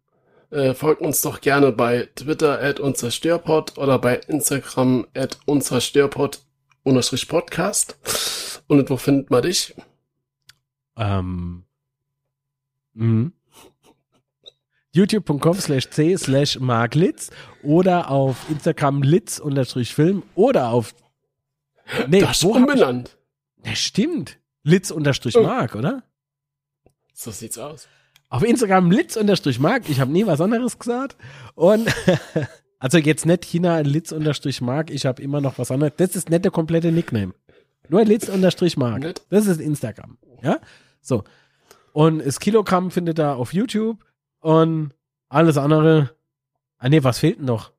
[0.50, 6.40] Äh, folgt uns doch gerne bei Twitter at unzerstörpod oder bei Instagram at unzerstörpod
[6.82, 7.98] unterstrich Podcast.
[8.66, 9.76] Und wo findet man dich?
[10.96, 11.66] Ähm,
[12.94, 13.32] mhm.
[14.92, 17.30] youtube.com slash c slash marklitz
[17.62, 20.96] oder auf Instagram litz unterstrich film oder auf
[22.08, 23.16] nee, das ist wo hab ich, umbenannt.
[23.64, 24.41] ja, stimmt.
[24.64, 25.42] Litz unterstrich Oh.
[25.42, 26.02] mark, oder?
[27.14, 27.88] So sieht's aus.
[28.28, 29.88] Auf Instagram litz unterstrich mark.
[29.90, 31.16] Ich habe nie was anderes gesagt.
[31.54, 31.88] Und
[32.78, 34.90] also jetzt nicht China litz unterstrich mark.
[34.90, 35.92] Ich habe immer noch was anderes.
[35.98, 37.34] Das ist nicht der komplette Nickname.
[37.88, 39.02] Nur litz unterstrich mark.
[39.02, 39.26] Nicht?
[39.28, 40.16] Das ist Instagram.
[40.42, 40.60] Ja?
[41.00, 41.24] So.
[41.92, 44.02] Und das Kilogramm findet ihr auf YouTube
[44.40, 44.94] und
[45.28, 46.10] alles andere.
[46.78, 47.72] Ah nee, was fehlt denn noch?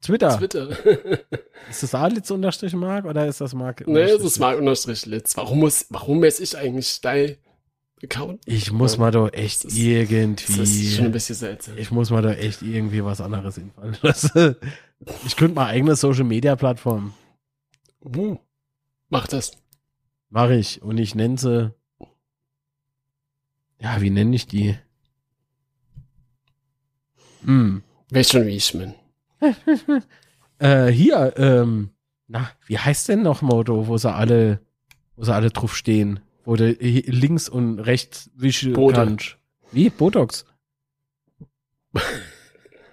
[0.00, 0.38] Twitter.
[0.38, 0.70] Twitter.
[1.70, 3.86] Ist das auch litz unterstrich mark oder ist das mark?
[3.86, 5.36] nee, es ist Mark unterstrich Litz.
[5.36, 7.36] Warum muss, warum messe ich eigentlich dein
[8.02, 8.40] Account?
[8.46, 10.56] Ich muss mal doch echt Das irgendwie.
[10.56, 11.76] Das ist schon ein bisschen seltsam.
[11.76, 14.56] Ich muss mal da echt irgendwie was anderes einfallen lassen.
[15.24, 17.14] Ich könnte mal eigene Social Media Plattform.
[18.04, 18.36] Uh,
[19.08, 19.52] mach das.
[20.28, 20.82] Mache ich.
[20.82, 21.72] Und ich nenne sie.
[23.80, 24.76] Ja, wie nenne ich die?
[27.44, 27.82] Hm.
[28.10, 28.94] Weiß schon, wie ich bin.
[30.58, 31.88] Äh, hier, ähm,
[32.28, 34.60] na, wie heißt denn noch Moto, wo sie alle,
[35.16, 36.20] wo sie alle drauf stehen?
[36.44, 39.38] Wo du hi- links und rechts wischen kannst.
[39.72, 39.88] Wie?
[39.88, 40.44] Botox?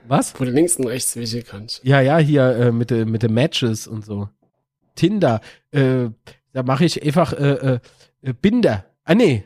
[0.08, 0.40] Was?
[0.40, 1.84] Wo du links und rechts wischen kannst.
[1.84, 4.30] Ja, ja, hier äh, mit den mit den Matches und so.
[4.96, 5.42] Tinder,
[5.72, 6.10] äh,
[6.54, 7.80] da mache ich einfach äh,
[8.22, 8.86] äh, Binder.
[9.04, 9.44] Ah nee.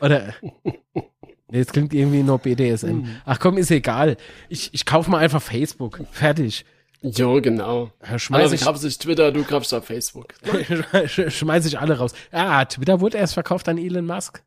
[0.00, 0.32] Oder
[1.48, 3.04] das klingt irgendwie nur BDSM.
[3.24, 4.16] Ach komm, ist egal.
[4.48, 6.00] Ich, ich kaufe mal einfach Facebook.
[6.10, 6.64] Fertig.
[7.02, 7.92] Jo, genau.
[8.16, 10.34] Schmeiß Also ich, grabst ich Twitter, du grabst auf Facebook.
[11.06, 12.12] schmeiß ich alle raus.
[12.32, 14.42] Ah, Twitter wurde erst verkauft an Elon Musk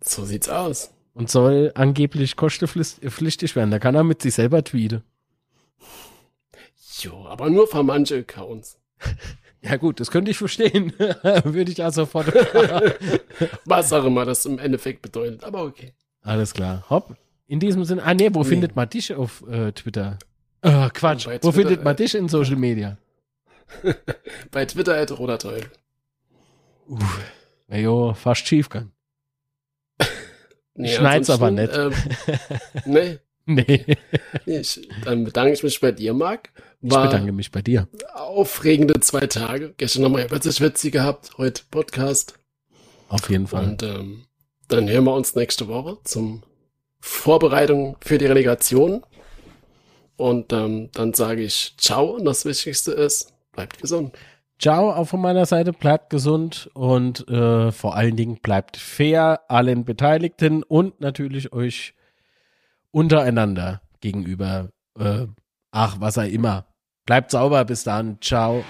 [0.00, 0.92] So sieht's aus.
[1.14, 3.70] und soll angeblich kostenpflichtig werden.
[3.70, 5.02] Da kann er mit sich selber tweeten.
[7.00, 8.78] Jo, aber nur für manche Accounts.
[9.62, 10.92] Ja gut, das könnte ich verstehen.
[10.98, 12.26] Würde ich ja sofort.
[13.66, 15.92] Was auch immer das im Endeffekt bedeutet, aber okay.
[16.22, 16.84] Alles klar.
[16.88, 17.16] Hopp.
[17.46, 18.02] In diesem Sinne.
[18.04, 18.48] Ah nee, wo Nee.
[18.48, 20.18] findet man dich auf äh, Twitter?
[20.62, 21.26] Äh, Quatsch.
[21.26, 22.96] Bei wo Twitter, findet man äh, dich in Social Media?
[24.50, 25.70] Bei Twitter at Roter Teufel.
[27.68, 28.92] Na jo, fast schiefgegangen.
[30.74, 31.92] Nee, Schneid's aber ansonsten,
[32.26, 32.40] Ähm,
[32.86, 33.96] nee, Nee.
[34.46, 36.50] nee, ich, dann bedanke ich mich bei dir, Marc.
[36.82, 37.88] Ich War bedanke mich bei dir.
[38.14, 39.74] aufregende zwei Tage.
[39.76, 42.38] Gestern witzig Witzi gehabt, heute Podcast.
[43.08, 43.64] Auf jeden Fall.
[43.64, 44.24] Und ähm,
[44.68, 46.42] dann hören wir uns nächste Woche zum
[47.00, 49.04] Vorbereitung für die Relegation.
[50.16, 54.16] Und ähm, dann sage ich Ciao und das Wichtigste ist, bleibt gesund.
[54.58, 55.72] Ciao, auch von meiner Seite.
[55.72, 61.94] Bleibt gesund und äh, vor allen Dingen bleibt fair allen Beteiligten und natürlich euch
[62.90, 64.70] untereinander gegenüber.
[64.98, 65.26] Äh,
[65.72, 66.66] ach, was auch immer.
[67.10, 67.64] Bleibt sauber.
[67.64, 68.18] Bis dann.
[68.20, 68.62] Ciao.